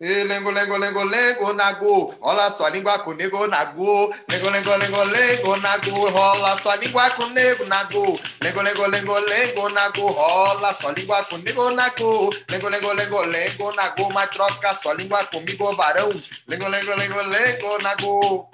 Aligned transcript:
E 0.00 0.24
lengo, 0.24 0.50
lengo, 0.50 0.76
lengo, 0.76 1.04
lengo, 1.04 1.52
nago. 1.52 2.14
Rola 2.20 2.50
sua 2.50 2.68
língua 2.68 2.98
com 2.98 3.14
nego, 3.14 3.46
nago. 3.46 4.12
Lengo, 4.28 4.50
lengo, 4.50 4.76
lengo, 4.76 5.04
lengo, 5.04 5.56
nago. 5.58 6.08
Rola 6.10 6.58
sua 6.58 6.74
língua 6.76 7.10
com 7.10 7.26
nego, 7.28 7.64
nago. 7.64 8.18
Lengo, 8.42 8.62
lengo, 8.62 8.86
lengo, 8.88 9.18
lengo, 9.20 9.68
nago. 9.68 10.06
Rola 10.08 10.74
sua 10.80 10.90
língua 10.90 11.24
com 11.24 11.38
nego, 11.38 11.70
nago. 11.70 12.30
Lengo, 12.48 12.68
lengo, 12.68 12.92
lengo, 12.92 13.22
lengo, 13.22 13.72
nago. 13.72 14.12
Mas 14.12 14.30
troca 14.30 14.74
sua 14.82 14.94
língua 14.94 15.24
comigo, 15.26 15.72
varão. 15.76 16.10
Lengo, 16.48 16.68
lengo, 16.68 16.94
lengo, 16.96 17.22
lengo, 17.22 17.78
nago. 17.78 18.48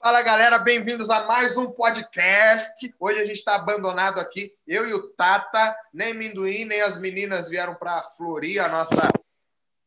Fala 0.00 0.22
galera, 0.22 0.58
bem-vindos 0.58 1.08
a 1.08 1.24
mais 1.24 1.56
um 1.56 1.70
podcast. 1.70 2.94
Hoje 2.98 3.20
a 3.20 3.24
gente 3.24 3.38
está 3.38 3.54
abandonado 3.54 4.18
aqui, 4.18 4.52
eu 4.66 4.88
e 4.88 4.92
o 4.92 5.02
Tata, 5.02 5.74
nem 5.92 6.14
Minduim, 6.14 6.64
nem 6.64 6.80
as 6.80 6.98
meninas 6.98 7.48
vieram 7.48 7.74
para 7.74 8.02
florir 8.16 8.60
a 8.62 8.68
nossa 8.68 9.08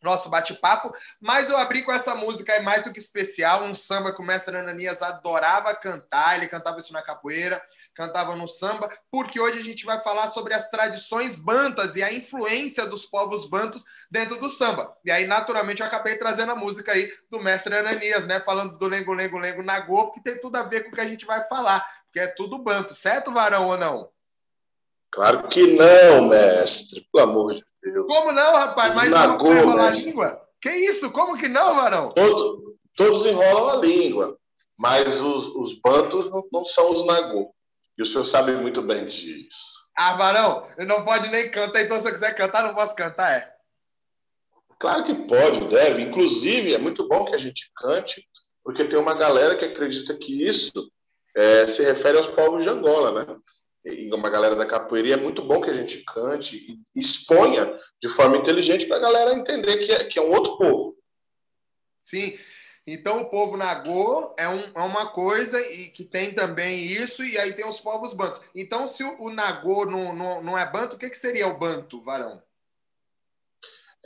nosso 0.02 0.30
bate-papo, 0.30 0.94
mas 1.20 1.50
eu 1.50 1.58
abri 1.58 1.84
com 1.84 1.92
essa 1.92 2.16
música 2.16 2.54
é 2.54 2.62
mais 2.62 2.84
do 2.84 2.92
que 2.92 3.00
especial, 3.00 3.64
um 3.64 3.76
samba 3.76 4.14
que 4.14 4.22
o 4.22 4.26
mestre 4.26 4.56
Ananias 4.56 5.02
adorava 5.02 5.76
cantar, 5.76 6.38
ele 6.38 6.48
cantava 6.48 6.80
isso 6.80 6.94
na 6.94 7.02
capoeira, 7.02 7.62
cantava 7.94 8.36
no 8.36 8.48
samba, 8.48 8.90
porque 9.12 9.40
hoje 9.40 9.60
a 9.60 9.64
gente 9.64 9.86
vai 9.86 10.00
falar 10.02 10.30
sobre 10.30 10.54
as 10.54 10.70
tradições 10.70 11.40
bantas 11.40 11.96
e 11.96 12.04
a 12.04 12.14
influência 12.14 12.86
dos 12.86 13.06
povos 13.06 13.50
bantos 13.50 13.84
dentro 14.10 14.40
do 14.40 14.50
samba. 14.50 14.96
E 15.04 15.12
aí, 15.12 15.26
naturalmente, 15.26 15.82
eu 15.82 15.88
acabei 15.88 16.18
trazendo 16.18 16.52
a 16.52 16.56
música 16.56 16.94
aí 16.94 17.12
do 17.30 17.40
mestre 17.40 17.76
Ananias, 17.76 18.26
né, 18.26 18.40
falando 18.40 18.78
do 18.78 18.88
Lengo 18.88 19.14
Lengo 19.14 19.38
Lengo 19.38 19.64
Nagô, 19.64 20.12
que 20.12 20.24
tem 20.24 20.40
tudo 20.40 20.56
a 20.56 20.64
ver 20.64 20.84
com 20.84 20.90
o 20.90 20.94
que 20.94 21.02
a 21.02 21.08
gente 21.08 21.26
vai 21.26 21.46
falar, 21.48 21.86
porque 22.06 22.20
é 22.20 22.28
tudo 22.28 22.58
banto, 22.58 22.94
certo, 22.94 23.32
Varão, 23.32 23.68
ou 23.68 23.78
não? 23.78 24.10
Claro 25.12 25.48
que 25.48 25.66
não, 25.76 26.28
mestre, 26.28 27.08
pelo 27.12 27.24
amor 27.24 27.56
de 27.56 27.69
Deus. 27.84 28.06
Como 28.08 28.32
não, 28.32 28.54
rapaz? 28.54 28.94
Mas 28.94 29.06
Esmagou, 29.06 29.54
não 29.54 29.62
enrolar 29.62 29.88
a 29.88 29.96
língua? 29.96 30.42
Que 30.62 30.70
isso? 30.70 31.12
Como 31.12 31.38
que 31.38 31.48
não, 31.48 31.76
Varão? 31.76 32.12
Todo, 32.14 32.76
todos 32.96 33.26
enrolam 33.26 33.70
a 33.70 33.82
língua, 33.82 34.38
mas 34.78 35.22
os, 35.22 35.48
os 35.56 35.74
bantos 35.80 36.30
não, 36.30 36.44
não, 36.52 36.66
são 36.66 36.92
os 36.92 37.06
nagô. 37.06 37.54
E 37.98 38.02
o 38.02 38.06
senhor 38.06 38.26
sabe 38.26 38.52
muito 38.54 38.82
bem 38.82 39.08
disso. 39.08 39.80
Ah, 39.98 40.14
Varão, 40.16 40.68
não 40.80 41.04
pode 41.04 41.30
nem 41.30 41.50
cantar, 41.52 41.82
então 41.82 42.00
se 42.00 42.08
eu 42.08 42.14
quiser 42.14 42.34
cantar, 42.36 42.64
não 42.64 42.74
posso 42.74 42.96
cantar, 42.96 43.32
é? 43.32 43.54
Claro 44.80 45.04
que 45.04 45.14
pode, 45.14 45.68
deve. 45.68 46.04
Inclusive, 46.04 46.74
é 46.74 46.78
muito 46.78 47.08
bom 47.08 47.26
que 47.26 47.36
a 47.36 47.38
gente 47.38 47.70
cante, 47.76 48.26
porque 48.64 48.86
tem 48.86 48.98
uma 48.98 49.14
galera 49.14 49.56
que 49.56 49.66
acredita 49.66 50.16
que 50.16 50.48
isso 50.48 50.90
é, 51.36 51.68
se 51.68 51.84
refere 51.84 52.18
aos 52.18 52.28
povos 52.28 52.64
de 52.64 52.70
Angola, 52.70 53.26
né? 53.26 53.36
E 53.94 54.12
uma 54.14 54.30
galera 54.30 54.56
da 54.56 54.66
capoeira, 54.66 55.08
e 55.08 55.12
é 55.12 55.18
muito 55.18 55.42
bom 55.44 55.62
que 55.62 55.70
a 55.70 55.74
gente 55.74 56.04
cante 56.04 56.56
e 56.56 57.00
exponha 57.00 57.72
de 58.02 58.08
forma 58.10 58.38
inteligente 58.38 58.86
para 58.86 58.98
a 58.98 59.02
galera 59.02 59.34
entender 59.34 59.78
que 59.78 59.92
é, 59.92 60.04
que 60.04 60.20
é 60.20 60.22
um 60.22 60.32
outro 60.32 60.58
povo. 60.58 60.98
Sim, 62.00 62.38
então 62.88 63.22
o 63.22 63.30
povo 63.30 63.56
Nagô 63.56 64.34
é, 64.38 64.48
um, 64.50 64.72
é, 64.76 64.82
uma 64.82 65.08
coisa 65.08 65.62
e 65.62 65.90
que 65.90 66.04
tem 66.04 66.34
também 66.34 66.84
isso, 66.86 67.24
e 67.24 67.38
aí 67.38 67.54
tem 67.54 67.68
os 67.68 67.80
povos 67.80 68.14
bantos. 68.14 68.42
Então, 68.56 68.88
se 68.88 69.04
o, 69.04 69.24
o 69.24 69.30
Nagô 69.30 69.86
não, 69.86 70.16
não, 70.16 70.44
não 70.44 70.58
é 70.58 70.70
banto, 70.70 70.96
o 70.96 71.00
que, 71.00 71.10
que 71.10 71.18
seria 71.18 71.48
o 71.48 71.58
banto, 71.58 72.02
Varão? 72.02 72.42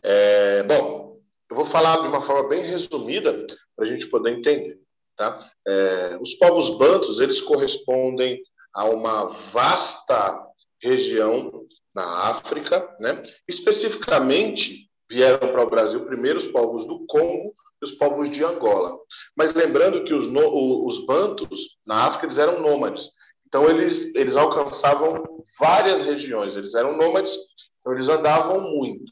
É, 0.04 0.64
bom, 0.64 1.22
eu 1.50 1.56
vou 1.56 1.66
falar 1.66 2.02
de 2.02 2.08
uma 2.08 2.22
forma 2.22 2.50
bem 2.50 2.62
resumida 2.64 3.46
para 3.76 3.86
a 3.86 3.88
gente 3.88 4.08
poder 4.08 4.32
entender. 4.32 4.80
Tá? 5.16 5.50
É, 5.66 6.18
os 6.22 6.34
povos 6.34 6.78
bantos, 6.78 7.20
eles 7.20 7.40
correspondem 7.40 8.42
a 8.74 8.86
uma 8.86 9.28
vasta 9.52 10.44
região 10.82 11.66
na 11.96 12.30
África, 12.30 12.96
né? 13.00 13.24
Especificamente 13.48 14.90
vieram 15.10 15.52
para 15.52 15.64
o 15.64 15.70
Brasil 15.70 16.06
primeiro 16.06 16.40
os 16.40 16.48
povos 16.48 16.86
do 16.86 17.06
Congo 17.06 17.54
e 17.82 17.86
os 17.86 17.92
povos 17.92 18.30
de 18.30 18.44
Angola. 18.44 18.98
Mas 19.38 19.54
lembrando 19.54 20.04
que 20.04 20.14
os, 20.14 20.28
no, 20.28 20.86
os 20.86 21.06
bantos 21.06 21.78
na 21.86 22.08
África 22.08 22.26
eles 22.26 22.38
eram 22.38 22.62
nômades. 22.62 23.10
Então 23.48 23.70
eles 23.70 24.14
eles 24.16 24.36
alcançavam 24.36 25.44
várias 25.60 26.02
regiões, 26.02 26.56
eles 26.56 26.74
eram 26.74 26.98
nômades, 26.98 27.38
então 27.80 27.94
eles 27.94 28.10
andavam 28.10 28.62
muito. 28.72 29.12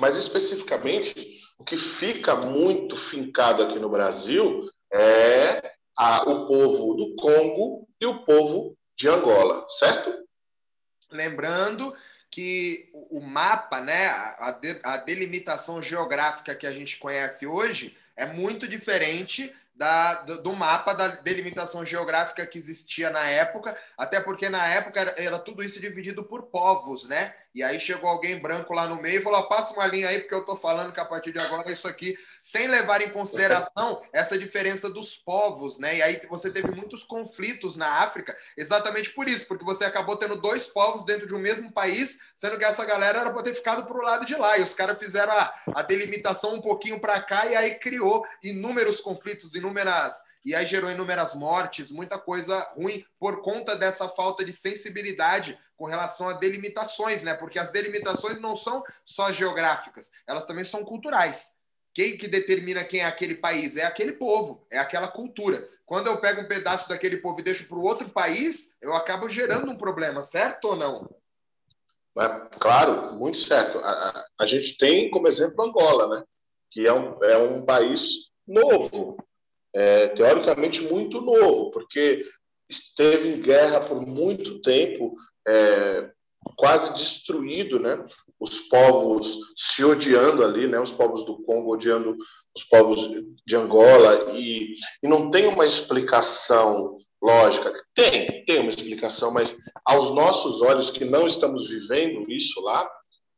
Mas 0.00 0.16
especificamente 0.16 1.38
o 1.58 1.64
que 1.64 1.76
fica 1.76 2.34
muito 2.34 2.96
fincado 2.96 3.62
aqui 3.62 3.78
no 3.78 3.88
Brasil 3.88 4.68
é 4.92 5.72
a, 5.96 6.28
o 6.28 6.46
povo 6.48 6.94
do 6.94 7.14
Congo 7.14 7.88
e 8.02 8.06
o 8.06 8.24
povo 8.24 8.76
de 8.96 9.08
Angola, 9.08 9.64
certo? 9.68 10.26
Lembrando 11.08 11.96
que 12.28 12.90
o 12.92 13.20
mapa, 13.20 13.80
né, 13.80 14.08
a, 14.08 14.50
de, 14.50 14.80
a 14.82 14.96
delimitação 14.96 15.80
geográfica 15.80 16.54
que 16.54 16.66
a 16.66 16.72
gente 16.72 16.96
conhece 16.96 17.46
hoje 17.46 17.96
é 18.16 18.26
muito 18.26 18.66
diferente 18.66 19.54
da, 19.72 20.14
do, 20.22 20.42
do, 20.42 20.52
mapa 20.52 20.92
da 20.94 21.08
delimitação 21.08 21.86
geográfica 21.86 22.44
que 22.44 22.58
existia 22.58 23.08
na 23.08 23.28
época, 23.28 23.76
até 23.96 24.20
porque 24.20 24.48
na 24.48 24.66
época 24.66 25.00
era, 25.00 25.14
era, 25.16 25.38
tudo 25.38 25.62
isso 25.62 25.80
dividido 25.80 26.24
por 26.24 26.44
povos, 26.44 27.08
né? 27.08 27.34
E 27.54 27.62
aí 27.62 27.78
chegou 27.78 28.08
alguém 28.08 28.38
branco 28.38 28.72
lá 28.72 28.86
no 28.86 29.00
meio 29.00 29.20
e 29.20 29.22
falou: 29.22 29.46
passa 29.48 29.74
uma 29.74 29.86
linha 29.86 30.08
aí, 30.08 30.20
porque 30.20 30.34
eu 30.34 30.40
estou 30.40 30.56
falando 30.56 30.92
que 30.92 31.00
a 31.00 31.04
partir 31.04 31.32
de 31.32 31.42
agora 31.42 31.70
isso 31.70 31.86
aqui, 31.86 32.16
sem 32.40 32.66
levar 32.66 33.02
em 33.02 33.10
consideração 33.10 34.02
essa 34.12 34.38
diferença 34.38 34.88
dos 34.88 35.16
povos, 35.16 35.78
né? 35.78 35.96
E 35.96 36.02
aí 36.02 36.20
você 36.28 36.50
teve 36.50 36.70
muitos 36.70 37.04
conflitos 37.04 37.76
na 37.76 38.00
África, 38.00 38.34
exatamente 38.56 39.10
por 39.10 39.28
isso, 39.28 39.46
porque 39.46 39.64
você 39.64 39.84
acabou 39.84 40.16
tendo 40.16 40.40
dois 40.40 40.66
povos 40.66 41.04
dentro 41.04 41.26
de 41.26 41.34
um 41.34 41.38
mesmo 41.38 41.70
país, 41.70 42.18
sendo 42.34 42.58
que 42.58 42.64
essa 42.64 42.84
galera 42.84 43.20
era 43.20 43.32
para 43.32 43.42
ter 43.42 43.54
ficado 43.54 43.84
para 43.84 43.98
o 43.98 44.02
lado 44.02 44.24
de 44.24 44.34
lá. 44.34 44.56
E 44.56 44.62
os 44.62 44.74
caras 44.74 44.98
fizeram 44.98 45.32
a, 45.32 45.54
a 45.74 45.82
delimitação 45.82 46.54
um 46.54 46.62
pouquinho 46.62 47.00
para 47.00 47.20
cá 47.20 47.46
e 47.46 47.54
aí 47.54 47.74
criou 47.74 48.24
inúmeros 48.42 49.00
conflitos, 49.00 49.54
inúmeras 49.54 50.14
e 50.44 50.54
aí 50.54 50.66
gerou 50.66 50.90
inúmeras 50.90 51.34
mortes, 51.34 51.90
muita 51.90 52.18
coisa 52.18 52.58
ruim 52.76 53.04
por 53.18 53.42
conta 53.42 53.76
dessa 53.76 54.08
falta 54.08 54.44
de 54.44 54.52
sensibilidade 54.52 55.58
com 55.76 55.84
relação 55.84 56.28
a 56.28 56.34
delimitações, 56.34 57.22
né? 57.22 57.34
Porque 57.34 57.58
as 57.58 57.70
delimitações 57.70 58.40
não 58.40 58.56
são 58.56 58.82
só 59.04 59.30
geográficas, 59.32 60.10
elas 60.26 60.44
também 60.46 60.64
são 60.64 60.84
culturais. 60.84 61.52
Quem 61.94 62.16
que 62.16 62.26
determina 62.26 62.84
quem 62.84 63.00
é 63.00 63.04
aquele 63.04 63.34
país? 63.34 63.76
É 63.76 63.84
aquele 63.84 64.12
povo, 64.12 64.66
é 64.70 64.78
aquela 64.78 65.08
cultura. 65.08 65.68
Quando 65.84 66.06
eu 66.06 66.20
pego 66.20 66.40
um 66.40 66.48
pedaço 66.48 66.88
daquele 66.88 67.18
povo 67.18 67.40
e 67.40 67.42
deixo 67.42 67.68
para 67.68 67.76
o 67.76 67.84
outro 67.84 68.08
país, 68.08 68.74
eu 68.80 68.94
acabo 68.94 69.28
gerando 69.28 69.70
um 69.70 69.76
problema, 69.76 70.22
certo 70.24 70.68
ou 70.68 70.76
não? 70.76 71.14
É, 72.18 72.28
claro, 72.58 73.14
muito 73.14 73.38
certo. 73.38 73.78
A, 73.78 73.90
a, 73.90 74.26
a 74.40 74.46
gente 74.46 74.78
tem 74.78 75.10
como 75.10 75.28
exemplo 75.28 75.64
Angola, 75.64 76.16
né? 76.16 76.24
que 76.72 76.86
é 76.86 76.92
um, 76.92 77.22
é 77.22 77.36
um 77.36 77.64
país 77.64 78.30
novo, 78.48 79.18
é, 79.74 80.08
teoricamente 80.08 80.82
muito 80.82 81.20
novo, 81.20 81.70
porque 81.70 82.24
esteve 82.68 83.28
em 83.28 83.40
guerra 83.40 83.80
por 83.80 84.06
muito 84.06 84.60
tempo, 84.60 85.14
é, 85.46 86.10
quase 86.56 86.94
destruído, 86.94 87.78
né? 87.78 88.04
Os 88.38 88.60
povos 88.60 89.38
se 89.56 89.84
odiando 89.84 90.44
ali, 90.44 90.66
né? 90.66 90.80
Os 90.80 90.90
povos 90.90 91.24
do 91.24 91.42
Congo 91.42 91.72
odiando 91.72 92.16
os 92.56 92.64
povos 92.64 93.08
de 93.46 93.56
Angola 93.56 94.32
e, 94.34 94.74
e 95.02 95.08
não 95.08 95.30
tem 95.30 95.46
uma 95.46 95.64
explicação 95.64 96.98
lógica. 97.22 97.72
Tem, 97.94 98.44
tem 98.44 98.60
uma 98.60 98.70
explicação, 98.70 99.32
mas 99.32 99.56
aos 99.84 100.14
nossos 100.14 100.60
olhos 100.60 100.90
que 100.90 101.04
não 101.04 101.26
estamos 101.26 101.68
vivendo 101.68 102.30
isso 102.30 102.60
lá, 102.62 102.90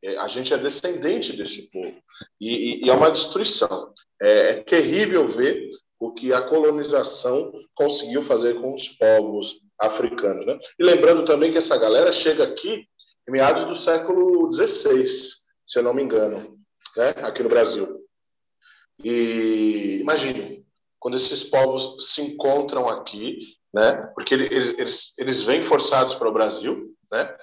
é, 0.03 0.16
a 0.16 0.28
gente 0.28 0.53
é 0.53 0.59
descendente 0.59 1.34
desse 1.34 1.71
povo 1.71 2.01
e, 2.41 2.49
e, 2.49 2.87
e 2.87 2.91
é 2.91 2.93
uma 2.93 3.11
destruição. 3.11 3.93
É, 4.21 4.51
é 4.51 4.55
terrível 4.55 5.27
ver 5.27 5.69
o 6.04 6.12
que 6.12 6.34
a 6.34 6.42
colonização 6.42 7.50
conseguiu 7.75 8.22
fazer 8.22 8.60
com 8.60 8.75
os 8.75 8.88
povos 8.91 9.60
africanos. 9.81 10.44
Né? 10.44 10.59
E 10.78 10.84
lembrando 10.84 11.25
também 11.25 11.50
que 11.50 11.56
essa 11.56 11.78
galera 11.78 12.12
chega 12.12 12.44
aqui 12.44 12.87
em 13.26 13.32
meados 13.32 13.65
do 13.65 13.75
século 13.75 14.53
XVI, 14.53 15.06
se 15.06 15.78
eu 15.78 15.82
não 15.82 15.94
me 15.94 16.03
engano, 16.03 16.59
né? 16.94 17.09
aqui 17.22 17.42
no 17.42 17.48
Brasil. 17.48 18.04
E 19.03 19.98
imagine, 20.03 20.62
quando 21.01 21.16
esses 21.16 21.42
povos 21.45 22.12
se 22.12 22.21
encontram 22.21 22.86
aqui, 22.86 23.39
né? 23.72 24.12
porque 24.15 24.34
eles, 24.34 24.78
eles, 24.78 25.12
eles 25.18 25.42
vêm 25.42 25.62
forçados 25.62 26.15
para 26.16 26.28
o 26.28 26.33
Brasil, 26.33 26.95
né? 27.10 27.34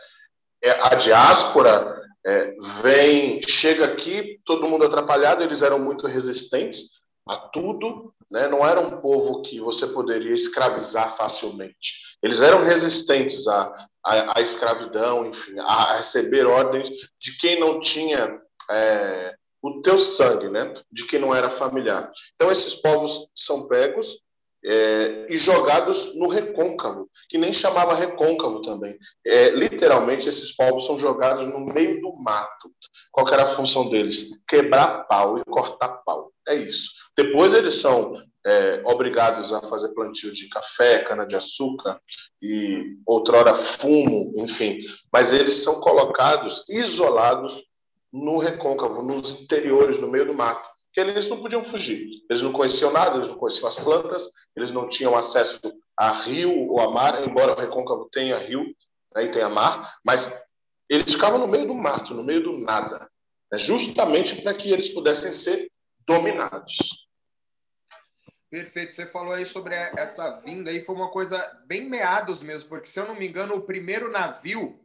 É, 0.63 0.69
a 0.69 0.93
diáspora 0.93 1.99
é, 2.23 2.55
vem, 2.83 3.41
chega 3.47 3.85
aqui, 3.85 4.39
todo 4.45 4.69
mundo 4.69 4.85
atrapalhado, 4.85 5.41
eles 5.41 5.63
eram 5.63 5.79
muito 5.79 6.05
resistentes 6.05 7.00
a 7.27 7.37
tudo, 7.37 8.13
né? 8.29 8.47
não 8.47 8.65
era 8.65 8.79
um 8.79 8.99
povo 9.01 9.41
que 9.41 9.59
você 9.59 9.87
poderia 9.87 10.33
escravizar 10.33 11.15
facilmente. 11.15 12.17
Eles 12.21 12.41
eram 12.41 12.63
resistentes 12.63 13.47
à, 13.47 13.75
à, 14.03 14.39
à 14.39 14.41
escravidão, 14.41 15.25
enfim, 15.25 15.57
a, 15.59 15.97
receber 15.97 16.45
ordens 16.45 16.89
de 17.19 17.37
quem 17.37 17.59
não 17.59 17.79
tinha 17.79 18.39
é, 18.69 19.35
o 19.61 19.81
teu 19.81 19.97
sangue, 19.97 20.49
né? 20.49 20.73
de 20.91 21.05
quem 21.05 21.19
não 21.19 21.33
era 21.33 21.49
familiar. 21.49 22.11
Então, 22.35 22.51
esses 22.51 22.75
povos 22.75 23.29
são 23.35 23.67
pegos 23.67 24.19
é, 24.63 25.25
e 25.29 25.37
jogados 25.37 26.15
no 26.15 26.27
recôncavo, 26.27 27.09
que 27.29 27.37
nem 27.37 27.53
chamava 27.53 27.95
recôncavo 27.95 28.61
também. 28.61 28.97
É, 29.25 29.49
literalmente, 29.49 30.29
esses 30.29 30.55
povos 30.55 30.85
são 30.85 30.97
jogados 30.97 31.47
no 31.51 31.65
meio 31.65 31.99
do 32.01 32.13
mato. 32.21 32.71
Qual 33.11 33.27
era 33.27 33.43
a 33.43 33.55
função 33.55 33.89
deles? 33.89 34.29
Quebrar 34.47 35.05
pau 35.07 35.39
e 35.39 35.43
cortar 35.45 35.89
pau. 36.05 36.31
É 36.47 36.55
isso. 36.55 36.91
Depois 37.17 37.53
eles 37.53 37.75
são 37.75 38.13
é, 38.45 38.81
obrigados 38.85 39.51
a 39.51 39.61
fazer 39.61 39.89
plantio 39.89 40.33
de 40.33 40.47
café, 40.49 41.03
cana-de-açúcar 41.03 41.99
e 42.41 42.97
outrora 43.05 43.55
fumo, 43.55 44.31
enfim. 44.37 44.79
Mas 45.11 45.33
eles 45.33 45.63
são 45.63 45.79
colocados 45.79 46.63
isolados 46.69 47.63
no 48.11 48.37
recôncavo, 48.37 49.01
nos 49.01 49.41
interiores, 49.41 49.99
no 49.99 50.07
meio 50.07 50.25
do 50.25 50.33
mato 50.33 50.70
que 50.93 50.99
eles 50.99 51.27
não 51.29 51.41
podiam 51.41 51.63
fugir. 51.63 52.23
Eles 52.29 52.41
não 52.41 52.51
conheciam 52.51 52.91
nada, 52.91 53.17
eles 53.17 53.29
não 53.29 53.37
conheciam 53.37 53.67
as 53.67 53.75
plantas, 53.75 54.29
eles 54.55 54.71
não 54.71 54.87
tinham 54.87 55.15
acesso 55.15 55.59
a 55.97 56.11
rio 56.11 56.51
ou 56.69 56.81
a 56.81 56.91
mar, 56.91 57.25
embora 57.27 57.53
o 57.53 57.59
Recôncavo 57.59 58.09
tenha 58.11 58.37
rio 58.37 58.65
né, 59.15 59.25
e 59.25 59.31
tenha 59.31 59.49
mar, 59.49 59.97
mas 60.05 60.31
eles 60.89 61.13
ficavam 61.13 61.39
no 61.39 61.47
meio 61.47 61.67
do 61.67 61.73
mato, 61.73 62.13
no 62.13 62.23
meio 62.23 62.43
do 62.43 62.53
nada, 62.53 63.09
né, 63.51 63.59
justamente 63.59 64.41
para 64.41 64.53
que 64.53 64.71
eles 64.71 64.89
pudessem 64.89 65.31
ser 65.31 65.71
dominados. 66.07 67.07
Perfeito. 68.49 68.93
Você 68.93 69.05
falou 69.05 69.33
aí 69.33 69.45
sobre 69.45 69.75
essa 69.75 70.41
vinda 70.41 70.71
aí, 70.71 70.81
foi 70.81 70.95
uma 70.95 71.09
coisa 71.09 71.39
bem 71.67 71.89
meados 71.89 72.43
mesmo, 72.43 72.67
porque 72.67 72.87
se 72.87 72.99
eu 72.99 73.07
não 73.07 73.15
me 73.15 73.27
engano, 73.27 73.55
o 73.55 73.61
primeiro 73.61 74.11
navio 74.11 74.77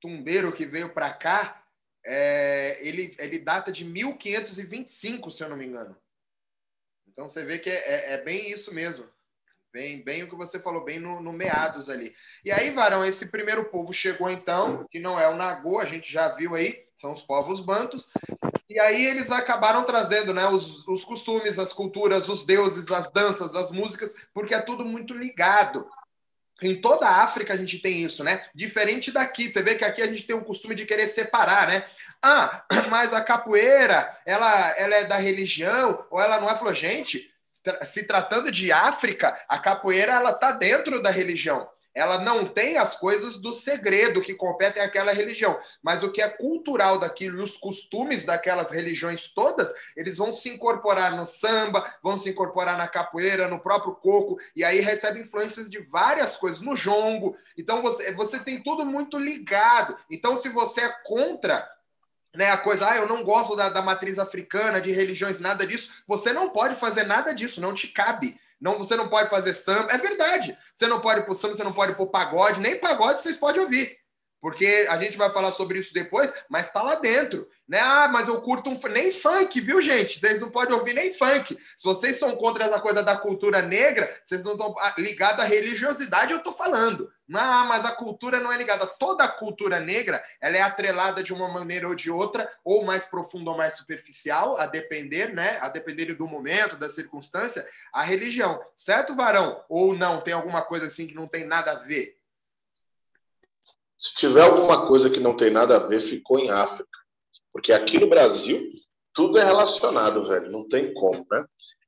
tumbeiro 0.00 0.52
que 0.52 0.66
veio 0.66 0.92
para 0.92 1.10
cá 1.12 1.64
é, 2.10 2.78
ele, 2.80 3.14
ele 3.18 3.38
data 3.38 3.70
de 3.70 3.84
1525, 3.84 5.30
se 5.30 5.44
eu 5.44 5.50
não 5.50 5.58
me 5.58 5.66
engano. 5.66 5.94
Então 7.06 7.28
você 7.28 7.44
vê 7.44 7.58
que 7.58 7.68
é, 7.68 7.74
é, 7.74 8.12
é 8.14 8.18
bem 8.18 8.50
isso 8.50 8.72
mesmo. 8.72 9.06
Bem, 9.70 10.02
bem 10.02 10.22
o 10.22 10.28
que 10.28 10.34
você 10.34 10.58
falou, 10.58 10.82
bem 10.82 10.98
no, 10.98 11.20
no, 11.20 11.30
meados 11.30 11.90
ali. 11.90 12.14
E 12.42 12.50
aí, 12.50 12.70
Varão, 12.70 13.04
esse 13.04 13.26
primeiro 13.26 13.66
povo 13.66 13.92
chegou 13.92 14.30
então, 14.30 14.86
que 14.90 14.98
não 14.98 15.20
é 15.20 15.28
o 15.28 15.36
Nagô, 15.36 15.78
a 15.78 15.84
gente 15.84 16.10
já 16.10 16.28
viu 16.28 16.54
aí, 16.54 16.86
são 16.94 17.12
os 17.12 17.22
povos 17.22 17.60
bantos. 17.60 18.08
E 18.70 18.80
aí 18.80 19.04
eles 19.04 19.30
acabaram 19.30 19.84
trazendo 19.84 20.32
né, 20.32 20.48
os, 20.48 20.88
os 20.88 21.04
costumes, 21.04 21.58
as 21.58 21.74
culturas, 21.74 22.30
os 22.30 22.46
deuses, 22.46 22.90
as 22.90 23.10
danças, 23.10 23.54
as 23.54 23.70
músicas, 23.70 24.14
porque 24.32 24.54
é 24.54 24.62
tudo 24.62 24.82
muito 24.82 25.12
ligado. 25.12 25.86
Em 26.62 26.80
toda 26.80 27.06
a 27.06 27.22
África 27.22 27.54
a 27.54 27.56
gente 27.56 27.78
tem 27.78 28.02
isso, 28.02 28.24
né? 28.24 28.44
Diferente 28.54 29.12
daqui, 29.12 29.48
você 29.48 29.62
vê 29.62 29.74
que 29.76 29.84
aqui 29.84 30.02
a 30.02 30.06
gente 30.06 30.24
tem 30.24 30.34
um 30.34 30.44
costume 30.44 30.74
de 30.74 30.84
querer 30.84 31.06
separar, 31.06 31.68
né? 31.68 31.84
Ah, 32.22 32.64
mas 32.90 33.12
a 33.12 33.20
capoeira, 33.20 34.10
ela, 34.26 34.70
ela 34.76 34.94
é 34.96 35.04
da 35.04 35.16
religião 35.16 36.04
ou 36.10 36.20
ela 36.20 36.40
não 36.40 36.50
é? 36.50 36.56
Falou, 36.56 36.74
gente, 36.74 37.30
se 37.84 38.06
tratando 38.06 38.50
de 38.50 38.72
África, 38.72 39.38
a 39.48 39.58
capoeira 39.58 40.12
ela 40.12 40.32
tá 40.32 40.52
dentro 40.52 41.02
da 41.02 41.10
religião 41.10 41.68
ela 41.98 42.18
não 42.18 42.46
tem 42.46 42.78
as 42.78 42.96
coisas 42.96 43.40
do 43.40 43.52
segredo 43.52 44.22
que 44.22 44.32
competem 44.32 44.82
àquela 44.82 45.12
religião, 45.12 45.58
mas 45.82 46.02
o 46.02 46.12
que 46.12 46.22
é 46.22 46.28
cultural 46.28 46.98
daquilo 46.98 47.40
e 47.40 47.42
os 47.42 47.56
costumes 47.56 48.24
daquelas 48.24 48.70
religiões 48.70 49.28
todas, 49.28 49.72
eles 49.96 50.16
vão 50.16 50.32
se 50.32 50.48
incorporar 50.48 51.16
no 51.16 51.26
samba, 51.26 51.84
vão 52.02 52.16
se 52.16 52.28
incorporar 52.28 52.78
na 52.78 52.86
capoeira, 52.86 53.48
no 53.48 53.58
próprio 53.58 53.94
coco, 53.96 54.38
e 54.54 54.62
aí 54.62 54.80
recebe 54.80 55.20
influências 55.20 55.68
de 55.68 55.80
várias 55.80 56.36
coisas, 56.36 56.60
no 56.60 56.76
jongo. 56.76 57.36
Então 57.56 57.82
você, 57.82 58.12
você 58.12 58.38
tem 58.38 58.62
tudo 58.62 58.86
muito 58.86 59.18
ligado. 59.18 59.96
Então, 60.10 60.36
se 60.36 60.48
você 60.48 60.82
é 60.82 60.94
contra 61.04 61.68
né, 62.34 62.50
a 62.50 62.56
coisa, 62.56 62.88
ah, 62.88 62.96
eu 62.96 63.08
não 63.08 63.24
gosto 63.24 63.56
da, 63.56 63.68
da 63.68 63.82
matriz 63.82 64.18
africana, 64.18 64.80
de 64.80 64.92
religiões, 64.92 65.40
nada 65.40 65.66
disso, 65.66 65.90
você 66.06 66.32
não 66.32 66.50
pode 66.50 66.76
fazer 66.76 67.04
nada 67.04 67.34
disso, 67.34 67.60
não 67.60 67.74
te 67.74 67.88
cabe. 67.88 68.38
Não, 68.60 68.78
você 68.78 68.96
não 68.96 69.08
pode 69.08 69.30
fazer 69.30 69.52
samba. 69.52 69.92
É 69.92 69.98
verdade. 69.98 70.56
Você 70.74 70.86
não 70.86 71.00
pode 71.00 71.22
pôr 71.24 71.34
samba, 71.34 71.54
você 71.54 71.64
não 71.64 71.72
pode 71.72 71.94
pôr 71.94 72.06
pagode, 72.06 72.60
nem 72.60 72.78
pagode 72.78 73.20
vocês 73.20 73.36
podem 73.36 73.60
ouvir. 73.62 73.97
Porque 74.40 74.86
a 74.88 74.96
gente 74.98 75.16
vai 75.16 75.30
falar 75.30 75.52
sobre 75.52 75.78
isso 75.78 75.92
depois, 75.92 76.32
mas 76.48 76.66
está 76.66 76.82
lá 76.82 76.94
dentro. 76.94 77.48
Né? 77.68 77.78
Ah, 77.80 78.08
mas 78.08 78.28
eu 78.28 78.40
curto 78.40 78.70
um. 78.70 78.78
Nem 78.88 79.12
funk, 79.12 79.60
viu, 79.60 79.80
gente? 79.82 80.18
Vocês 80.18 80.40
não 80.40 80.50
podem 80.50 80.74
ouvir 80.74 80.94
nem 80.94 81.12
funk. 81.12 81.54
Se 81.76 81.84
vocês 81.84 82.16
são 82.16 82.34
contra 82.36 82.64
essa 82.64 82.80
coisa 82.80 83.02
da 83.02 83.16
cultura 83.16 83.60
negra, 83.60 84.10
vocês 84.24 84.42
não 84.42 84.52
estão 84.52 84.74
ligados 84.96 85.44
à 85.44 85.44
religiosidade, 85.44 86.32
eu 86.32 86.38
estou 86.38 86.54
falando. 86.54 87.12
Ah, 87.34 87.66
mas 87.68 87.84
a 87.84 87.90
cultura 87.90 88.40
não 88.40 88.50
é 88.50 88.56
ligada. 88.56 88.86
Toda 88.86 89.24
a 89.24 89.28
cultura 89.28 89.78
negra 89.78 90.24
ela 90.40 90.56
é 90.56 90.62
atrelada 90.62 91.22
de 91.22 91.34
uma 91.34 91.48
maneira 91.48 91.86
ou 91.86 91.94
de 91.94 92.10
outra, 92.10 92.50
ou 92.64 92.84
mais 92.86 93.04
profunda 93.04 93.50
ou 93.50 93.56
mais 93.56 93.74
superficial, 93.74 94.58
a 94.58 94.64
depender, 94.64 95.34
né? 95.34 95.58
A 95.60 95.68
depender 95.68 96.14
do 96.14 96.26
momento, 96.26 96.76
da 96.76 96.88
circunstância, 96.88 97.68
a 97.92 98.02
religião. 98.02 98.62
Certo, 98.74 99.14
varão? 99.14 99.62
Ou 99.68 99.94
não? 99.94 100.22
Tem 100.22 100.32
alguma 100.32 100.62
coisa 100.62 100.86
assim 100.86 101.06
que 101.06 101.14
não 101.14 101.26
tem 101.26 101.44
nada 101.44 101.72
a 101.72 101.74
ver? 101.74 102.17
Se 103.98 104.14
tiver 104.14 104.42
alguma 104.42 104.86
coisa 104.86 105.10
que 105.10 105.18
não 105.18 105.36
tem 105.36 105.50
nada 105.50 105.76
a 105.76 105.86
ver, 105.86 106.00
ficou 106.00 106.38
em 106.38 106.50
África. 106.50 106.88
Porque 107.52 107.72
aqui 107.72 107.98
no 107.98 108.06
Brasil, 108.06 108.70
tudo 109.12 109.38
é 109.38 109.44
relacionado, 109.44 110.22
velho. 110.24 110.50
Não 110.50 110.68
tem 110.68 110.94
como, 110.94 111.26
né? 111.30 111.44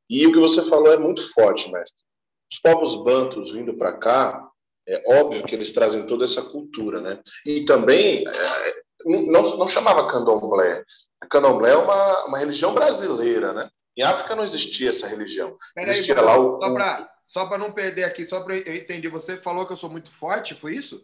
E 0.09 0.27
o 0.27 0.33
que 0.33 0.41
você 0.41 0.62
falou 0.62 0.93
é 0.93 0.99
muito 0.99 1.33
forte, 1.33 1.71
mestre. 1.71 2.03
Os 2.53 2.59
povos 2.59 3.05
bantos 3.05 3.53
vindo 3.53 3.79
para 3.79 3.93
cá, 3.93 4.45
é 4.89 5.21
óbvio 5.21 5.45
que 5.45 5.55
eles 5.55 5.73
trazem 5.73 6.05
toda 6.07 6.25
essa 6.25 6.43
cultura, 6.43 7.01
né? 7.01 7.23
E 7.47 7.65
também, 7.65 8.25
é, 8.27 8.75
não, 9.31 9.56
não 9.56 9.69
chamava 9.69 10.09
candomblé. 10.09 10.83
A 11.21 11.27
candomblé 11.29 11.71
é 11.71 11.77
uma, 11.77 12.27
uma 12.27 12.39
religião 12.39 12.75
brasileira, 12.75 13.53
né? 13.53 13.71
Em 13.97 14.03
África 14.03 14.35
não 14.35 14.45
existia 14.45 14.89
essa 14.89 15.06
religião. 15.06 15.56
Peraí, 15.75 15.93
existia 15.93 16.21
lá 16.21 16.41
o. 16.41 16.59
Só 17.25 17.47
para 17.47 17.59
não 17.59 17.71
perder 17.71 18.03
aqui, 18.03 18.27
só 18.27 18.41
para 18.41 18.56
eu 18.56 18.75
entender, 18.75 19.09
você 19.09 19.37
falou 19.37 19.65
que 19.65 19.73
eu 19.73 19.77
sou 19.77 19.89
muito 19.89 20.11
forte, 20.11 20.53
foi 20.53 20.75
isso? 20.75 21.01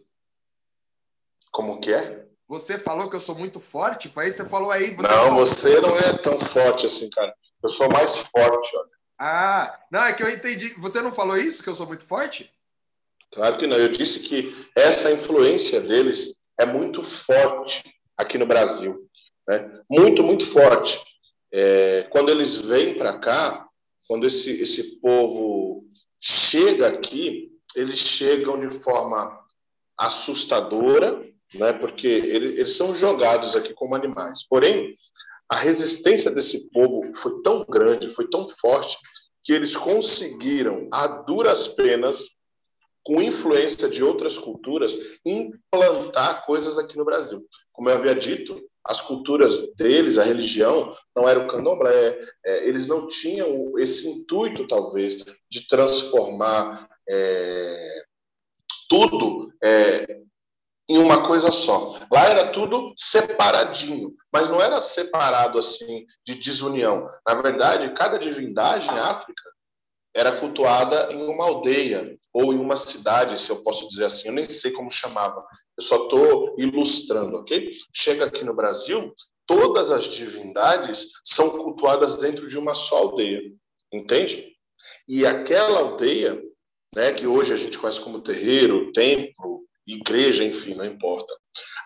Como 1.57 1.81
que 1.81 1.91
é? 1.91 2.27
Você 2.49 2.79
falou 2.79 3.09
que 3.09 3.17
eu 3.17 3.21
sou 3.21 3.35
muito 3.35 3.59
forte? 3.59 4.11
Foi 4.11 4.27
aí 4.27 4.31
que 4.31 4.37
você 4.37 4.45
falou 4.45 4.71
aí? 4.71 4.95
Você 4.95 5.09
não, 5.09 5.09
falou... 5.09 5.47
você 5.47 5.81
não 5.81 5.97
é 5.97 6.13
tão 6.19 6.39
forte 6.39 6.85
assim, 6.85 7.09
cara. 7.09 7.35
Eu 7.63 7.71
sou 7.71 7.89
mais 7.89 8.19
forte, 8.19 8.77
olha. 8.77 8.91
Ah, 9.19 9.81
não, 9.91 10.05
é 10.05 10.13
que 10.13 10.23
eu 10.23 10.29
entendi. 10.29 10.75
Você 10.75 11.01
não 11.01 11.11
falou 11.13 11.35
isso, 11.39 11.63
que 11.63 11.71
eu 11.71 11.75
sou 11.75 11.87
muito 11.87 12.05
forte? 12.05 12.53
Claro 13.33 13.57
que 13.57 13.67
não. 13.67 13.79
Eu 13.79 13.89
disse 13.89 14.21
que 14.21 14.55
essa 14.77 15.11
influência 15.11 15.81
deles 15.81 16.35
é 16.61 16.67
muito 16.67 17.03
forte 17.03 17.83
aqui 18.19 18.37
no 18.37 18.45
Brasil. 18.45 19.09
Né? 19.49 19.81
Muito, 19.91 20.23
muito 20.23 20.45
forte. 20.45 21.03
É, 21.51 22.03
quando 22.11 22.29
eles 22.29 22.57
vêm 22.57 22.93
para 22.93 23.19
cá, 23.19 23.67
quando 24.07 24.27
esse, 24.27 24.61
esse 24.61 25.01
povo 25.01 25.89
chega 26.21 26.87
aqui, 26.87 27.51
eles 27.75 27.99
chegam 27.99 28.61
de 28.61 28.69
forma 28.79 29.43
assustadora, 29.99 31.25
né? 31.55 31.73
porque 31.73 32.07
eles, 32.07 32.53
eles 32.53 32.77
são 32.77 32.95
jogados 32.95 33.55
aqui 33.55 33.73
como 33.75 33.95
animais. 33.95 34.47
Porém, 34.49 34.95
a 35.49 35.57
resistência 35.57 36.31
desse 36.31 36.69
povo 36.71 37.13
foi 37.15 37.41
tão 37.43 37.65
grande, 37.69 38.09
foi 38.09 38.29
tão 38.29 38.49
forte, 38.49 38.97
que 39.45 39.53
eles 39.53 39.77
conseguiram, 39.77 40.89
a 40.93 41.07
duras 41.07 41.69
penas, 41.69 42.31
com 43.05 43.23
influência 43.23 43.89
de 43.89 44.03
outras 44.03 44.37
culturas, 44.37 44.99
implantar 45.25 46.45
coisas 46.45 46.77
aqui 46.77 46.97
no 46.97 47.05
Brasil. 47.05 47.47
Como 47.73 47.89
eu 47.89 47.95
havia 47.95 48.17
dito, 48.17 48.61
as 48.85 49.01
culturas 49.01 49.73
deles, 49.75 50.19
a 50.19 50.25
religião, 50.25 50.93
não 51.17 51.29
era 51.29 51.39
o 51.39 51.47
candomblé, 51.47 52.19
é, 52.45 52.69
eles 52.69 52.89
não 52.89 53.07
tinham 53.07 53.79
esse 53.79 54.09
intuito, 54.09 54.67
talvez, 54.67 55.25
de 55.49 55.69
transformar 55.69 56.89
é, 57.09 58.03
tudo 58.89 59.53
é, 59.63 60.23
em 60.89 60.99
uma 60.99 61.27
coisa 61.27 61.51
só. 61.51 61.99
Lá 62.11 62.27
era 62.27 62.53
tudo 62.53 62.95
separadinho, 62.97 64.15
mas 64.33 64.49
não 64.49 64.61
era 64.61 64.81
separado 64.81 65.59
assim 65.59 66.07
de 66.25 66.37
desunião. 66.37 67.09
Na 67.27 67.35
verdade, 67.35 67.93
cada 67.95 68.19
divindade 68.19 68.87
em 68.87 68.99
África 68.99 69.43
era 70.15 70.33
cultuada 70.33 71.13
em 71.13 71.27
uma 71.27 71.45
aldeia 71.45 72.17
ou 72.33 72.53
em 72.53 72.59
uma 72.59 72.77
cidade, 72.77 73.41
se 73.41 73.51
eu 73.51 73.63
posso 73.63 73.89
dizer 73.89 74.07
assim. 74.07 74.29
Eu 74.29 74.35
nem 74.35 74.49
sei 74.49 74.71
como 74.71 74.91
chamava. 74.91 75.45
Eu 75.77 75.83
só 75.83 76.05
estou 76.05 76.55
ilustrando, 76.59 77.37
ok? 77.37 77.71
Chega 77.93 78.25
aqui 78.25 78.45
no 78.45 78.55
Brasil, 78.55 79.13
todas 79.47 79.91
as 79.91 80.05
divindades 80.05 81.09
são 81.25 81.51
cultuadas 81.51 82.17
dentro 82.17 82.49
de 82.49 82.57
uma 82.57 82.75
só 82.75 82.99
aldeia, 82.99 83.43
entende? 83.93 84.55
E 85.09 85.27
aquela 85.27 85.81
aldeia, 85.81 86.43
né, 86.95 87.13
que 87.13 87.27
hoje 87.27 87.53
a 87.53 87.57
gente 87.57 87.79
conhece 87.79 88.01
como 88.01 88.23
terreiro, 88.23 88.91
templo, 88.93 89.66
igreja, 89.87 90.45
enfim, 90.45 90.75
não 90.75 90.85
importa. 90.85 91.33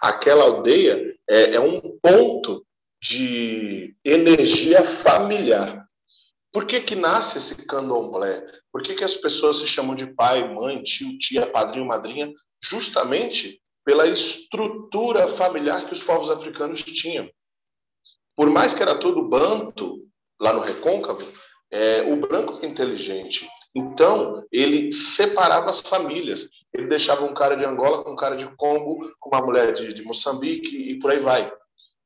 Aquela 0.00 0.44
aldeia 0.44 1.14
é, 1.28 1.54
é 1.56 1.60
um 1.60 1.80
ponto 2.00 2.64
de 3.02 3.94
energia 4.04 4.84
familiar. 4.84 5.86
Por 6.52 6.66
que, 6.66 6.80
que 6.80 6.96
nasce 6.96 7.38
esse 7.38 7.54
candomblé? 7.66 8.44
Por 8.72 8.82
que, 8.82 8.94
que 8.94 9.04
as 9.04 9.14
pessoas 9.14 9.58
se 9.58 9.66
chamam 9.66 9.94
de 9.94 10.06
pai, 10.06 10.52
mãe, 10.52 10.82
tio, 10.82 11.18
tia, 11.18 11.46
padrinho, 11.46 11.86
madrinha? 11.86 12.32
Justamente 12.62 13.60
pela 13.84 14.06
estrutura 14.06 15.28
familiar 15.28 15.86
que 15.86 15.92
os 15.92 16.02
povos 16.02 16.30
africanos 16.30 16.82
tinham. 16.82 17.28
Por 18.36 18.50
mais 18.50 18.74
que 18.74 18.82
era 18.82 18.94
tudo 18.94 19.28
banto, 19.28 20.06
lá 20.40 20.52
no 20.52 20.60
recôncavo, 20.60 21.26
é, 21.70 22.02
o 22.02 22.16
branco 22.16 22.58
é 22.62 22.66
inteligente. 22.66 23.48
Então, 23.74 24.44
ele 24.50 24.92
separava 24.92 25.70
as 25.70 25.80
famílias. 25.80 26.48
Ele 26.72 26.86
deixava 26.86 27.24
um 27.24 27.34
cara 27.34 27.56
de 27.56 27.64
Angola 27.64 28.04
com 28.04 28.12
um 28.12 28.16
cara 28.16 28.36
de 28.36 28.46
Congo, 28.56 29.00
com 29.18 29.30
uma 29.30 29.44
mulher 29.44 29.72
de, 29.74 29.92
de 29.92 30.02
Moçambique 30.02 30.90
e 30.90 30.98
por 30.98 31.10
aí 31.10 31.18
vai. 31.18 31.52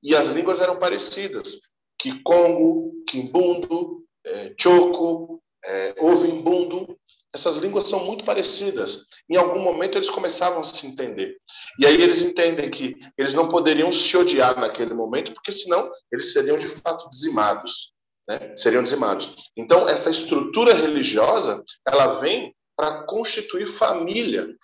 E 0.03 0.15
as 0.15 0.29
línguas 0.29 0.61
eram 0.61 0.79
parecidas. 0.79 1.61
Kikongo, 1.99 2.93
Kimbundo, 3.09 4.05
é, 4.25 4.55
Choco, 4.59 5.43
é, 5.65 5.95
Ovimbundo. 5.99 6.99
Essas 7.35 7.57
línguas 7.57 7.89
são 7.89 8.05
muito 8.05 8.25
parecidas. 8.25 9.07
Em 9.29 9.37
algum 9.37 9.61
momento 9.61 9.99
eles 9.99 10.11
começavam 10.11 10.61
a 10.61 10.65
se 10.65 10.87
entender. 10.87 11.37
E 11.79 11.87
aí 11.87 12.01
eles 12.01 12.23
entendem 12.23 12.71
que 12.71 12.97
eles 13.19 13.35
não 13.35 13.49
poderiam 13.49 13.93
se 13.93 14.17
odiar 14.17 14.59
naquele 14.59 14.95
momento, 14.95 15.33
porque 15.33 15.51
senão 15.51 15.91
eles 16.13 16.33
seriam 16.33 16.59
de 16.59 16.69
fato 16.69 17.09
dizimados. 17.11 17.93
Né? 18.29 18.55
Seriam 18.57 18.83
dizimados. 18.83 19.35
Então, 19.57 19.89
essa 19.89 20.11
estrutura 20.11 20.75
religiosa, 20.75 21.63
ela 21.87 22.21
vem 22.21 22.55
para 22.77 23.05
constituir 23.05 23.67
família. 23.67 24.55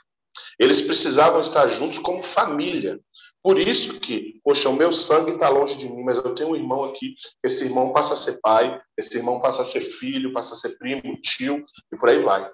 Eles 0.59 0.83
precisavam 0.83 1.41
estar 1.41 1.69
juntos 1.69 1.99
como 1.99 2.23
família. 2.23 3.01
Por 3.43 3.59
isso 3.59 3.99
que, 3.99 4.39
poxa, 4.45 4.69
o 4.69 4.77
meu 4.77 4.93
sangue 4.93 5.33
está 5.33 5.49
longe 5.49 5.79
de 5.79 5.89
mim, 5.89 6.05
mas 6.05 6.19
eu 6.19 6.35
tenho 6.35 6.51
um 6.51 6.57
irmão 6.57 6.85
aqui, 6.85 7.15
esse 7.43 7.65
irmão 7.65 7.93
passa 7.93 8.13
a 8.13 8.17
ser 8.17 8.39
pai, 8.41 8.81
esse 8.99 9.17
irmão 9.17 9.41
passa 9.41 9.63
a 9.63 9.65
ser 9.65 9.81
filho, 9.81 10.33
passa 10.33 10.55
a 10.55 10.59
ser 10.59 10.77
primo, 10.77 11.19
tio, 11.23 11.65
e 11.91 11.97
por 11.97 12.11
aí 12.11 12.19
vai. 12.19 12.51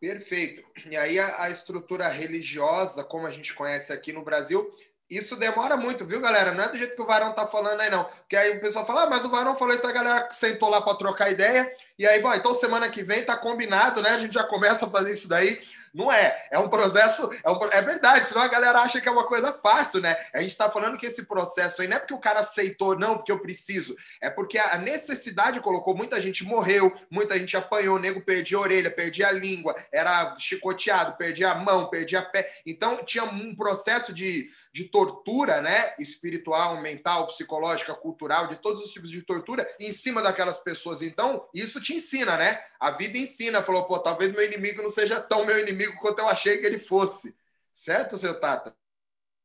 Perfeito. 0.00 0.64
E 0.90 0.96
aí 0.96 1.18
a, 1.18 1.42
a 1.42 1.50
estrutura 1.50 2.08
religiosa, 2.08 3.04
como 3.04 3.26
a 3.26 3.30
gente 3.30 3.54
conhece 3.54 3.92
aqui 3.92 4.12
no 4.12 4.24
Brasil, 4.24 4.74
isso 5.08 5.36
demora 5.36 5.76
muito, 5.76 6.04
viu, 6.04 6.20
galera? 6.20 6.52
Não 6.52 6.64
é 6.64 6.68
do 6.68 6.78
jeito 6.78 6.96
que 6.96 7.02
o 7.02 7.06
Varão 7.06 7.32
tá 7.32 7.46
falando 7.46 7.80
aí, 7.80 7.88
não. 7.88 8.04
Porque 8.04 8.36
aí 8.36 8.56
o 8.56 8.60
pessoal 8.60 8.84
fala, 8.84 9.04
ah, 9.04 9.10
mas 9.10 9.24
o 9.24 9.28
Varão 9.28 9.54
falou 9.54 9.74
isso, 9.74 9.86
a 9.86 9.92
galera 9.92 10.28
sentou 10.32 10.68
lá 10.68 10.80
para 10.80 10.96
trocar 10.96 11.30
ideia. 11.30 11.72
E 11.98 12.06
aí, 12.06 12.20
bom, 12.20 12.34
então 12.34 12.52
semana 12.54 12.88
que 12.90 13.02
vem 13.02 13.24
tá 13.24 13.36
combinado, 13.36 14.02
né? 14.02 14.10
A 14.10 14.18
gente 14.18 14.34
já 14.34 14.42
começa 14.42 14.84
a 14.84 14.90
fazer 14.90 15.12
isso 15.12 15.28
daí. 15.28 15.62
Não 15.96 16.12
é. 16.12 16.46
É 16.50 16.58
um 16.58 16.68
processo. 16.68 17.30
É, 17.42 17.50
um, 17.50 17.58
é, 17.72 17.80
verdade, 17.80 18.28
senão 18.28 18.42
a 18.42 18.48
galera 18.48 18.80
acha 18.80 19.00
que 19.00 19.08
é 19.08 19.10
uma 19.10 19.26
coisa 19.26 19.50
fácil, 19.50 19.98
né? 20.02 20.14
A 20.34 20.42
gente 20.42 20.50
está 20.50 20.70
falando 20.70 20.98
que 20.98 21.06
esse 21.06 21.24
processo 21.24 21.80
aí 21.80 21.88
não 21.88 21.96
é 21.96 21.98
porque 21.98 22.12
o 22.12 22.18
cara 22.18 22.40
aceitou, 22.40 22.98
não, 22.98 23.16
porque 23.16 23.32
eu 23.32 23.40
preciso. 23.40 23.96
É 24.20 24.28
porque 24.28 24.58
a 24.58 24.76
necessidade 24.76 25.58
colocou. 25.60 25.96
Muita 25.96 26.20
gente 26.20 26.44
morreu, 26.44 26.94
muita 27.10 27.38
gente 27.38 27.56
apanhou, 27.56 27.98
nego 27.98 28.20
perdia 28.20 28.58
a 28.58 28.60
orelha, 28.60 28.90
perdia 28.90 29.28
a 29.28 29.32
língua, 29.32 29.74
era 29.90 30.36
chicoteado, 30.38 31.16
perdia 31.16 31.52
a 31.52 31.54
mão, 31.54 31.88
perdia 31.88 32.18
a 32.18 32.22
pé. 32.22 32.52
Então 32.66 33.02
tinha 33.02 33.24
um 33.24 33.56
processo 33.56 34.12
de, 34.12 34.50
de 34.70 34.84
tortura, 34.84 35.62
né? 35.62 35.94
Espiritual, 35.98 36.78
mental, 36.82 37.26
psicológica, 37.28 37.94
cultural, 37.94 38.48
de 38.48 38.56
todos 38.56 38.82
os 38.82 38.92
tipos 38.92 39.10
de 39.10 39.22
tortura 39.22 39.66
em 39.80 39.92
cima 39.94 40.20
daquelas 40.20 40.58
pessoas. 40.58 41.00
Então, 41.00 41.48
isso 41.54 41.80
te 41.80 41.94
ensina, 41.94 42.36
né? 42.36 42.62
A 42.78 42.90
vida 42.90 43.16
ensina. 43.16 43.62
Falou, 43.62 43.84
pô, 43.84 43.98
talvez 43.98 44.32
meu 44.32 44.44
inimigo 44.44 44.82
não 44.82 44.90
seja 44.90 45.20
tão 45.20 45.46
meu 45.46 45.58
inimigo 45.58 45.85
quanto 45.96 46.18
eu 46.18 46.28
achei 46.28 46.58
que 46.58 46.66
ele 46.66 46.78
fosse. 46.78 47.34
Certo, 47.72 48.16
seu 48.16 48.38
Tata? 48.38 48.74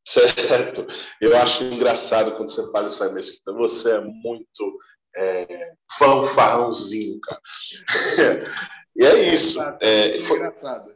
Certo. 0.07 0.87
Eu 1.19 1.35
acho 1.37 1.63
engraçado 1.63 2.31
quando 2.33 2.49
você 2.49 2.71
fala 2.71 2.87
isso 2.87 3.03
aí, 3.03 3.13
Mesquita. 3.13 3.53
Você 3.53 3.91
é 3.91 4.01
muito 4.01 4.77
é, 5.15 5.73
fanfarrãozinho, 5.97 7.19
cara. 7.21 7.41
e 8.95 9.05
é 9.05 9.33
isso. 9.33 9.59
É, 9.79 10.21
foi... 10.23 10.37
engraçado. 10.37 10.95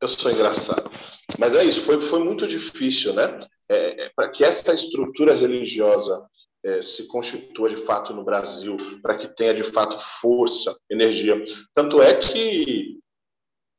Eu 0.00 0.08
sou 0.08 0.30
engraçado. 0.30 0.90
Mas 1.38 1.54
é 1.54 1.64
isso, 1.64 1.82
foi, 1.82 2.00
foi 2.00 2.22
muito 2.22 2.46
difícil, 2.46 3.14
né? 3.14 3.40
É, 3.68 4.04
é 4.04 4.10
para 4.14 4.28
que 4.28 4.44
essa 4.44 4.74
estrutura 4.74 5.32
religiosa 5.32 6.26
é, 6.64 6.82
se 6.82 7.06
constitua 7.06 7.70
de 7.70 7.76
fato 7.76 8.12
no 8.12 8.24
Brasil, 8.24 8.76
para 9.02 9.16
que 9.16 9.28
tenha 9.28 9.54
de 9.54 9.62
fato 9.62 9.98
força, 9.98 10.76
energia. 10.90 11.42
Tanto 11.72 12.02
é 12.02 12.14
que 12.14 12.95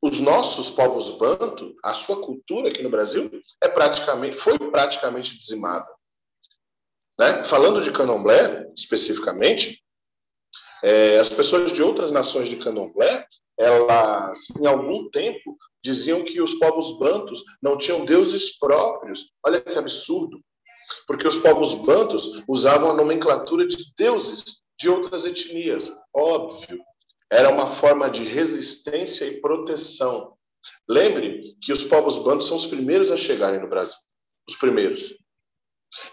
os 0.02 0.20
nossos 0.20 0.70
povos 0.70 1.10
banto, 1.18 1.74
a 1.84 1.92
sua 1.92 2.20
cultura 2.20 2.68
aqui 2.68 2.82
no 2.82 2.90
Brasil 2.90 3.30
é 3.62 3.68
praticamente 3.68 4.36
foi 4.36 4.58
praticamente 4.58 5.36
dizimada. 5.36 5.88
Né? 7.18 7.44
Falando 7.44 7.82
de 7.82 7.90
Candomblé 7.90 8.70
especificamente, 8.76 9.82
é, 10.84 11.18
as 11.18 11.28
pessoas 11.28 11.72
de 11.72 11.82
outras 11.82 12.12
nações 12.12 12.48
de 12.48 12.56
Candomblé, 12.56 13.26
elas 13.58 14.38
em 14.60 14.66
algum 14.66 15.10
tempo 15.10 15.58
diziam 15.82 16.24
que 16.24 16.40
os 16.40 16.54
povos 16.54 16.98
bantos 16.98 17.42
não 17.60 17.76
tinham 17.76 18.04
deuses 18.04 18.56
próprios. 18.56 19.32
Olha 19.44 19.60
que 19.60 19.76
absurdo! 19.76 20.40
Porque 21.06 21.26
os 21.26 21.36
povos 21.36 21.74
bantos 21.74 22.42
usavam 22.48 22.90
a 22.90 22.94
nomenclatura 22.94 23.66
de 23.66 23.76
deuses 23.96 24.60
de 24.78 24.88
outras 24.88 25.24
etnias. 25.24 25.90
Óbvio, 26.14 26.80
era 27.30 27.50
uma 27.50 27.66
forma 27.66 28.08
de 28.10 28.24
resistência 28.24 29.24
e 29.24 29.40
proteção. 29.40 30.36
Lembre 30.88 31.56
que 31.60 31.72
os 31.72 31.84
povos 31.84 32.18
bantos 32.18 32.46
são 32.46 32.56
os 32.56 32.66
primeiros 32.66 33.10
a 33.10 33.16
chegarem 33.16 33.60
no 33.60 33.68
Brasil. 33.68 33.98
Os 34.48 34.56
primeiros. 34.56 35.14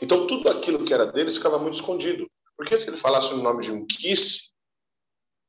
Então, 0.01 0.27
tudo 0.27 0.49
aquilo 0.49 0.83
que 0.83 0.93
era 0.93 1.05
deles 1.05 1.35
ficava 1.35 1.59
muito 1.59 1.75
escondido. 1.75 2.29
Porque 2.57 2.77
se 2.77 2.89
ele 2.89 2.97
falasse 2.97 3.33
o 3.33 3.37
nome 3.37 3.63
de 3.63 3.71
um 3.71 3.85
Kiss, 3.85 4.53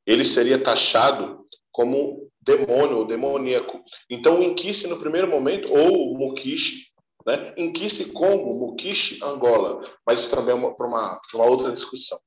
ele 0.05 0.23
seria 0.23 0.61
taxado 0.61 1.45
como 1.71 2.31
demônio 2.41 2.97
ou 2.97 3.05
demoníaco. 3.05 3.83
Então, 4.09 4.39
o 4.39 4.43
Inquice, 4.43 4.87
no 4.87 4.97
primeiro 4.97 5.27
momento, 5.27 5.71
ou 5.71 6.13
o 6.13 6.17
Mukishi, 6.17 6.87
né? 7.25 7.53
Inquice 7.57 8.13
Congo, 8.13 8.53
Mukishi, 8.53 9.19
Angola. 9.21 9.81
Mas 10.05 10.21
isso 10.21 10.29
também 10.29 10.55
é 10.55 10.73
para 10.73 10.87
uma, 10.87 11.21
uma, 11.33 11.45
outra 11.45 11.73
discussão. 11.73 12.17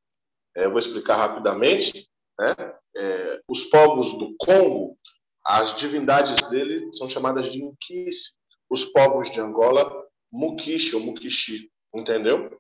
É, 0.55 0.67
eu 0.67 0.71
vou 0.71 0.79
explicar 0.79 1.17
rapidamente. 1.17 2.10
Né? 2.41 2.55
É, 2.97 3.41
os 3.47 3.65
povos 3.65 4.17
do 4.17 4.35
Congo, 4.39 4.97
as 5.45 5.77
divindades 5.77 6.43
dele 6.49 6.89
são 6.95 7.07
chamadas 7.07 7.53
de 7.53 7.63
Inquice. 7.63 8.33
Os 8.71 8.87
povos 8.87 9.31
de 9.31 9.41
Angola, 9.41 9.93
Mukishi 10.33 10.97
ou 10.97 11.03
Mukishi, 11.03 11.71
entendeu? 11.95 12.59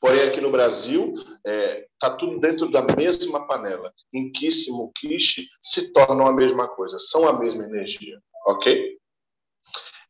Porém, 0.00 0.22
aqui 0.22 0.40
no 0.40 0.50
Brasil, 0.50 1.14
está 1.14 1.50
é, 1.50 1.86
tá 1.98 2.16
tudo 2.16 2.38
dentro 2.38 2.70
da 2.70 2.82
mesma 2.94 3.46
panela. 3.48 3.92
Inquice 4.12 4.70
e 4.70 4.72
Mukishi 4.72 5.48
se 5.60 5.92
tornam 5.92 6.26
a 6.26 6.32
mesma 6.32 6.68
coisa, 6.68 6.96
são 6.98 7.26
a 7.26 7.38
mesma 7.38 7.64
energia, 7.64 8.20
ok? 8.46 8.96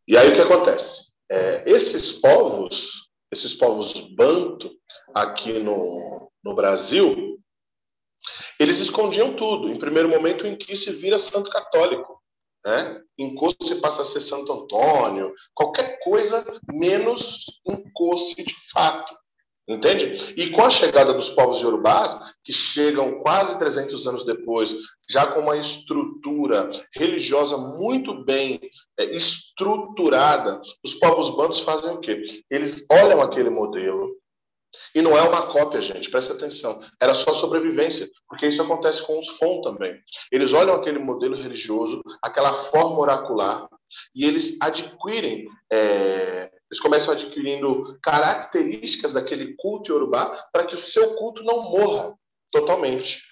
E 0.06 0.16
aí 0.16 0.30
o 0.30 0.34
que 0.34 0.40
acontece? 0.40 1.14
É, 1.30 1.64
esses 1.66 2.12
povos, 2.12 3.08
esses 3.32 3.54
povos 3.54 3.94
banto 4.14 4.70
aqui 5.14 5.60
no, 5.60 6.30
no 6.44 6.54
Brasil, 6.54 7.33
eles 8.58 8.78
escondiam 8.78 9.34
tudo. 9.34 9.68
Em 9.68 9.78
primeiro 9.78 10.08
momento, 10.08 10.44
que 10.56 10.76
se 10.76 10.90
vira 10.92 11.18
santo 11.18 11.50
católico. 11.50 12.23
Né? 12.64 13.00
Encosto 13.18 13.64
passa 13.80 14.02
a 14.02 14.04
ser 14.04 14.23
Santo 14.23 14.50
Antônio, 14.50 15.34
qualquer 15.54 15.99
coisa 16.02 16.44
menos 16.73 17.44
encoste 17.66 18.42
de 18.42 18.54
fato. 18.73 19.14
Entende? 19.66 20.34
E 20.37 20.50
com 20.50 20.62
a 20.62 20.70
chegada 20.70 21.14
dos 21.14 21.30
povos 21.30 21.61
yorubás, 21.61 22.18
que 22.42 22.52
chegam 22.52 23.20
quase 23.23 23.58
300 23.58 24.06
anos 24.06 24.25
depois, 24.25 24.75
já 25.08 25.26
com 25.26 25.40
uma 25.40 25.56
estrutura 25.56 26.70
religiosa 26.94 27.56
muito 27.56 28.25
bem 28.25 28.61
é, 28.99 29.04
estruturada, 29.04 30.61
os 30.84 30.92
povos 30.94 31.30
bantos 31.30 31.61
fazem 31.61 31.92
o 31.92 32.00
quê? 32.00 32.42
Eles 32.50 32.84
olham 32.90 33.23
aquele 33.23 33.49
modelo, 33.49 34.14
e 34.94 35.02
não 35.02 35.16
é 35.16 35.22
uma 35.22 35.46
cópia, 35.48 35.82
gente, 35.82 36.10
presta 36.10 36.34
atenção. 36.34 36.80
Era 37.00 37.14
só 37.14 37.32
sobrevivência, 37.32 38.08
porque 38.28 38.46
isso 38.46 38.62
acontece 38.62 39.02
com 39.02 39.18
os 39.18 39.28
FON 39.30 39.60
também. 39.62 39.98
Eles 40.30 40.52
olham 40.52 40.74
aquele 40.74 40.98
modelo 40.98 41.34
religioso, 41.34 42.00
aquela 42.22 42.52
forma 42.54 42.98
oracular, 43.00 43.68
e 44.14 44.24
eles 44.24 44.56
adquirem, 44.60 45.46
é, 45.72 46.50
eles 46.70 46.80
começam 46.80 47.12
adquirindo 47.12 47.98
características 48.02 49.12
daquele 49.12 49.54
culto 49.56 49.92
iorubá 49.92 50.26
para 50.52 50.64
que 50.64 50.74
o 50.74 50.78
seu 50.78 51.14
culto 51.14 51.42
não 51.42 51.70
morra 51.70 52.14
totalmente. 52.52 53.22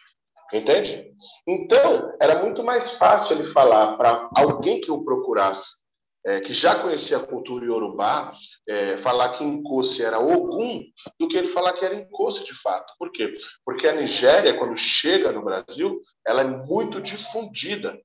Entende? 0.52 1.10
Então, 1.48 2.14
era 2.20 2.42
muito 2.42 2.62
mais 2.62 2.92
fácil 2.92 3.36
ele 3.36 3.48
falar 3.52 3.96
para 3.96 4.28
alguém 4.36 4.80
que 4.80 4.90
o 4.90 5.02
procurasse, 5.02 5.82
é, 6.26 6.40
que 6.40 6.52
já 6.52 6.74
conhecia 6.74 7.16
a 7.16 7.26
cultura 7.26 7.64
iorubá, 7.64 8.34
é, 8.68 8.96
falar 8.98 9.30
que 9.30 9.44
Nkosi 9.44 10.02
era 10.02 10.18
Ogum 10.18 10.82
do 11.18 11.28
que 11.28 11.36
ele 11.36 11.48
falar 11.48 11.72
que 11.72 11.84
era 11.84 11.94
Nkosi 11.94 12.44
de 12.44 12.54
fato. 12.54 12.92
Por 12.98 13.10
quê? 13.10 13.36
Porque 13.64 13.88
a 13.88 13.94
Nigéria, 13.94 14.56
quando 14.56 14.76
chega 14.76 15.32
no 15.32 15.44
Brasil, 15.44 16.00
ela 16.26 16.42
é 16.42 16.66
muito 16.66 17.00
difundida. 17.00 17.98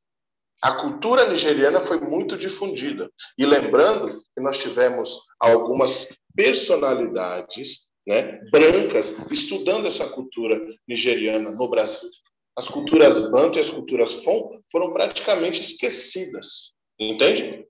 A 0.62 0.72
cultura 0.72 1.30
nigeriana 1.30 1.82
foi 1.82 2.00
muito 2.02 2.36
difundida. 2.36 3.12
E 3.38 3.46
lembrando 3.46 4.08
que 4.36 4.42
nós 4.42 4.58
tivemos 4.58 5.20
algumas 5.40 6.18
personalidades 6.36 7.92
né, 8.08 8.42
brancas 8.52 9.16
estudando 9.30 9.86
essa 9.86 10.10
cultura 10.10 10.60
nigeriana 10.88 11.52
no 11.52 11.70
Brasil. 11.70 12.10
As 12.56 12.68
culturas 12.68 13.30
Bantu 13.30 13.58
e 13.58 13.60
as 13.60 13.70
culturas 13.70 14.24
Fon 14.24 14.60
foram 14.72 14.92
praticamente 14.92 15.62
esquecidas. 15.62 16.72
Entende? 17.00 17.68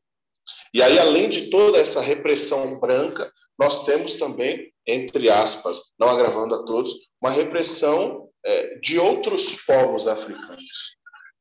E 0.73 0.81
aí, 0.81 0.99
além 0.99 1.29
de 1.29 1.49
toda 1.49 1.77
essa 1.77 2.01
repressão 2.01 2.79
branca, 2.79 3.31
nós 3.57 3.85
temos 3.85 4.13
também, 4.13 4.71
entre 4.85 5.29
aspas, 5.29 5.81
não 5.99 6.09
agravando 6.09 6.55
a 6.55 6.63
todos, 6.63 6.93
uma 7.21 7.31
repressão 7.31 8.29
é, 8.45 8.79
de 8.79 8.99
outros 8.99 9.55
povos 9.65 10.07
africanos. 10.07 10.95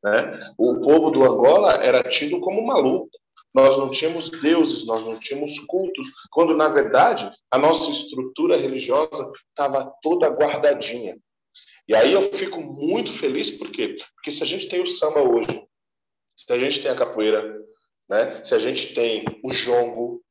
Né? 0.05 0.31
O 0.59 0.81
povo 0.81 1.11
do 1.11 1.25
Angola 1.25 1.73
era 1.75 2.03
tido 2.03 2.41
como 2.41 2.67
maluco. 2.67 3.11
Nós 3.55 3.77
não 3.77 3.91
tínhamos 3.91 4.29
deuses, 4.29 4.85
nós 4.85 5.05
não 5.05 5.19
tínhamos 5.19 5.59
cultos, 5.61 6.07
quando 6.31 6.55
na 6.55 6.69
verdade 6.69 7.31
a 7.51 7.57
nossa 7.57 7.91
estrutura 7.91 8.57
religiosa 8.57 9.33
estava 9.49 9.93
toda 10.03 10.29
guardadinha. 10.29 11.17
E 11.89 11.95
aí 11.95 12.13
eu 12.13 12.23
fico 12.35 12.61
muito 12.61 13.13
feliz, 13.13 13.51
por 13.51 13.71
quê? 13.71 13.97
Porque 14.15 14.31
se 14.31 14.43
a 14.43 14.47
gente 14.47 14.69
tem 14.69 14.83
o 14.83 14.87
samba 14.87 15.21
hoje, 15.21 15.65
se 16.37 16.53
a 16.53 16.59
gente 16.59 16.83
tem 16.83 16.91
a 16.91 16.97
capoeira, 16.97 17.59
né? 18.09 18.43
se 18.45 18.55
a 18.55 18.59
gente 18.59 18.95
tem 18.95 19.25
o 19.43 19.53
jongo, 19.53 20.23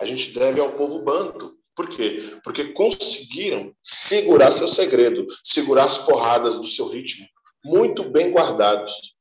a 0.00 0.04
gente 0.04 0.32
deve 0.32 0.60
ao 0.60 0.72
povo 0.72 1.00
banto. 1.00 1.56
Por 1.76 1.88
quê? 1.88 2.38
Porque 2.42 2.72
conseguiram 2.72 3.74
segurar 3.82 4.50
seu 4.50 4.68
segredo, 4.68 5.26
segurar 5.44 5.84
as 5.84 5.98
porradas 5.98 6.56
do 6.56 6.66
seu 6.66 6.88
ritmo, 6.88 7.26
muito 7.64 8.08
bem 8.10 8.30
guardados. 8.30 9.14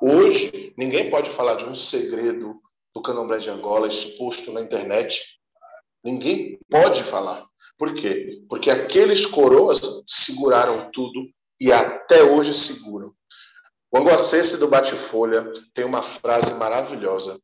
Hoje, 0.00 0.74
ninguém 0.76 1.10
pode 1.10 1.30
falar 1.30 1.54
de 1.54 1.64
um 1.64 1.74
segredo 1.74 2.60
do 2.94 3.02
candomblé 3.02 3.38
de 3.38 3.50
Angola 3.50 3.86
exposto 3.86 4.52
na 4.52 4.60
internet. 4.60 5.22
Ninguém 6.04 6.58
pode 6.68 7.02
falar. 7.04 7.44
Por 7.78 7.94
quê? 7.94 8.42
Porque 8.48 8.70
aqueles 8.70 9.24
coroas 9.24 9.80
seguraram 10.06 10.90
tudo 10.92 11.28
e 11.60 11.72
até 11.72 12.22
hoje 12.22 12.52
seguram. 12.52 12.91
O 13.94 13.98
Anguacesse 13.98 14.56
do 14.56 14.68
Bate-Folha 14.68 15.52
tem 15.74 15.84
uma 15.84 16.02
frase 16.02 16.54
maravilhosa. 16.54 17.38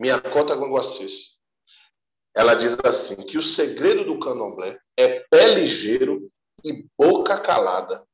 Minha 0.00 0.20
cota 0.20 0.52
Anguacesse. 0.54 1.36
Ela 2.34 2.54
diz 2.54 2.76
assim, 2.82 3.14
que 3.14 3.38
o 3.38 3.42
segredo 3.42 4.04
do 4.04 4.18
candomblé 4.18 4.80
é 4.98 5.20
pé 5.30 5.54
ligeiro 5.54 6.28
e 6.64 6.88
boca 6.98 7.38
calada. 7.38 8.04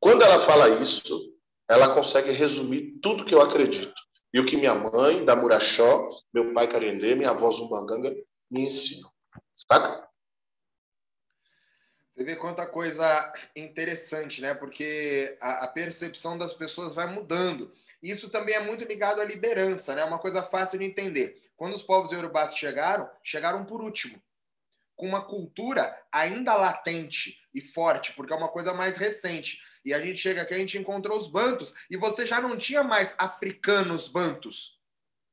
Quando 0.00 0.22
ela 0.22 0.44
fala 0.44 0.68
isso, 0.82 1.32
ela 1.70 1.94
consegue 1.94 2.32
resumir 2.32 2.98
tudo 3.00 3.24
que 3.24 3.34
eu 3.34 3.40
acredito. 3.40 3.94
E 4.34 4.40
o 4.40 4.46
que 4.46 4.56
minha 4.56 4.74
mãe, 4.74 5.24
da 5.24 5.36
Muraxó, 5.36 6.04
meu 6.34 6.52
pai 6.52 6.66
Carendê, 6.66 7.14
minha 7.14 7.30
avó 7.30 7.50
Zumbanganga 7.52 8.12
me 8.50 8.62
ensinam. 8.62 9.08
Saca? 9.54 10.08
Você 12.14 12.24
vê 12.24 12.36
quanta 12.36 12.66
coisa 12.66 13.32
interessante, 13.56 14.42
né? 14.42 14.52
Porque 14.54 15.36
a, 15.40 15.64
a, 15.64 15.68
percepção 15.68 16.36
das 16.36 16.52
pessoas 16.52 16.94
vai 16.94 17.06
mudando. 17.06 17.72
Isso 18.02 18.28
também 18.28 18.54
é 18.54 18.60
muito 18.60 18.84
ligado 18.84 19.20
à 19.20 19.24
liderança, 19.24 19.94
né? 19.94 20.04
Uma 20.04 20.18
coisa 20.18 20.42
fácil 20.42 20.78
de 20.78 20.84
entender. 20.84 21.42
Quando 21.56 21.74
os 21.74 21.82
povos 21.82 22.12
iorubás 22.12 22.54
chegaram, 22.54 23.08
chegaram 23.22 23.64
por 23.64 23.80
último, 23.80 24.22
com 24.94 25.06
uma 25.06 25.24
cultura 25.24 25.98
ainda 26.12 26.54
latente 26.54 27.40
e 27.54 27.60
forte, 27.60 28.12
porque 28.12 28.32
é 28.32 28.36
uma 28.36 28.48
coisa 28.48 28.74
mais 28.74 28.96
recente. 28.96 29.62
E 29.84 29.94
a 29.94 30.00
gente 30.00 30.18
chega 30.18 30.42
aqui, 30.42 30.52
a 30.52 30.58
gente 30.58 30.78
encontrou 30.78 31.18
os 31.18 31.28
bantos, 31.28 31.74
e 31.90 31.96
você 31.96 32.26
já 32.26 32.40
não 32.40 32.58
tinha 32.58 32.82
mais 32.82 33.14
africanos 33.16 34.08
bantos 34.08 34.81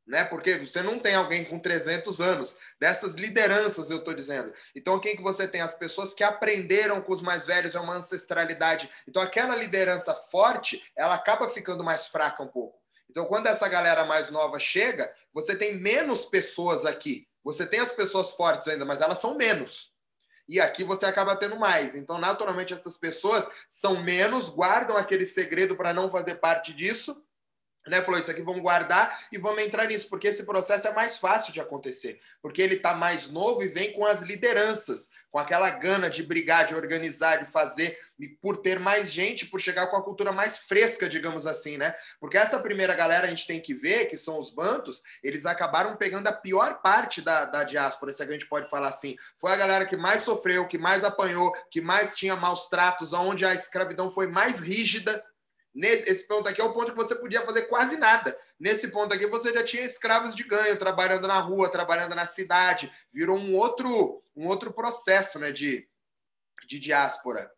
né? 0.09 0.25
Porque 0.25 0.57
você 0.57 0.81
não 0.81 0.97
tem 0.97 1.13
alguém 1.13 1.45
com 1.45 1.59
300 1.59 2.19
anos, 2.19 2.57
dessas 2.79 3.13
lideranças 3.13 3.91
eu 3.91 3.99
estou 3.99 4.15
dizendo. 4.15 4.51
Então, 4.75 4.99
quem 4.99 5.15
que 5.15 5.21
você 5.21 5.47
tem? 5.47 5.61
As 5.61 5.75
pessoas 5.75 6.15
que 6.15 6.23
aprenderam 6.23 6.99
com 6.99 7.13
os 7.13 7.21
mais 7.21 7.45
velhos, 7.45 7.75
é 7.75 7.79
uma 7.79 7.97
ancestralidade. 7.97 8.89
Então, 9.07 9.21
aquela 9.21 9.55
liderança 9.55 10.15
forte, 10.15 10.83
ela 10.95 11.13
acaba 11.13 11.47
ficando 11.47 11.83
mais 11.83 12.07
fraca 12.07 12.41
um 12.41 12.47
pouco. 12.47 12.79
Então, 13.07 13.25
quando 13.25 13.47
essa 13.47 13.67
galera 13.67 14.03
mais 14.03 14.31
nova 14.31 14.59
chega, 14.59 15.13
você 15.31 15.55
tem 15.55 15.75
menos 15.75 16.25
pessoas 16.25 16.87
aqui. 16.87 17.27
Você 17.43 17.65
tem 17.65 17.79
as 17.79 17.91
pessoas 17.91 18.31
fortes 18.31 18.67
ainda, 18.67 18.85
mas 18.85 19.01
elas 19.01 19.19
são 19.19 19.35
menos. 19.35 19.91
E 20.47 20.59
aqui 20.59 20.83
você 20.83 21.05
acaba 21.05 21.35
tendo 21.35 21.55
mais. 21.55 21.93
Então, 21.93 22.17
naturalmente, 22.17 22.73
essas 22.73 22.97
pessoas 22.97 23.47
são 23.67 24.01
menos, 24.03 24.49
guardam 24.49 24.97
aquele 24.97 25.25
segredo 25.25 25.75
para 25.75 25.93
não 25.93 26.09
fazer 26.09 26.35
parte 26.35 26.73
disso 26.73 27.23
né, 27.87 28.01
falou 28.01 28.19
isso 28.19 28.29
aqui, 28.29 28.41
vamos 28.41 28.61
guardar 28.61 29.19
e 29.31 29.37
vamos 29.37 29.61
entrar 29.61 29.85
nisso, 29.85 30.09
porque 30.09 30.27
esse 30.27 30.43
processo 30.43 30.87
é 30.87 30.93
mais 30.93 31.17
fácil 31.17 31.51
de 31.53 31.59
acontecer, 31.59 32.19
porque 32.41 32.61
ele 32.61 32.75
está 32.75 32.93
mais 32.93 33.29
novo 33.29 33.63
e 33.63 33.67
vem 33.67 33.93
com 33.93 34.05
as 34.05 34.21
lideranças, 34.21 35.09
com 35.31 35.37
aquela 35.37 35.69
gana 35.69 36.09
de 36.09 36.23
brigar, 36.23 36.67
de 36.67 36.75
organizar, 36.75 37.43
de 37.43 37.51
fazer, 37.51 37.97
e 38.19 38.27
por 38.27 38.57
ter 38.57 38.79
mais 38.79 39.11
gente, 39.11 39.45
por 39.45 39.61
chegar 39.61 39.87
com 39.87 39.95
a 39.95 40.03
cultura 40.03 40.31
mais 40.31 40.57
fresca, 40.57 41.07
digamos 41.07 41.45
assim, 41.45 41.77
né? 41.77 41.95
Porque 42.19 42.37
essa 42.37 42.59
primeira 42.59 42.93
galera 42.95 43.27
a 43.27 43.29
gente 43.29 43.45
tem 43.47 43.61
que 43.61 43.73
ver, 43.73 44.07
que 44.07 44.17
são 44.17 44.39
os 44.39 44.51
bantos, 44.51 45.01
eles 45.23 45.45
acabaram 45.45 45.95
pegando 45.95 46.27
a 46.27 46.33
pior 46.33 46.81
parte 46.81 47.21
da, 47.21 47.45
da 47.45 47.63
diáspora, 47.63 48.11
se 48.11 48.23
a 48.23 48.25
gente 48.25 48.47
pode 48.47 48.69
falar 48.69 48.89
assim. 48.89 49.15
Foi 49.37 49.51
a 49.51 49.55
galera 49.55 49.85
que 49.85 49.95
mais 49.95 50.23
sofreu, 50.23 50.67
que 50.67 50.77
mais 50.77 51.03
apanhou, 51.03 51.53
que 51.71 51.79
mais 51.79 52.15
tinha 52.15 52.35
maus 52.35 52.67
tratos, 52.67 53.13
onde 53.13 53.45
a 53.45 53.53
escravidão 53.53 54.11
foi 54.11 54.27
mais 54.27 54.59
rígida, 54.59 55.23
Nesse, 55.79 56.11
esse 56.11 56.27
ponto 56.27 56.49
aqui 56.49 56.59
é 56.59 56.63
o 56.65 56.73
ponto 56.73 56.91
que 56.91 56.97
você 56.97 57.15
podia 57.15 57.45
fazer 57.45 57.67
quase 57.67 57.95
nada. 57.95 58.37
Nesse 58.59 58.89
ponto 58.89 59.13
aqui, 59.13 59.25
você 59.27 59.53
já 59.53 59.63
tinha 59.63 59.85
escravos 59.85 60.35
de 60.35 60.43
ganho, 60.43 60.77
trabalhando 60.77 61.25
na 61.25 61.39
rua, 61.39 61.71
trabalhando 61.71 62.13
na 62.13 62.25
cidade. 62.25 62.91
Virou 63.13 63.37
um 63.37 63.55
outro, 63.55 64.21
um 64.35 64.45
outro 64.47 64.73
processo 64.73 65.39
né, 65.39 65.53
de, 65.53 65.87
de 66.67 66.81
diáspora. 66.81 67.49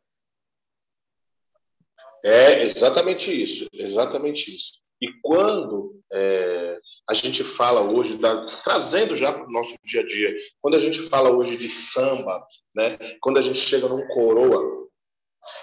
É 2.23 2.62
exatamente 2.62 3.31
isso, 3.31 3.67
exatamente 3.73 4.55
isso. 4.55 4.73
E 5.01 5.12
quando 5.23 5.99
é, 6.13 6.79
a 7.10 7.15
gente 7.15 7.43
fala 7.43 7.81
hoje, 7.81 8.19
da, 8.19 8.45
trazendo 8.63 9.15
já 9.15 9.34
para 9.34 9.47
o 9.47 9.51
nosso 9.51 9.75
dia 9.84 10.01
a 10.01 10.05
dia, 10.05 10.36
quando 10.62 10.75
a 10.75 10.79
gente 10.79 11.10
fala 11.10 11.31
hoje 11.31 11.57
de 11.57 11.67
samba, 11.67 12.45
né, 12.75 12.89
quando 13.19 13.39
a 13.39 13.41
gente 13.41 13.57
chega 13.57 13.88
num 13.88 14.07
coroa 14.10 14.88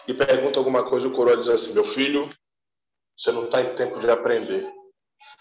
e 0.09 0.12
pergunta 0.12 0.59
alguma 0.59 0.83
coisa, 0.83 1.07
o 1.07 1.12
coroa 1.12 1.37
diz 1.37 1.49
assim: 1.49 1.73
meu 1.73 1.85
filho, 1.85 2.29
você 3.18 3.33
não 3.33 3.46
está 3.46 3.61
em 3.61 3.74
tempo 3.74 3.98
de 3.98 4.09
aprender. 4.09 4.72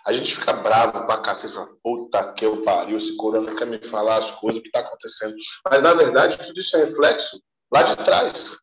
A 0.03 0.11
gente 0.11 0.35
fica 0.35 0.51
bravo 0.53 1.05
pra 1.05 1.19
cacete, 1.19 1.53
fala, 1.53 1.69
puta 1.83 2.33
que 2.33 2.43
eu 2.43 2.63
pariu, 2.63 2.97
esse 2.97 3.15
coroa 3.15 3.43
não 3.43 3.55
quer 3.55 3.67
me 3.67 3.77
falar 3.77 4.17
as 4.17 4.31
coisas, 4.31 4.59
o 4.59 4.63
que 4.63 4.69
está 4.69 4.79
acontecendo. 4.79 5.35
Mas, 5.69 5.83
na 5.83 5.93
verdade, 5.93 6.37
tudo 6.39 6.59
isso 6.59 6.75
é 6.75 6.85
reflexo 6.85 7.39
lá 7.71 7.83
de 7.83 7.95
trás. 7.97 8.57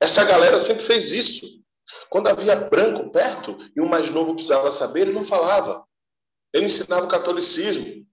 Essa 0.00 0.24
galera 0.24 0.58
sempre 0.58 0.82
fez 0.82 1.12
isso. 1.12 1.46
Quando 2.10 2.28
havia 2.28 2.56
branco 2.56 3.12
perto 3.12 3.56
e 3.76 3.80
o 3.80 3.88
mais 3.88 4.10
novo 4.10 4.34
precisava 4.34 4.70
saber, 4.70 5.02
ele 5.02 5.12
não 5.12 5.24
falava. 5.24 5.84
Ele 6.52 6.66
ensinava 6.66 7.04
o 7.04 7.08
catolicismo. 7.08 8.04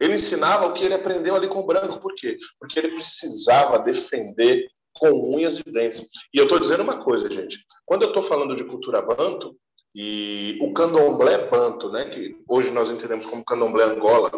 Ele 0.00 0.14
ensinava 0.14 0.66
o 0.66 0.74
que 0.74 0.84
ele 0.84 0.94
aprendeu 0.94 1.36
ali 1.36 1.46
com 1.46 1.60
o 1.60 1.66
branco. 1.66 2.00
Por 2.00 2.14
quê? 2.14 2.36
Porque 2.58 2.78
ele 2.78 2.94
precisava 2.94 3.78
defender 3.78 4.68
com 4.92 5.36
unhas 5.36 5.60
e 5.60 5.64
dentes. 5.64 6.08
E 6.32 6.38
eu 6.38 6.44
estou 6.44 6.58
dizendo 6.58 6.82
uma 6.82 7.02
coisa, 7.04 7.30
gente. 7.30 7.64
Quando 7.84 8.02
eu 8.02 8.08
estou 8.08 8.22
falando 8.22 8.56
de 8.56 8.64
cultura 8.64 9.02
banto, 9.02 9.56
e 10.00 10.56
o 10.62 10.72
candomblé 10.72 11.48
banto, 11.48 11.90
né, 11.90 12.04
que 12.04 12.40
hoje 12.48 12.70
nós 12.70 12.88
entendemos 12.88 13.26
como 13.26 13.44
candomblé 13.44 13.82
Angola, 13.82 14.30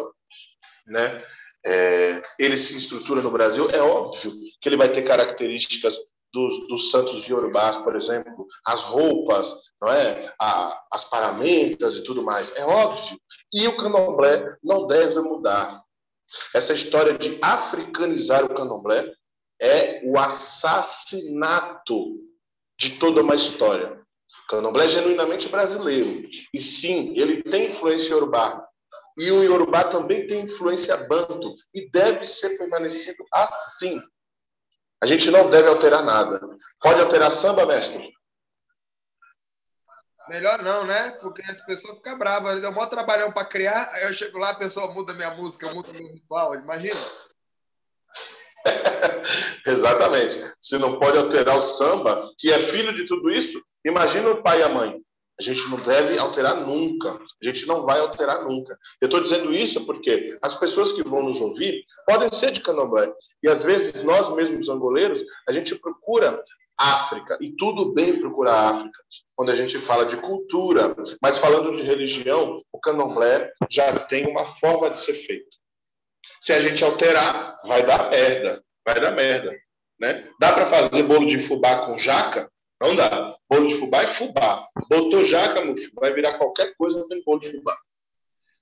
né, 0.87 1.23
é, 1.63 2.19
ele 2.39 2.57
se 2.57 2.75
estrutura 2.75 3.21
no 3.21 3.29
Brasil, 3.29 3.69
é 3.69 3.79
óbvio 3.79 4.33
que 4.59 4.67
ele 4.67 4.75
vai 4.75 4.89
ter 4.89 5.03
características 5.03 5.95
dos, 6.33 6.67
dos 6.67 6.89
santos 6.89 7.27
iorubás, 7.27 7.77
por 7.77 7.95
exemplo, 7.95 8.47
as 8.65 8.81
roupas, 8.81 9.53
não 9.79 9.91
é? 9.91 10.33
A, 10.39 10.83
as 10.93 11.03
paramentas 11.03 11.93
e 11.93 12.03
tudo 12.03 12.23
mais, 12.23 12.51
é 12.55 12.65
óbvio. 12.65 13.19
E 13.53 13.67
o 13.67 13.77
candomblé 13.77 14.43
não 14.63 14.87
deve 14.87 15.19
mudar. 15.19 15.79
Essa 16.55 16.73
história 16.73 17.15
de 17.15 17.37
africanizar 17.39 18.43
o 18.45 18.55
candomblé 18.55 19.13
é 19.61 20.01
o 20.05 20.17
assassinato 20.17 22.19
de 22.79 22.97
toda 22.97 23.21
uma 23.21 23.35
história. 23.35 24.00
O 24.51 24.55
candomblé 24.57 24.83
é 24.83 24.89
genuinamente 24.89 25.47
brasileiro. 25.47 26.27
E 26.53 26.61
sim, 26.61 27.13
ele 27.15 27.41
tem 27.41 27.69
influência 27.69 28.09
iorubá. 28.09 28.67
E 29.17 29.31
o 29.31 29.41
iorubá 29.43 29.85
também 29.85 30.27
tem 30.27 30.41
influência 30.41 30.97
banto. 31.07 31.55
E 31.73 31.89
deve 31.89 32.27
ser 32.27 32.57
permanecido 32.57 33.23
assim. 33.31 34.01
A 35.01 35.07
gente 35.07 35.31
não 35.31 35.49
deve 35.49 35.69
alterar 35.69 36.03
nada. 36.03 36.39
Pode 36.81 36.99
alterar 36.99 37.31
samba, 37.31 37.65
mestre? 37.65 38.11
Melhor 40.27 40.61
não, 40.61 40.85
né? 40.85 41.11
Porque 41.21 41.41
as 41.43 41.61
pessoas 41.65 41.97
ficam 41.97 42.17
bravas. 42.17 42.59
Deu 42.59 42.71
um 42.71 42.73
maior 42.73 42.89
trabalhão 42.89 43.31
para 43.31 43.45
criar, 43.45 43.89
aí 43.93 44.03
eu 44.03 44.13
chego 44.13 44.37
lá, 44.37 44.49
a 44.49 44.55
pessoa 44.55 44.93
muda 44.93 45.13
minha 45.13 45.33
música, 45.33 45.73
muda 45.73 45.93
meu 45.93 46.11
ritual. 46.13 46.55
Imagina. 46.55 46.99
Exatamente. 49.65 50.37
Se 50.61 50.77
não 50.77 50.99
pode 50.99 51.17
alterar 51.17 51.57
o 51.57 51.61
samba, 51.61 52.29
que 52.37 52.51
é 52.51 52.59
filho 52.59 52.93
de 52.93 53.05
tudo 53.05 53.29
isso, 53.31 53.61
imagina 53.85 54.29
o 54.29 54.41
pai 54.41 54.59
e 54.59 54.63
a 54.63 54.69
mãe. 54.69 55.01
A 55.39 55.43
gente 55.43 55.67
não 55.69 55.79
deve 55.79 56.19
alterar 56.19 56.55
nunca. 56.55 57.13
A 57.13 57.45
gente 57.45 57.65
não 57.65 57.83
vai 57.83 57.99
alterar 57.99 58.43
nunca. 58.43 58.77
Eu 58.99 59.05
estou 59.05 59.21
dizendo 59.21 59.53
isso 59.53 59.85
porque 59.85 60.37
as 60.41 60.55
pessoas 60.55 60.91
que 60.91 61.03
vão 61.03 61.23
nos 61.23 61.41
ouvir 61.41 61.83
podem 62.05 62.31
ser 62.31 62.51
de 62.51 62.61
candomblé. 62.61 63.11
E 63.43 63.49
às 63.49 63.63
vezes 63.63 64.03
nós 64.03 64.33
mesmos 64.35 64.69
angoleiros, 64.69 65.23
a 65.47 65.51
gente 65.51 65.73
procura 65.75 66.43
África. 66.77 67.37
E 67.41 67.51
tudo 67.51 67.93
bem 67.93 68.19
procurar 68.19 68.69
África 68.69 68.99
quando 69.35 69.49
a 69.51 69.55
gente 69.55 69.79
fala 69.79 70.05
de 70.05 70.17
cultura. 70.17 70.95
Mas 71.21 71.37
falando 71.37 71.75
de 71.75 71.83
religião, 71.83 72.61
o 72.71 72.79
candomblé 72.79 73.51
já 73.69 73.97
tem 73.99 74.27
uma 74.27 74.45
forma 74.45 74.89
de 74.89 74.97
ser 74.97 75.13
feito. 75.13 75.57
Se 76.39 76.53
a 76.53 76.59
gente 76.59 76.83
alterar, 76.83 77.59
vai 77.65 77.85
dar 77.85 78.09
merda. 78.09 78.63
Vai 78.85 78.99
dar 78.99 79.11
merda. 79.11 79.55
Né? 79.99 80.27
Dá 80.39 80.53
para 80.53 80.65
fazer 80.65 81.03
bolo 81.03 81.27
de 81.27 81.39
fubá 81.39 81.85
com 81.85 81.97
jaca? 81.97 82.51
Não 82.81 82.95
dá. 82.95 83.37
Bolo 83.47 83.67
de 83.67 83.75
fubá 83.75 84.01
é 84.01 84.07
fubá. 84.07 84.67
Botou 84.89 85.23
jaca, 85.23 85.61
vai 85.93 86.13
virar 86.13 86.39
qualquer 86.39 86.73
coisa 86.75 86.97
no 86.97 87.23
bolo 87.23 87.39
de 87.39 87.51
fubá. 87.51 87.77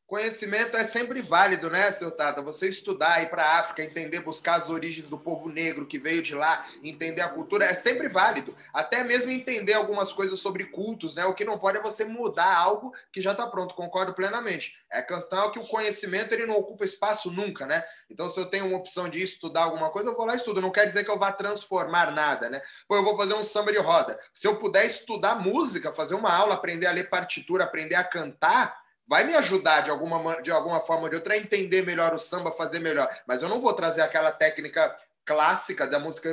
Conhecimento 0.09 0.75
é 0.75 0.83
sempre 0.83 1.21
válido, 1.21 1.69
né, 1.69 1.91
seu 1.91 2.09
Tata? 2.09 2.41
Você 2.41 2.67
estudar, 2.67 3.21
ir 3.21 3.29
para 3.29 3.43
a 3.43 3.59
África, 3.59 3.83
entender, 3.83 4.21
buscar 4.21 4.55
as 4.55 4.67
origens 4.67 5.05
do 5.05 5.19
povo 5.19 5.47
negro 5.49 5.85
que 5.85 5.99
veio 5.99 6.23
de 6.23 6.33
lá, 6.33 6.65
entender 6.83 7.21
a 7.21 7.29
cultura, 7.29 7.65
é 7.65 7.75
sempre 7.75 8.09
válido. 8.09 8.57
Até 8.73 9.03
mesmo 9.03 9.29
entender 9.29 9.73
algumas 9.73 10.11
coisas 10.11 10.39
sobre 10.39 10.65
cultos, 10.65 11.13
né? 11.13 11.27
O 11.27 11.35
que 11.35 11.45
não 11.45 11.59
pode 11.59 11.77
é 11.77 11.81
você 11.81 12.05
mudar 12.05 12.51
algo 12.57 12.91
que 13.13 13.21
já 13.21 13.33
está 13.33 13.45
pronto, 13.45 13.75
concordo 13.75 14.11
plenamente. 14.15 14.73
É 14.91 14.99
questão 15.03 15.51
que 15.51 15.59
o 15.59 15.67
conhecimento 15.67 16.33
ele 16.33 16.47
não 16.47 16.55
ocupa 16.55 16.83
espaço 16.83 17.29
nunca, 17.29 17.67
né? 17.67 17.85
Então, 18.09 18.27
se 18.31 18.39
eu 18.39 18.47
tenho 18.47 18.65
uma 18.65 18.79
opção 18.79 19.07
de 19.07 19.21
estudar 19.21 19.65
alguma 19.65 19.91
coisa, 19.91 20.09
eu 20.09 20.15
vou 20.15 20.25
lá 20.25 20.33
e 20.33 20.37
estudo. 20.37 20.59
Não 20.59 20.71
quer 20.71 20.87
dizer 20.87 21.03
que 21.03 21.11
eu 21.11 21.19
vá 21.19 21.31
transformar 21.31 22.09
nada, 22.09 22.49
né? 22.49 22.63
Pô, 22.87 22.95
eu 22.95 23.03
vou 23.03 23.15
fazer 23.15 23.35
um 23.35 23.43
samba 23.43 23.71
de 23.71 23.77
roda. 23.77 24.19
Se 24.33 24.47
eu 24.47 24.55
puder 24.55 24.87
estudar 24.87 25.35
música, 25.35 25.93
fazer 25.93 26.15
uma 26.15 26.33
aula, 26.33 26.55
aprender 26.55 26.87
a 26.87 26.91
ler 26.91 27.11
partitura, 27.11 27.65
aprender 27.65 27.93
a 27.93 28.03
cantar 28.03 28.88
vai 29.09 29.23
me 29.23 29.35
ajudar 29.35 29.81
de 29.81 29.89
alguma, 29.89 30.39
de 30.39 30.51
alguma 30.51 30.79
forma 30.81 31.03
ou 31.03 31.09
de 31.09 31.15
outra 31.15 31.33
a 31.33 31.37
entender 31.37 31.83
melhor 31.83 32.13
o 32.13 32.19
samba, 32.19 32.51
fazer 32.51 32.77
melhor. 32.77 33.09
Mas 33.27 33.41
eu 33.41 33.49
não 33.49 33.59
vou 33.59 33.73
trazer 33.73 34.01
aquela 34.01 34.31
técnica 34.31 34.95
clássica 35.25 35.87
da 35.87 35.99
música 35.99 36.31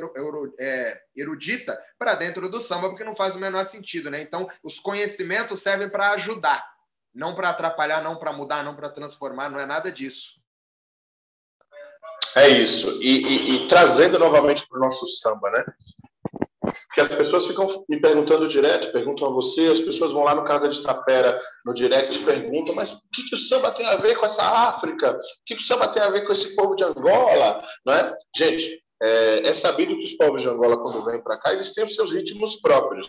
é, 0.61 1.03
erudita 1.17 1.83
para 1.99 2.15
dentro 2.15 2.51
do 2.51 2.61
samba, 2.61 2.91
porque 2.91 3.03
não 3.03 3.17
faz 3.17 3.35
o 3.35 3.39
menor 3.39 3.65
sentido, 3.65 4.11
né? 4.11 4.21
Então, 4.21 4.47
os 4.62 4.79
conhecimentos 4.79 5.62
servem 5.62 5.89
para 5.89 6.11
ajudar, 6.11 6.71
não 7.15 7.35
para 7.35 7.49
atrapalhar, 7.49 8.03
não 8.03 8.17
para 8.17 8.33
mudar, 8.33 8.62
não 8.62 8.77
para 8.77 8.91
transformar, 8.91 9.49
não 9.49 9.59
é 9.59 9.65
nada 9.65 9.91
disso. 9.91 10.35
É 12.35 12.49
isso. 12.49 13.03
E, 13.03 13.23
e, 13.23 13.57
e 13.57 13.69
trazendo 13.69 14.19
novamente 14.19 14.69
para 14.69 14.77
o 14.77 14.81
nosso 14.83 15.07
samba, 15.07 15.51
né? 15.51 15.65
Que 16.94 17.00
as 17.00 17.09
pessoas 17.09 17.46
ficam 17.46 17.66
me 17.88 18.00
perguntando 18.00 18.48
direto, 18.48 18.92
perguntam 18.92 19.29
a 19.29 19.31
você, 19.31 19.66
as 19.66 19.81
pessoas 19.81 20.12
vão 20.12 20.24
lá 20.24 20.35
no 20.35 20.44
Casa 20.44 20.68
de 20.68 20.83
Tapera, 20.83 21.40
no 21.64 21.74
direct, 21.74 22.18
perguntam, 22.20 22.74
mas 22.74 22.92
o 22.92 23.00
que, 23.12 23.29
que 23.29 23.35
o 23.35 23.38
samba 23.38 23.70
tem 23.72 23.87
a 23.87 23.96
ver 23.96 24.16
com 24.16 24.26
essa 24.26 24.42
África? 24.42 25.12
O 25.12 25.20
que, 25.44 25.57
que 25.57 25.62
o 25.62 25.66
samba 25.66 25.88
tem 25.88 26.02
a 26.02 26.11
ver 26.11 26.26
com 26.26 26.33
esse 26.33 26.55
povo 26.57 26.74
de 26.74 26.85
Angola? 26.85 27.62
Não 27.85 27.94
é? 27.94 28.16
Gente, 28.35 28.83
é, 29.02 29.48
é 29.48 29.52
sabido 29.52 29.96
que 29.96 30.05
os 30.05 30.12
povos 30.12 30.42
de 30.42 30.48
Angola, 30.48 30.79
quando 30.79 31.05
vêm 31.05 31.22
para 31.22 31.38
cá, 31.38 31.52
eles 31.52 31.72
têm 31.72 31.85
os 31.85 31.94
seus 31.94 32.11
ritmos 32.12 32.57
próprios, 32.57 33.09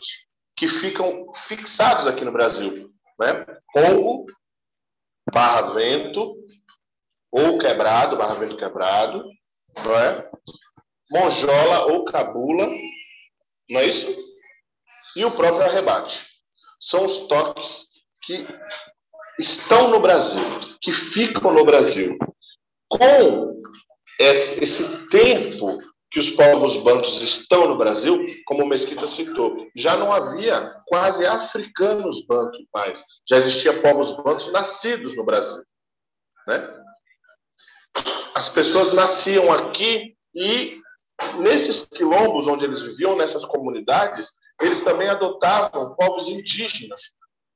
que 0.56 0.68
ficam 0.68 1.32
fixados 1.34 2.08
aqui 2.08 2.26
no 2.26 2.32
Brasil. 2.32 2.90
Né? 3.20 3.46
Ou 3.76 4.26
barra 5.34 5.74
vento, 5.74 6.36
ou 7.32 7.58
quebrado, 7.58 8.18
barra 8.18 8.36
vento 8.36 8.58
quebrado, 8.58 9.24
não 9.84 10.00
é? 10.00 10.30
Monjola 11.10 11.86
ou 11.94 12.06
cabula, 12.06 12.68
não 13.70 13.82
é 13.82 13.86
isso? 13.86 14.08
E 15.16 15.26
o 15.26 15.32
próprio 15.32 15.64
arrebate. 15.64 16.26
São 16.80 17.06
os 17.06 17.28
toques 17.28 17.86
que 18.24 18.48
estão 19.40 19.90
no 19.90 20.00
Brasil, 20.00 20.44
que 20.82 20.92
ficam 20.92 21.54
no 21.54 21.66
Brasil. 21.66 22.18
Com 22.90 23.62
esse 24.20 25.08
tempo 25.10 25.80
que 26.12 26.20
os 26.20 26.32
povos 26.32 26.78
bantos 26.78 27.22
estão 27.22 27.68
no 27.68 27.78
Brasil, 27.78 28.18
como 28.46 28.64
o 28.64 28.68
Mesquita 28.68 29.08
citou, 29.08 29.68
já 29.76 29.98
não 29.98 30.12
havia 30.14 30.74
quase 30.86 31.26
africanos 31.26 32.26
bantos 32.26 32.66
mais. 32.74 33.04
Já 33.30 33.38
existia 33.38 33.82
povos 33.82 34.12
bantos 34.12 34.52
nascidos 34.52 35.16
no 35.16 35.26
Brasil. 35.26 35.64
Né? 36.48 36.84
As 38.34 38.50
pessoas 38.50 38.94
nasciam 38.94 39.52
aqui 39.52 40.16
e 40.34 40.80
nesses 41.40 41.86
quilombos 41.86 42.48
onde 42.48 42.66
eles 42.66 42.82
viviam, 42.82 43.16
nessas 43.16 43.46
comunidades, 43.46 44.32
eles 44.62 44.82
também 44.82 45.08
adotavam 45.08 45.96
povos 45.96 46.28
indígenas 46.28 47.02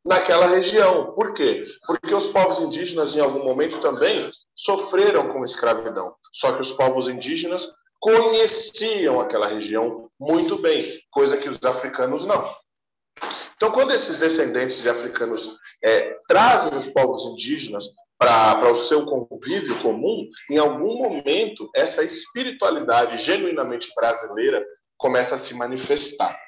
naquela 0.06 0.48
região. 0.48 1.14
Por 1.14 1.34
quê? 1.34 1.66
Porque 1.86 2.14
os 2.14 2.28
povos 2.28 2.60
indígenas, 2.60 3.16
em 3.16 3.20
algum 3.20 3.44
momento, 3.44 3.80
também 3.80 4.32
sofreram 4.56 5.30
com 5.30 5.46
escravidão. 5.46 6.16
Só 6.34 6.54
que 6.54 6.62
os 6.62 6.72
povos 6.72 7.08
indígenas 7.08 7.68
conheciam 8.00 9.20
aquela 9.20 9.48
região 9.48 10.10
muito 10.20 10.58
bem, 10.58 11.00
coisa 11.12 11.38
que 11.38 11.50
os 11.50 11.62
africanos 11.64 12.26
não. 12.26 12.56
Então, 13.56 13.72
quando 13.72 13.92
esses 13.92 14.18
descendentes 14.18 14.82
de 14.82 14.90
africanos 14.90 15.56
é, 15.84 16.18
trazem 16.28 16.76
os 16.76 16.88
povos 16.88 17.26
indígenas 17.26 17.86
para 18.22 18.72
o 18.72 18.76
seu 18.76 19.04
convívio 19.04 19.82
comum, 19.82 20.30
em 20.48 20.60
algum 20.60 20.96
momento 21.00 21.68
essa 21.76 22.04
espiritualidade 22.04 23.18
genuinamente 23.18 23.92
brasileira 23.96 24.64
começa 24.96 25.34
a 25.34 25.38
se 25.40 25.56
manifestar. 25.56 26.40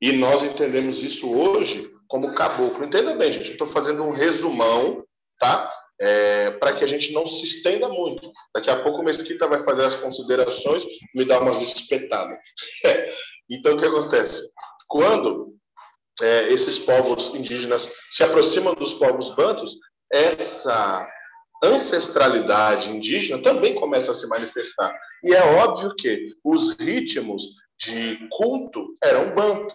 E 0.00 0.10
nós 0.10 0.42
entendemos 0.42 1.00
isso 1.00 1.32
hoje 1.32 1.88
como 2.08 2.34
caboclo. 2.34 2.84
Entenda 2.84 3.14
bem, 3.14 3.32
gente, 3.32 3.52
estou 3.52 3.68
fazendo 3.68 4.02
um 4.02 4.10
resumão, 4.10 5.04
tá? 5.38 5.70
É, 6.00 6.50
para 6.50 6.72
que 6.72 6.82
a 6.82 6.88
gente 6.88 7.12
não 7.12 7.28
se 7.28 7.44
estenda 7.44 7.88
muito. 7.88 8.32
Daqui 8.52 8.68
a 8.68 8.82
pouco 8.82 9.02
o 9.02 9.04
Mesquita 9.04 9.46
vai 9.46 9.62
fazer 9.62 9.84
as 9.84 9.94
considerações 9.94 10.84
me 11.14 11.24
dar 11.24 11.42
umas 11.42 11.62
espetadas. 11.62 12.36
então, 13.48 13.76
o 13.76 13.78
que 13.78 13.86
acontece? 13.86 14.50
Quando 14.88 15.54
é, 16.20 16.52
esses 16.52 16.76
povos 16.80 17.32
indígenas 17.36 17.88
se 18.10 18.24
aproximam 18.24 18.74
dos 18.74 18.92
povos 18.92 19.30
bantos, 19.30 19.76
essa 20.12 21.08
ancestralidade 21.62 22.90
indígena 22.90 23.42
também 23.42 23.74
começa 23.74 24.10
a 24.10 24.14
se 24.14 24.26
manifestar. 24.28 24.94
E 25.24 25.32
é 25.32 25.42
óbvio 25.62 25.94
que 25.96 26.34
os 26.44 26.74
ritmos 26.74 27.44
de 27.78 28.28
culto 28.30 28.94
eram 29.02 29.34
banto. 29.34 29.74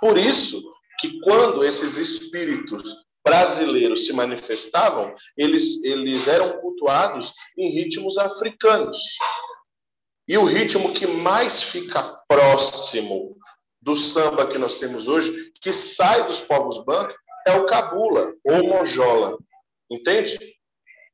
Por 0.00 0.16
isso 0.16 0.62
que 0.98 1.20
quando 1.20 1.64
esses 1.64 1.96
espíritos 1.96 3.04
brasileiros 3.24 4.06
se 4.06 4.12
manifestavam, 4.12 5.12
eles, 5.36 5.82
eles 5.82 6.28
eram 6.28 6.60
cultuados 6.60 7.34
em 7.58 7.70
ritmos 7.70 8.16
africanos. 8.18 8.98
E 10.28 10.38
o 10.38 10.44
ritmo 10.44 10.92
que 10.92 11.06
mais 11.06 11.62
fica 11.62 12.02
próximo 12.28 13.36
do 13.80 13.94
samba 13.94 14.46
que 14.46 14.58
nós 14.58 14.76
temos 14.76 15.06
hoje, 15.06 15.52
que 15.60 15.72
sai 15.72 16.26
dos 16.26 16.40
povos 16.40 16.84
banto, 16.84 17.14
é 17.46 17.52
o 17.52 17.66
cabula 17.66 18.32
ou 18.44 18.68
monjola. 18.68 19.36
Entende? 19.90 20.38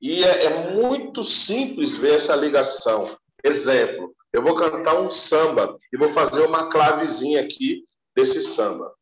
E 0.00 0.24
é, 0.24 0.44
é 0.44 0.72
muito 0.72 1.22
simples 1.22 1.96
ver 1.96 2.14
essa 2.14 2.34
ligação. 2.34 3.16
Exemplo, 3.44 4.14
eu 4.32 4.42
vou 4.42 4.54
cantar 4.54 5.00
um 5.00 5.10
samba 5.10 5.76
e 5.92 5.96
vou 5.96 6.08
fazer 6.10 6.42
uma 6.42 6.70
clavezinha 6.70 7.40
aqui 7.40 7.82
desse 8.14 8.40
samba. 8.40 8.92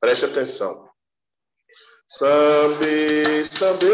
Preste 0.00 0.24
atenção. 0.24 0.88
Sambe, 2.10 3.44
sambe, 3.50 3.86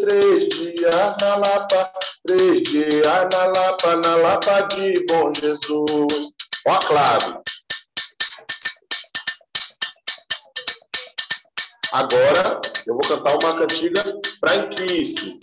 três 0.00 0.48
dias 0.48 1.16
na 1.20 1.36
Lapa, 1.36 1.92
três 2.26 2.62
dias 2.62 3.28
na 3.30 3.46
Lapa, 3.46 3.96
na 3.96 4.16
Lapa 4.16 4.60
de 4.62 5.04
Bom 5.06 5.32
Jesus. 5.34 6.32
Ó 6.66 6.72
a 6.72 6.78
clave. 6.78 7.38
Agora 11.92 12.60
eu 12.86 12.94
vou 12.94 13.02
cantar 13.02 13.36
uma 13.36 13.58
cantiga 13.58 14.04
branquice. 14.40 15.40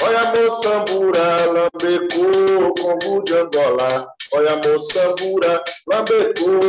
Olha 0.00 0.32
moçambura, 0.36 1.46
lambecu, 1.46 2.74
combo 2.80 3.24
de 3.24 3.34
Angola. 3.34 4.08
Olha 4.34 4.56
moçambura, 4.56 5.64
lambecu, 5.88 6.60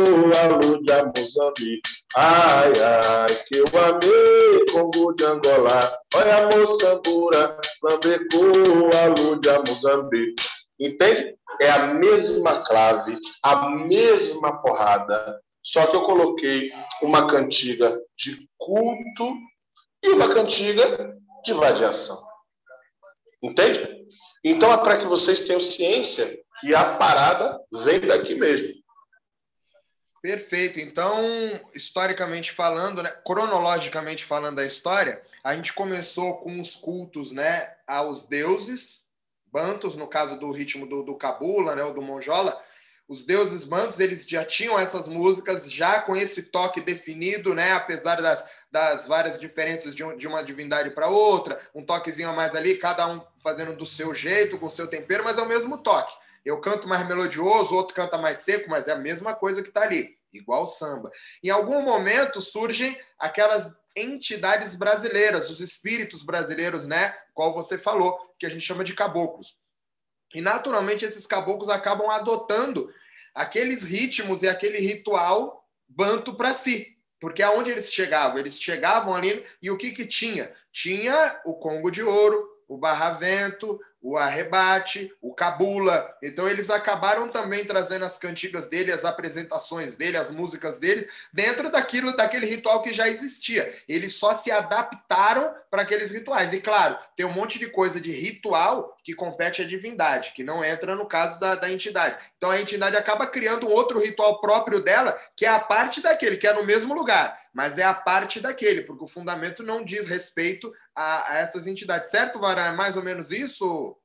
alu 0.42 0.82
de 0.82 1.20
Moçambique. 1.20 1.82
Ai, 2.16 2.72
ai, 2.80 3.34
que 3.46 3.58
eu 3.58 3.66
amei, 3.66 4.66
combo 4.72 5.12
de 5.12 5.24
Angola. 5.24 5.98
Olha 6.16 6.48
moçambura, 6.56 7.60
lambecu, 7.84 8.90
alu 9.04 9.40
de 9.40 9.70
Moçambique. 9.70 10.44
Entende? 10.80 11.36
É 11.60 11.70
a 11.70 11.94
mesma 11.94 12.62
clave, 12.64 13.14
a 13.42 13.70
mesma 13.70 14.60
porrada, 14.60 15.40
só 15.66 15.84
que 15.88 15.96
eu 15.96 16.02
coloquei 16.02 16.70
uma 17.02 17.26
cantiga 17.26 18.00
de 18.16 18.48
culto 18.56 19.36
e 20.00 20.10
uma 20.10 20.32
cantiga 20.32 21.18
de 21.44 21.52
vadiação. 21.54 22.22
Entende? 23.42 24.06
Então 24.44 24.72
é 24.72 24.76
para 24.76 24.96
que 24.96 25.06
vocês 25.06 25.40
tenham 25.40 25.60
ciência 25.60 26.38
que 26.60 26.72
a 26.72 26.96
parada 26.96 27.60
vem 27.82 27.98
daqui 27.98 28.36
mesmo. 28.36 28.76
Perfeito. 30.22 30.78
Então, 30.78 31.20
historicamente 31.74 32.52
falando, 32.52 33.02
né, 33.02 33.10
cronologicamente 33.24 34.24
falando 34.24 34.56
da 34.56 34.64
história, 34.64 35.20
a 35.42 35.52
gente 35.56 35.72
começou 35.72 36.38
com 36.38 36.60
os 36.60 36.76
cultos 36.76 37.32
né, 37.32 37.74
aos 37.88 38.28
deuses, 38.28 39.08
bantos, 39.50 39.96
no 39.96 40.06
caso 40.06 40.38
do 40.38 40.48
ritmo 40.52 40.86
do, 40.86 41.02
do 41.02 41.16
Cabula, 41.16 41.74
né, 41.74 41.82
ou 41.82 41.92
do 41.92 42.02
Monjola, 42.02 42.56
os 43.08 43.24
deuses 43.24 43.64
bantos 43.64 44.00
eles 44.00 44.26
já 44.28 44.44
tinham 44.44 44.78
essas 44.78 45.08
músicas 45.08 45.70
já 45.70 46.00
com 46.00 46.16
esse 46.16 46.42
toque 46.42 46.80
definido, 46.80 47.54
né? 47.54 47.72
Apesar 47.72 48.20
das, 48.20 48.44
das 48.70 49.06
várias 49.06 49.38
diferenças 49.38 49.94
de, 49.94 50.02
um, 50.02 50.16
de 50.16 50.26
uma 50.26 50.42
divindade 50.42 50.90
para 50.90 51.08
outra, 51.08 51.60
um 51.74 51.84
toquezinho 51.84 52.28
a 52.28 52.32
mais 52.32 52.54
ali, 52.54 52.76
cada 52.76 53.06
um 53.06 53.22
fazendo 53.42 53.74
do 53.74 53.86
seu 53.86 54.14
jeito, 54.14 54.58
com 54.58 54.66
o 54.66 54.70
seu 54.70 54.88
tempero, 54.88 55.22
mas 55.22 55.38
é 55.38 55.42
o 55.42 55.48
mesmo 55.48 55.78
toque. 55.78 56.12
Eu 56.44 56.60
canto 56.60 56.88
mais 56.88 57.06
melodioso, 57.06 57.74
outro 57.74 57.94
canta 57.94 58.18
mais 58.18 58.38
seco, 58.38 58.70
mas 58.70 58.88
é 58.88 58.92
a 58.92 58.98
mesma 58.98 59.34
coisa 59.34 59.62
que 59.62 59.68
está 59.68 59.82
ali, 59.82 60.16
igual 60.32 60.66
samba. 60.66 61.10
Em 61.42 61.50
algum 61.50 61.82
momento 61.82 62.40
surgem 62.40 63.00
aquelas 63.18 63.72
entidades 63.96 64.74
brasileiras, 64.74 65.48
os 65.48 65.60
espíritos 65.60 66.22
brasileiros, 66.22 66.86
né? 66.86 67.16
Qual 67.32 67.54
você 67.54 67.78
falou, 67.78 68.18
que 68.38 68.46
a 68.46 68.48
gente 68.48 68.64
chama 68.64 68.84
de 68.84 68.94
caboclos. 68.94 69.56
E 70.34 70.40
naturalmente 70.40 71.04
esses 71.04 71.26
caboclos 71.26 71.68
acabam 71.68 72.10
adotando 72.10 72.92
aqueles 73.34 73.82
ritmos 73.82 74.42
e 74.42 74.48
aquele 74.48 74.78
ritual 74.78 75.66
banto 75.88 76.34
para 76.34 76.52
si. 76.52 76.96
Porque 77.20 77.42
aonde 77.42 77.70
eles 77.70 77.92
chegavam? 77.92 78.38
Eles 78.38 78.60
chegavam 78.60 79.14
ali 79.14 79.44
e 79.62 79.70
o 79.70 79.76
que, 79.76 79.92
que 79.92 80.06
tinha? 80.06 80.52
Tinha 80.72 81.40
o 81.44 81.54
Congo 81.54 81.90
de 81.90 82.02
Ouro, 82.02 82.46
o 82.68 82.76
Barravento, 82.76 83.80
o 84.02 84.16
Arrebate, 84.16 85.12
o 85.20 85.34
Cabula. 85.34 86.14
Então 86.22 86.48
eles 86.48 86.70
acabaram 86.70 87.28
também 87.28 87.64
trazendo 87.64 88.04
as 88.04 88.16
cantigas 88.16 88.68
dele, 88.68 88.92
as 88.92 89.04
apresentações 89.04 89.96
dele, 89.96 90.16
as 90.16 90.30
músicas 90.30 90.78
deles, 90.78 91.08
dentro 91.32 91.70
daquilo, 91.70 92.16
daquele 92.16 92.46
ritual 92.46 92.82
que 92.82 92.94
já 92.94 93.08
existia. 93.08 93.76
Eles 93.88 94.14
só 94.14 94.34
se 94.34 94.50
adaptaram 94.50 95.52
para 95.70 95.82
aqueles 95.82 96.12
rituais. 96.12 96.52
E 96.52 96.60
claro, 96.60 96.96
tem 97.16 97.26
um 97.26 97.32
monte 97.32 97.58
de 97.58 97.68
coisa 97.68 98.00
de 98.00 98.12
ritual 98.12 98.95
que 99.06 99.14
compete 99.14 99.62
à 99.62 99.64
divindade, 99.64 100.32
que 100.34 100.42
não 100.42 100.64
entra 100.64 100.96
no 100.96 101.06
caso 101.06 101.38
da, 101.38 101.54
da 101.54 101.70
entidade. 101.70 102.18
Então 102.36 102.50
a 102.50 102.60
entidade 102.60 102.96
acaba 102.96 103.24
criando 103.24 103.68
um 103.68 103.70
outro 103.70 104.00
ritual 104.00 104.40
próprio 104.40 104.82
dela, 104.82 105.16
que 105.36 105.46
é 105.46 105.48
a 105.48 105.60
parte 105.60 106.00
daquele, 106.02 106.36
que 106.36 106.48
é 106.48 106.52
no 106.52 106.64
mesmo 106.64 106.92
lugar 106.92 107.40
mas 107.56 107.78
é 107.78 107.84
a 107.84 107.94
parte 107.94 108.38
daquele, 108.38 108.82
porque 108.82 109.02
o 109.02 109.08
fundamento 109.08 109.62
não 109.62 109.82
diz 109.82 110.06
respeito 110.06 110.70
a, 110.94 111.32
a 111.32 111.38
essas 111.38 111.66
entidades. 111.66 112.10
Certo, 112.10 112.38
Vará? 112.38 112.66
É 112.66 112.72
mais 112.72 112.98
ou 112.98 113.02
menos 113.02 113.30
isso? 113.30 113.96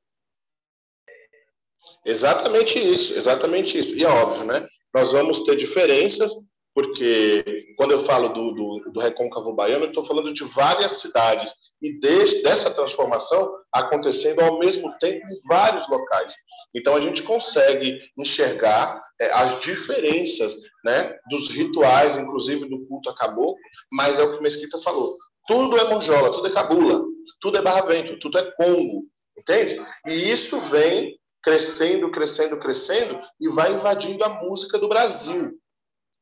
Exatamente 2.06 2.80
isso, 2.80 3.14
exatamente 3.14 3.78
isso. 3.78 3.94
E 3.94 4.06
é 4.06 4.08
óbvio, 4.08 4.46
né? 4.46 4.66
Nós 4.94 5.12
vamos 5.12 5.44
ter 5.44 5.58
diferenças, 5.58 6.34
porque 6.74 7.74
quando 7.78 7.92
eu 7.92 8.04
falo 8.04 8.30
do, 8.30 8.54
do, 8.54 8.92
do 8.92 9.00
recôncavo 9.00 9.54
baiano, 9.54 9.86
eu 9.86 9.90
estou 9.90 10.06
falando 10.06 10.34
de 10.34 10.44
várias 10.44 10.94
cidades 10.94 11.54
e 11.82 12.00
de, 12.00 12.44
dessa 12.44 12.72
transformação 12.72 13.52
acontecendo 13.74 14.40
ao 14.42 14.60
mesmo 14.60 14.98
tempo 15.00 15.26
em 15.26 15.48
vários 15.48 15.88
locais. 15.90 16.34
Então 16.76 16.96
a 16.96 17.02
gente 17.02 17.24
consegue 17.24 18.00
enxergar 18.18 19.02
é, 19.20 19.32
as 19.34 19.60
diferenças 19.60 20.56
né, 20.86 21.16
dos 21.30 21.50
rituais, 21.50 22.18
inclusive 22.18 22.70
do 22.70 22.86
culto 22.88 23.10
a 23.10 23.16
caboclo, 23.16 23.58
mas 23.92 24.20
é 24.20 24.24
o 24.24 24.38
que 24.38 24.44
Mesquita 24.44 24.80
falou. 24.80 25.18
Tudo 25.48 25.78
é 25.78 25.90
monjola, 25.90 26.32
tudo 26.32 26.48
é 26.48 26.54
cabula, 26.54 27.04
tudo 27.42 27.58
é 27.58 27.62
barra-vento, 27.62 28.20
tudo 28.20 28.38
é 28.38 28.52
congo, 28.52 29.06
entende? 29.38 29.82
E 30.08 30.32
isso 30.32 30.60
vem 30.62 31.20
crescendo, 31.42 32.10
crescendo, 32.12 32.60
crescendo 32.60 33.20
e 33.40 33.50
vai 33.50 33.74
invadindo 33.74 34.24
a 34.24 34.30
música 34.42 34.78
do 34.78 34.88
Brasil. 34.88 35.60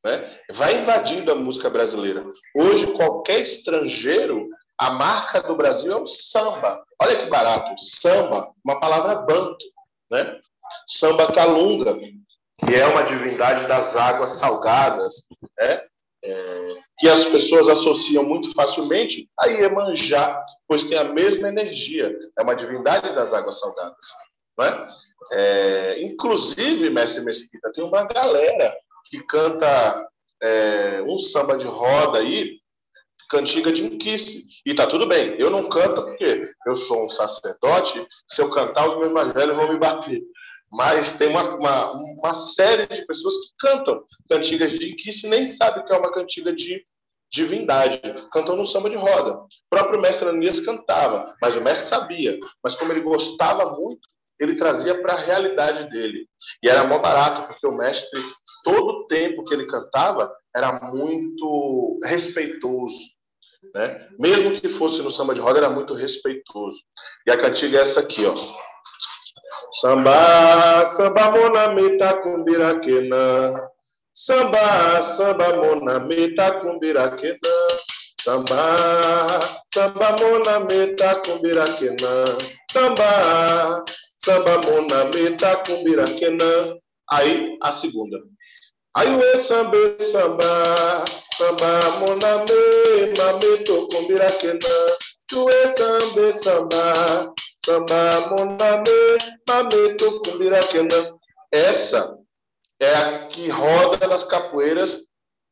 Né? 0.05 0.39
Vai 0.53 0.81
invadindo 0.81 1.31
a 1.31 1.35
música 1.35 1.69
brasileira. 1.69 2.25
Hoje, 2.55 2.87
qualquer 2.93 3.41
estrangeiro, 3.41 4.47
a 4.77 4.91
marca 4.91 5.41
do 5.41 5.55
Brasil 5.55 5.91
é 5.91 5.95
o 5.97 6.05
samba. 6.05 6.83
Olha 7.01 7.17
que 7.17 7.25
barato, 7.25 7.73
samba, 7.77 8.51
uma 8.63 8.79
palavra 8.79 9.15
banto. 9.15 9.65
Né? 10.09 10.39
Samba 10.87 11.31
calunga, 11.31 11.97
que 12.65 12.75
é 12.75 12.85
uma 12.85 13.03
divindade 13.03 13.67
das 13.67 13.95
águas 13.95 14.31
salgadas, 14.31 15.13
né? 15.57 15.81
É, 16.21 16.67
que 16.97 17.07
as 17.07 17.23
pessoas 17.25 17.69
associam 17.69 18.25
muito 18.25 18.53
facilmente 18.53 19.29
a 19.39 19.47
Iemanjá, 19.47 20.43
pois 20.67 20.83
tem 20.83 20.97
a 20.97 21.05
mesma 21.05 21.47
energia, 21.47 22.13
é 22.37 22.41
uma 22.41 22.55
divindade 22.55 23.15
das 23.15 23.33
águas 23.33 23.57
salgadas. 23.57 24.05
Né? 24.59 24.89
É, 25.31 26.03
inclusive, 26.03 26.89
Mestre 26.89 27.23
Mesquita, 27.23 27.71
tem 27.71 27.85
uma 27.85 28.03
galera 28.03 28.75
que 29.09 29.21
canta 29.23 30.07
é, 30.41 31.01
um 31.01 31.19
samba 31.19 31.57
de 31.57 31.65
roda 31.65 32.19
aí, 32.19 32.57
cantiga 33.29 33.71
de 33.71 33.83
inquice. 33.83 34.47
E 34.65 34.73
tá 34.73 34.85
tudo 34.85 35.07
bem, 35.07 35.35
eu 35.39 35.49
não 35.49 35.69
canto 35.69 36.03
porque 36.03 36.43
eu 36.67 36.75
sou 36.75 37.05
um 37.05 37.09
sacerdote, 37.09 38.05
se 38.27 38.41
eu 38.41 38.49
cantar, 38.49 38.89
os 38.89 38.97
meus 38.97 39.11
mais 39.11 39.33
velhos 39.33 39.55
vão 39.55 39.71
me 39.71 39.79
bater 39.79 40.21
mas 40.71 41.13
tem 41.13 41.29
uma, 41.29 41.55
uma, 41.55 41.91
uma, 41.91 42.33
série 42.33 42.85
de 42.85 43.05
pessoas 43.05 43.33
que 43.35 43.51
cantam 43.57 44.03
cantigas 44.29 44.71
de 44.71 44.91
inquice 44.91 45.25
e 45.25 45.29
nem 45.29 45.45
sabem 45.45 45.83
que 45.83 45.93
é 45.93 45.97
uma 45.97 46.11
cantiga 46.11 46.53
de 46.53 46.85
divindade, 47.31 48.01
cantam 48.31 48.55
no 48.55 48.65
samba 48.65 48.89
de 48.89 48.95
roda. 48.95 49.39
O 49.39 49.47
próprio 49.69 50.01
mestre 50.01 50.27
Ananias 50.27 50.59
cantava, 50.59 51.35
mas 51.41 51.55
o 51.55 51.61
mestre 51.61 51.87
sabia, 51.87 52.39
mas 52.63 52.75
como 52.75 52.91
ele 52.91 53.01
gostava 53.01 53.71
muito, 53.77 54.07
ele 54.39 54.55
trazia 54.55 54.99
para 55.01 55.13
a 55.13 55.19
realidade 55.19 55.89
dele. 55.89 56.27
E 56.63 56.69
era 56.69 56.83
mó 56.83 56.99
barato, 56.99 57.47
porque 57.47 57.67
o 57.67 57.77
mestre, 57.77 58.19
todo 58.63 58.89
o 58.89 59.07
tempo 59.07 59.43
que 59.45 59.53
ele 59.53 59.65
cantava, 59.65 60.31
era 60.55 60.79
muito 60.93 61.99
respeitoso. 62.03 62.99
Né? 63.73 64.07
Mesmo 64.19 64.59
que 64.59 64.69
fosse 64.69 65.01
no 65.01 65.11
samba 65.11 65.33
de 65.33 65.41
roda, 65.41 65.59
era 65.59 65.69
muito 65.69 65.93
respeitoso. 65.93 66.77
E 67.27 67.31
a 67.31 67.37
cantiga 67.37 67.79
é 67.79 67.81
essa 67.81 67.99
aqui, 67.99 68.25
ó. 68.25 68.33
Samba, 69.81 70.85
samba 70.85 71.31
mona 71.31 71.73
meta 71.73 72.15
kumbiraquena. 72.21 73.69
Samba, 74.13 75.01
samba 75.01 75.55
mona 75.55 75.99
meta 75.99 76.51
kumbiraquena. 76.59 77.37
Samba, 78.21 79.39
samba 79.73 80.15
mona 80.19 80.59
meta 80.61 81.21
kumbiraquena. 81.21 82.25
Samba, 82.71 83.85
samba 84.17 84.61
mona 84.65 85.05
meta 85.13 85.55
kumbiraquena. 85.57 86.77
Aí 87.11 87.57
a 87.61 87.71
segunda. 87.71 88.17
Aí 88.97 89.07
o 89.15 89.37
samba, 89.37 89.77
samba, 89.99 91.05
samba 91.37 91.89
mona 91.99 92.45
me, 92.45 93.17
mameto 93.17 93.87
kumbiraquena. 93.89 94.59
Tu 95.27 95.47
samba, 95.75 96.33
samba, 96.33 97.33
Samba 97.65 98.29
moname, 98.31 99.17
mameto 99.47 100.21
cumbiraquena. 100.21 101.19
Essa 101.51 102.17
é 102.81 102.93
a 102.95 103.27
que 103.27 103.49
roda 103.49 104.07
nas 104.07 104.23
capoeiras 104.23 105.03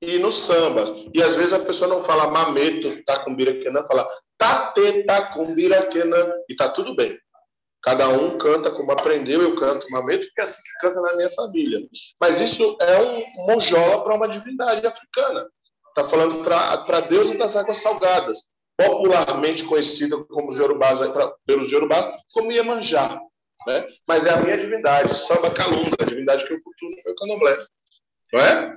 e 0.02 0.18
no 0.18 0.32
samba. 0.32 0.96
E 1.14 1.22
às 1.22 1.36
vezes 1.36 1.54
a 1.54 1.60
pessoa 1.60 1.90
não 1.90 2.02
fala 2.02 2.32
mameto, 2.32 3.04
tacumbiraquena, 3.04 3.84
fala 3.84 4.08
tate, 4.38 5.04
tacumbiraquena, 5.04 6.18
e 6.50 6.56
tá 6.56 6.70
tudo 6.70 6.96
bem. 6.96 7.18
Cada 7.88 8.10
um 8.10 8.38
canta 8.38 8.70
como 8.70 8.92
aprendeu, 8.92 9.42
eu 9.42 9.56
canto 9.56 9.90
mameto, 9.90 10.28
porque 10.28 10.42
é 10.42 10.44
assim 10.44 10.62
que 10.62 10.78
canta 10.86 11.00
na 11.00 11.16
minha 11.16 11.30
família. 11.30 11.80
Mas 12.20 12.42
isso 12.42 12.76
é 12.82 13.00
um 13.02 13.46
monjola 13.48 14.04
para 14.04 14.14
uma 14.14 14.28
divindade 14.28 14.86
africana. 14.86 15.48
Está 15.88 16.06
falando 16.06 16.44
para 16.44 17.00
Deus 17.00 17.32
das 17.38 17.56
águas 17.56 17.78
salgadas 17.78 18.40
popularmente 18.76 19.64
conhecida 19.64 20.22
como 20.26 20.54
Yorubás, 20.54 21.00
pelos 21.46 21.72
Yorubás 21.72 22.06
como 22.34 22.52
Iemanjá. 22.52 23.22
Né? 23.66 23.88
Mas 24.06 24.26
é 24.26 24.32
a 24.32 24.42
minha 24.42 24.58
divindade, 24.58 25.18
Samba 25.18 25.50
Calunga, 25.50 25.96
a 26.02 26.06
divindade 26.06 26.46
que 26.46 26.54
eu 26.54 26.62
cultuo 26.62 26.90
no 26.90 27.04
meu 27.06 27.16
candomblé. 27.16 27.58
Não 28.34 28.42
é? 28.42 28.76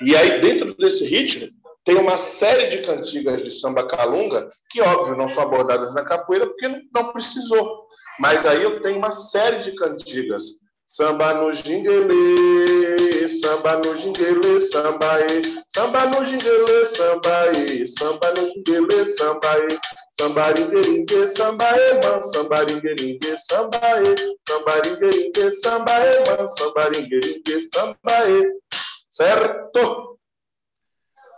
E 0.00 0.16
aí, 0.16 0.40
dentro 0.40 0.74
desse 0.74 1.04
ritmo, 1.04 1.46
tem 1.84 1.96
uma 1.96 2.16
série 2.16 2.68
de 2.68 2.82
cantigas 2.82 3.42
de 3.42 3.50
samba 3.50 3.86
calunga 3.86 4.50
que, 4.70 4.78
óbvio, 4.80 5.16
não 5.16 5.26
são 5.26 5.42
abordadas 5.42 5.94
na 5.94 6.04
capoeira 6.04 6.46
porque 6.46 6.68
não 6.94 7.12
precisou. 7.12 7.87
Mas 8.18 8.44
aí 8.44 8.62
eu 8.62 8.80
tenho 8.80 8.98
uma 8.98 9.12
série 9.12 9.62
de 9.62 9.72
cantigas. 9.72 10.42
Samba 10.86 11.34
no 11.34 11.52
jinguele, 11.52 13.28
samba 13.28 13.76
no 13.76 13.96
jinguele, 13.98 14.58
samba 14.58 15.20
e, 15.26 15.42
samba 15.68 16.06
no 16.06 16.24
jinguele, 16.24 16.84
samba 16.86 17.52
e, 17.52 17.86
samba 17.86 18.32
no 18.32 18.48
jinguele, 18.48 19.04
samba 19.04 19.58
e, 19.66 19.78
samba 20.18 20.52
ringue 20.52 21.26
samba 21.28 21.64
e, 21.78 21.94
man, 21.94 22.24
samba 22.24 22.64
ringue 22.64 23.36
samba 23.36 23.80
e, 24.02 24.16
samba 24.48 24.80
ringue 24.80 25.56
samba 25.56 25.92
e, 26.00 26.30
man, 26.30 26.48
samba 26.48 26.88
ringue 26.88 27.70
samba 27.72 28.30
e, 28.30 28.60
certo? 29.08 30.18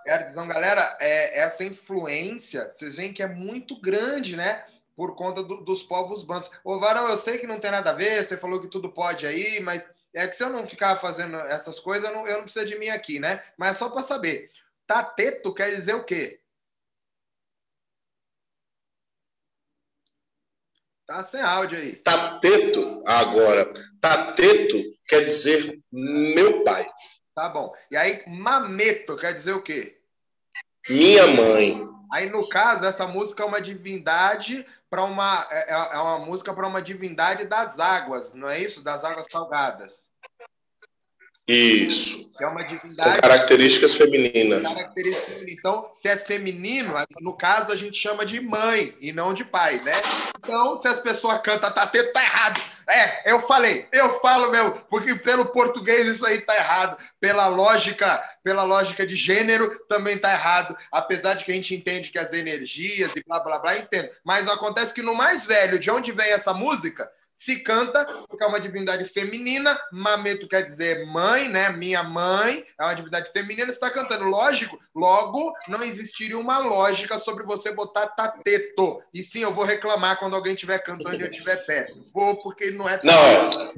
Certo, 0.07 0.31
então 0.31 0.49
galera, 0.49 0.97
é, 0.99 1.41
essa 1.41 1.63
influência, 1.63 2.71
vocês 2.73 2.97
veem 2.97 3.13
que 3.13 3.23
é 3.23 3.29
muito 3.29 3.79
grande, 3.81 4.35
né? 4.35 4.65
Por 4.97 5.15
conta 5.15 5.43
do, 5.43 5.59
dos 5.63 5.83
povos 5.83 6.25
bantos. 6.25 6.51
Ô, 6.65 6.79
Varão, 6.79 7.09
eu 7.09 7.17
sei 7.17 7.39
que 7.39 7.47
não 7.47 7.61
tem 7.61 7.71
nada 7.71 7.91
a 7.91 7.95
ver, 7.95 8.25
você 8.25 8.37
falou 8.37 8.61
que 8.61 8.69
tudo 8.69 8.93
pode 8.93 9.27
aí, 9.27 9.61
mas 9.61 9.85
é 10.15 10.27
que 10.27 10.37
se 10.37 10.43
eu 10.43 10.51
não 10.51 10.67
ficar 10.67 10.97
fazendo 10.97 11.37
essas 11.37 11.79
coisas, 11.79 12.09
eu 12.09 12.15
não, 12.15 12.27
eu 12.27 12.37
não 12.39 12.45
preciso 12.45 12.67
de 12.67 12.79
mim 12.79 12.89
aqui, 12.89 13.19
né? 13.19 13.43
Mas 13.59 13.77
só 13.77 13.89
para 13.89 14.03
saber, 14.03 14.51
tateto 14.87 15.55
quer 15.55 15.75
dizer 15.75 15.95
o 15.95 16.05
quê? 16.05 16.41
Tá 21.07 21.25
sem 21.25 21.41
áudio 21.41 21.77
aí. 21.77 21.97
Tateto, 21.97 23.03
agora. 23.05 23.69
Tateto 24.01 24.81
quer 25.09 25.25
dizer 25.25 25.81
meu 25.91 26.63
pai. 26.63 26.89
Tá 27.35 27.49
bom. 27.49 27.73
E 27.91 27.97
aí, 27.97 28.23
mameto 28.29 29.17
quer 29.17 29.35
dizer 29.35 29.55
o 29.55 29.63
quê? 29.63 30.01
Minha 30.89 31.27
mãe. 31.27 31.90
Aí, 32.13 32.29
no 32.29 32.49
caso, 32.49 32.85
essa 32.85 33.07
música 33.07 33.43
é 33.43 33.47
uma 33.47 33.61
divindade 33.61 34.67
para 34.89 35.05
uma. 35.05 35.47
É, 35.51 35.73
é, 35.73 35.95
é 35.95 35.99
uma 35.99 36.19
música 36.19 36.53
para 36.53 36.67
uma 36.67 36.83
divindade 36.83 37.45
das 37.47 37.79
águas, 37.79 38.35
não 38.35 38.49
é 38.49 38.59
isso? 38.59 38.83
Das 38.83 39.05
águas 39.05 39.27
salgadas. 39.31 40.11
Isso. 41.47 42.31
é 42.41 42.47
uma 42.47 42.63
divindade. 42.63 43.17
Com 43.17 43.21
características 43.21 43.97
femininas. 43.97 44.63
Características 44.63 45.27
femininas. 45.27 45.59
Então, 45.59 45.91
se 45.95 46.09
é 46.09 46.17
feminino, 46.17 46.95
no 47.21 47.37
caso 47.37 47.73
a 47.73 47.77
gente 47.77 47.99
chama 47.99 48.25
de 48.25 48.41
mãe 48.41 48.97
e 49.01 49.13
não 49.13 49.35
de 49.35 49.45
pai, 49.45 49.81
né? 49.81 49.95
Então, 50.39 50.79
se 50.79 50.87
as 50.87 51.01
pessoas 51.01 51.41
cantam 51.43 51.73
tá 51.73 51.87
tendo, 51.87 52.13
tá 52.13 52.23
errado. 52.23 52.61
É, 52.91 53.33
eu 53.33 53.41
falei, 53.47 53.87
eu 53.93 54.19
falo 54.21 54.51
meu, 54.51 54.73
porque 54.91 55.15
pelo 55.15 55.47
português 55.47 56.07
isso 56.07 56.27
aí 56.27 56.41
tá 56.41 56.57
errado, 56.57 56.99
pela 57.21 57.47
lógica, 57.47 58.21
pela 58.43 58.65
lógica 58.65 59.07
de 59.07 59.15
gênero 59.15 59.79
também 59.89 60.19
tá 60.19 60.33
errado, 60.33 60.77
apesar 60.91 61.35
de 61.35 61.45
que 61.45 61.53
a 61.53 61.55
gente 61.55 61.75
entende 61.75 62.11
que 62.11 62.19
as 62.19 62.33
energias 62.33 63.15
e 63.15 63.23
blá 63.23 63.39
blá 63.39 63.59
blá 63.59 63.79
entendo. 63.79 64.11
Mas 64.25 64.49
acontece 64.49 64.93
que 64.93 65.03
no 65.03 65.15
mais 65.15 65.47
velho, 65.47 65.79
de 65.79 65.91
onde 65.91 66.11
vem 66.11 66.33
essa 66.33 66.53
música? 66.53 67.09
Se 67.41 67.61
canta, 67.61 68.05
porque 68.29 68.45
é 68.45 68.47
uma 68.47 68.61
divindade 68.61 69.07
feminina. 69.07 69.81
Mameto 69.91 70.47
quer 70.47 70.63
dizer 70.63 71.07
mãe, 71.07 71.49
né? 71.49 71.71
Minha 71.71 72.03
mãe 72.03 72.63
é 72.79 72.85
uma 72.85 72.93
divindade 72.93 73.33
feminina, 73.33 73.73
está 73.73 73.91
cantando. 73.91 74.25
Lógico, 74.25 74.79
logo 74.95 75.55
não 75.67 75.83
existiria 75.83 76.39
uma 76.39 76.59
lógica 76.59 77.19
sobre 77.19 77.45
você 77.45 77.73
botar 77.73 78.09
tateto. 78.09 79.01
E 79.15 79.23
sim, 79.23 79.41
eu 79.41 79.55
vou 79.55 79.65
reclamar 79.65 80.19
quando 80.19 80.37
alguém 80.37 80.53
estiver 80.53 80.81
cantando 80.81 81.17
e 81.17 81.23
eu 81.23 81.31
estiver 81.31 81.65
perto. 81.65 82.05
Vou, 82.13 82.37
porque 82.43 82.73
não 82.73 82.87
é. 82.87 83.01
Não, 83.03 83.15
é. 83.15 83.73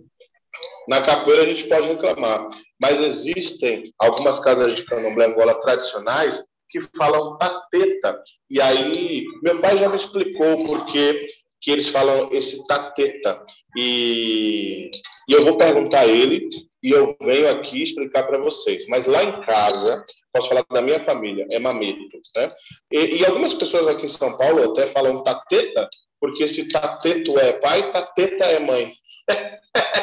Na 0.89 1.01
capoeira 1.01 1.43
a 1.43 1.49
gente 1.49 1.69
pode 1.69 1.87
reclamar, 1.87 2.49
mas 2.81 3.01
existem 3.01 3.95
algumas 3.97 4.41
casas 4.41 4.75
de 4.75 4.85
candomblé 4.85 5.27
angola 5.27 5.61
tradicionais 5.61 6.45
que 6.69 6.81
falam 6.97 7.39
tateta. 7.39 8.21
E 8.51 8.61
aí, 8.61 9.25
meu 9.41 9.61
pai 9.61 9.79
já 9.79 9.89
me 9.89 9.95
explicou 9.95 10.67
porque 10.67 11.29
que 11.63 11.71
eles 11.71 11.89
falam 11.89 12.29
esse 12.33 12.67
tateta. 12.67 13.43
E, 13.77 14.91
e 15.29 15.33
eu 15.33 15.45
vou 15.45 15.57
perguntar 15.57 16.01
a 16.01 16.07
ele 16.07 16.49
e 16.83 16.91
eu 16.91 17.17
venho 17.23 17.49
aqui 17.49 17.81
explicar 17.81 18.25
para 18.25 18.39
vocês. 18.39 18.85
Mas 18.89 19.07
lá 19.07 19.23
em 19.23 19.41
casa, 19.41 20.05
posso 20.33 20.49
falar 20.49 20.65
da 20.71 20.83
minha 20.83 20.99
família, 20.99 21.47
é 21.51 21.59
mameto. 21.61 22.01
Né? 22.37 22.53
E, 22.91 23.21
e 23.21 23.27
algumas 23.27 23.55
pessoas 23.55 23.87
aqui 23.87 24.07
em 24.07 24.09
São 24.09 24.37
Paulo 24.37 24.73
até 24.73 24.89
falam 24.89 25.23
tateta, 25.23 25.89
porque 26.21 26.49
se 26.49 26.69
tateto 26.69 27.39
é 27.39 27.53
pai, 27.55 27.93
tateta 27.93 28.45
é 28.45 28.61
mãe. 28.61 28.93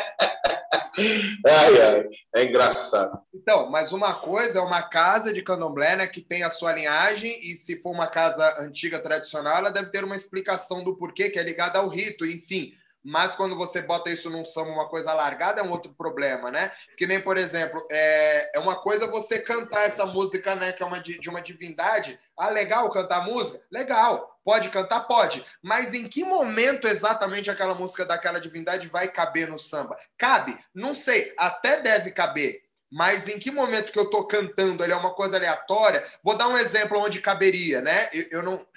ai, 1.45 1.81
ai, 1.81 2.09
é 2.35 2.45
engraçado. 2.45 3.19
Então, 3.33 3.69
mas 3.69 3.91
uma 3.93 4.15
coisa 4.15 4.59
é 4.59 4.61
uma 4.61 4.81
casa 4.81 5.33
de 5.33 5.41
candomblé, 5.41 5.95
né, 5.95 6.07
que 6.07 6.21
tem 6.21 6.43
a 6.43 6.49
sua 6.49 6.73
linhagem, 6.73 7.39
e 7.41 7.55
se 7.55 7.81
for 7.81 7.91
uma 7.91 8.07
casa 8.07 8.61
antiga, 8.61 8.99
tradicional, 8.99 9.57
ela 9.57 9.69
deve 9.69 9.91
ter 9.91 10.03
uma 10.03 10.15
explicação 10.15 10.83
do 10.83 10.95
porquê, 10.95 11.29
que 11.29 11.39
é 11.39 11.43
ligada 11.43 11.79
ao 11.79 11.87
rito, 11.87 12.25
enfim. 12.25 12.73
Mas 13.03 13.35
quando 13.35 13.55
você 13.55 13.81
bota 13.81 14.09
isso 14.09 14.29
num 14.29 14.43
samba, 14.43 14.71
uma 14.71 14.89
coisa 14.89 15.13
largada, 15.13 15.61
é 15.61 15.63
um 15.63 15.71
outro 15.71 15.93
problema, 15.93 16.51
né? 16.51 16.71
Que 16.97 17.07
nem, 17.07 17.19
por 17.19 17.37
exemplo, 17.37 17.81
é, 17.89 18.57
é 18.57 18.59
uma 18.59 18.75
coisa 18.75 19.07
você 19.07 19.39
cantar 19.39 19.85
essa 19.85 20.05
música, 20.05 20.53
né? 20.55 20.73
Que 20.73 20.83
é 20.83 20.85
uma 20.85 20.99
de, 20.99 21.17
de 21.17 21.29
uma 21.29 21.41
divindade. 21.41 22.19
Ah, 22.37 22.49
legal 22.49 22.91
cantar 22.91 23.25
música? 23.25 23.63
Legal. 23.71 24.38
Pode 24.49 24.69
cantar? 24.69 25.01
Pode. 25.01 25.45
Mas 25.61 25.93
em 25.93 26.07
que 26.07 26.23
momento 26.23 26.87
exatamente 26.87 27.51
aquela 27.51 27.75
música 27.75 28.03
daquela 28.03 28.41
divindade 28.41 28.87
vai 28.87 29.07
caber 29.07 29.47
no 29.47 29.59
samba? 29.59 29.95
Cabe? 30.17 30.57
Não 30.73 30.95
sei. 30.95 31.31
Até 31.37 31.81
deve 31.81 32.09
caber. 32.09 32.63
Mas 32.91 33.27
em 33.27 33.37
que 33.37 33.51
momento 33.51 33.91
que 33.91 33.99
eu 33.99 34.05
estou 34.05 34.25
cantando 34.25 34.83
ele 34.83 34.91
é 34.91 34.95
uma 34.95 35.13
coisa 35.13 35.37
aleatória? 35.37 36.03
Vou 36.23 36.35
dar 36.35 36.47
um 36.47 36.57
exemplo 36.57 36.97
onde 36.97 37.21
caberia, 37.21 37.79
né? 37.79 38.09
Eu, 38.11 38.25
eu, 38.31 38.41
não, 38.41 38.67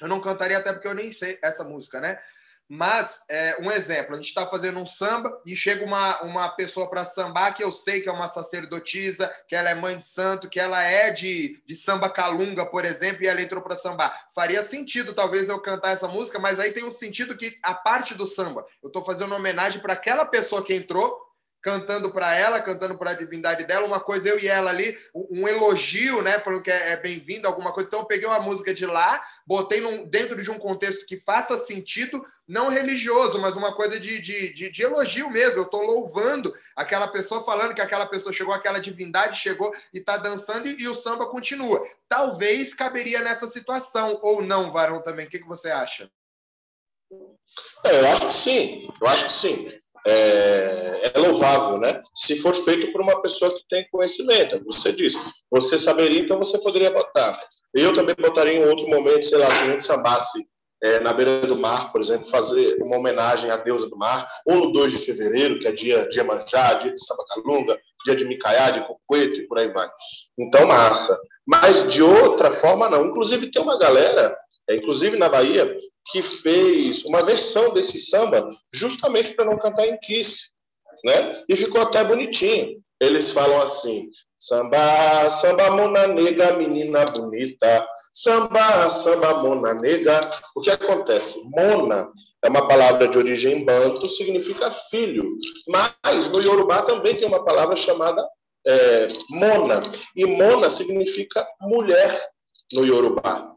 eu 0.00 0.06
não 0.06 0.20
cantaria 0.20 0.58
até 0.58 0.72
porque 0.72 0.86
eu 0.86 0.94
nem 0.94 1.10
sei 1.10 1.40
essa 1.42 1.64
música, 1.64 1.98
né? 1.98 2.16
Mas, 2.72 3.24
é, 3.28 3.56
um 3.60 3.68
exemplo, 3.68 4.14
a 4.14 4.16
gente 4.16 4.28
está 4.28 4.46
fazendo 4.46 4.78
um 4.78 4.86
samba 4.86 5.42
e 5.44 5.56
chega 5.56 5.84
uma, 5.84 6.22
uma 6.22 6.48
pessoa 6.50 6.88
para 6.88 7.04
sambar 7.04 7.52
que 7.52 7.64
eu 7.64 7.72
sei 7.72 8.00
que 8.00 8.08
é 8.08 8.12
uma 8.12 8.28
sacerdotisa, 8.28 9.28
que 9.48 9.56
ela 9.56 9.70
é 9.70 9.74
mãe 9.74 9.98
de 9.98 10.06
santo, 10.06 10.48
que 10.48 10.60
ela 10.60 10.80
é 10.80 11.10
de, 11.10 11.60
de 11.66 11.74
samba 11.74 12.08
calunga, 12.08 12.64
por 12.64 12.84
exemplo, 12.84 13.24
e 13.24 13.26
ela 13.26 13.42
entrou 13.42 13.60
para 13.60 13.74
sambar. 13.74 14.28
Faria 14.32 14.62
sentido, 14.62 15.12
talvez, 15.12 15.48
eu 15.48 15.58
cantar 15.58 15.90
essa 15.90 16.06
música, 16.06 16.38
mas 16.38 16.60
aí 16.60 16.70
tem 16.70 16.84
um 16.84 16.92
sentido 16.92 17.36
que 17.36 17.58
a 17.60 17.74
parte 17.74 18.14
do 18.14 18.24
samba, 18.24 18.64
eu 18.80 18.86
estou 18.86 19.04
fazendo 19.04 19.26
uma 19.32 19.38
homenagem 19.38 19.80
para 19.80 19.94
aquela 19.94 20.24
pessoa 20.24 20.62
que 20.62 20.72
entrou, 20.72 21.29
cantando 21.62 22.10
para 22.10 22.34
ela, 22.34 22.60
cantando 22.60 22.96
para 22.96 23.10
a 23.10 23.14
divindade 23.14 23.64
dela, 23.64 23.86
uma 23.86 24.00
coisa 24.00 24.28
eu 24.28 24.38
e 24.38 24.48
ela 24.48 24.70
ali, 24.70 24.96
um, 25.14 25.46
elogio, 25.46 26.22
né, 26.22 26.38
falando 26.38 26.62
que 26.62 26.70
é, 26.70 26.92
é 26.92 26.96
bem-vindo, 26.96 27.46
alguma 27.46 27.72
coisa. 27.72 27.86
Então 27.86 28.00
eu 28.00 28.06
peguei 28.06 28.26
uma 28.26 28.40
música 28.40 28.72
de 28.72 28.86
lá, 28.86 29.22
botei 29.46 29.80
num, 29.80 30.06
dentro 30.06 30.42
de 30.42 30.50
um 30.50 30.58
contexto 30.58 31.04
que 31.04 31.18
faça 31.18 31.58
sentido, 31.58 32.24
não 32.48 32.68
religioso, 32.68 33.38
mas 33.38 33.56
uma 33.56 33.74
coisa 33.74 34.00
de, 34.00 34.20
de, 34.20 34.52
de, 34.54 34.70
de 34.70 34.82
elogio 34.82 35.30
mesmo. 35.30 35.58
Eu 35.58 35.64
estou 35.64 35.82
louvando 35.82 36.52
aquela 36.74 37.06
pessoa, 37.06 37.44
falando 37.44 37.74
que 37.74 37.80
aquela 37.80 38.06
pessoa 38.06 38.32
chegou, 38.32 38.54
aquela 38.54 38.80
divindade 38.80 39.38
chegou 39.38 39.72
e 39.92 39.98
está 39.98 40.16
dançando 40.16 40.66
e, 40.66 40.80
e, 40.80 40.88
o 40.88 40.94
samba 40.94 41.26
continua. 41.26 41.86
Talvez 42.08 42.74
caberia 42.74 43.20
nessa 43.20 43.46
situação, 43.46 44.18
ou 44.22 44.42
não, 44.42 44.72
Varão, 44.72 45.02
também. 45.02 45.26
O 45.26 45.30
que, 45.30 45.38
que 45.38 45.46
você 45.46 45.70
acha? 45.70 46.10
É, 47.84 48.00
eu 48.00 48.08
acho 48.08 48.28
que 48.28 48.34
sim, 48.34 48.88
eu 49.00 49.06
acho 49.08 49.24
que 49.26 49.32
sim 49.32 49.79
é, 50.06 51.12
é, 51.14 51.18
louvável, 51.18 51.78
né? 51.78 52.00
Se 52.14 52.36
for 52.36 52.54
feito 52.54 52.92
por 52.92 53.00
uma 53.00 53.20
pessoa 53.20 53.52
que 53.52 53.66
tem 53.68 53.86
conhecimento, 53.90 54.62
você 54.64 54.92
disse, 54.92 55.18
você 55.50 55.78
saberia, 55.78 56.20
então 56.20 56.38
você 56.38 56.58
poderia 56.58 56.90
botar. 56.90 57.38
Eu 57.74 57.94
também 57.94 58.14
botaria 58.16 58.54
em 58.54 58.64
outro 58.64 58.88
momento, 58.88 59.24
sei 59.24 59.38
lá, 59.38 59.46
se 59.46 59.62
a 59.62 59.70
gente 59.70 59.84
sambasse 59.84 60.46
é, 60.82 60.98
na 61.00 61.12
beira 61.12 61.46
do 61.46 61.56
mar, 61.56 61.92
por 61.92 62.00
exemplo, 62.00 62.28
fazer 62.28 62.76
uma 62.80 62.96
homenagem 62.96 63.50
à 63.50 63.56
deusa 63.56 63.88
do 63.88 63.96
mar, 63.96 64.26
ou 64.46 64.56
no 64.56 64.72
2 64.72 64.92
de 64.92 64.98
fevereiro, 64.98 65.60
que 65.60 65.68
é 65.68 65.72
dia 65.72 66.08
de 66.08 66.18
Iemanjá, 66.18 66.74
dia 66.74 66.92
de 66.94 67.04
Sabacalunga, 67.04 67.78
dia 68.04 68.16
de 68.16 68.24
Micaiá, 68.24 68.70
de 68.70 68.86
Cocueto 68.86 69.36
e 69.36 69.46
por 69.46 69.58
aí 69.58 69.68
vai. 69.68 69.88
Então, 70.38 70.66
massa. 70.66 71.16
Mas 71.46 71.92
de 71.92 72.02
outra 72.02 72.52
forma, 72.52 72.88
não. 72.88 73.06
Inclusive, 73.06 73.50
tem 73.50 73.62
uma 73.62 73.78
galera, 73.78 74.36
é, 74.68 74.76
inclusive 74.76 75.18
na 75.18 75.28
Bahia, 75.28 75.76
que 76.06 76.22
fez 76.22 77.04
uma 77.04 77.22
versão 77.24 77.72
desse 77.72 77.98
samba 77.98 78.48
justamente 78.72 79.34
para 79.34 79.44
não 79.44 79.58
cantar 79.58 79.86
em 79.86 79.98
Kiss, 79.98 80.50
né? 81.04 81.44
E 81.48 81.56
ficou 81.56 81.80
até 81.80 82.04
bonitinho. 82.04 82.82
Eles 83.00 83.30
falam 83.30 83.60
assim: 83.62 84.08
samba, 84.38 85.30
samba 85.30 85.70
mona 85.70 86.06
nega, 86.06 86.52
menina 86.54 87.04
bonita. 87.06 87.86
Samba, 88.12 88.90
samba 88.90 89.34
mona 89.42 89.74
nega. 89.74 90.20
O 90.56 90.60
que 90.60 90.70
acontece? 90.70 91.40
Mona 91.44 92.10
é 92.42 92.48
uma 92.48 92.66
palavra 92.66 93.06
de 93.08 93.16
origem 93.16 93.64
banto, 93.64 94.08
significa 94.08 94.70
filho. 94.90 95.36
Mas 95.68 96.28
no 96.30 96.40
Yorubá 96.40 96.82
também 96.82 97.16
tem 97.16 97.26
uma 97.28 97.44
palavra 97.44 97.76
chamada 97.76 98.26
é, 98.66 99.08
mona. 99.30 99.80
E 100.16 100.26
mona 100.26 100.70
significa 100.70 101.46
mulher 101.60 102.10
no 102.72 102.84
Yorubá. 102.84 103.54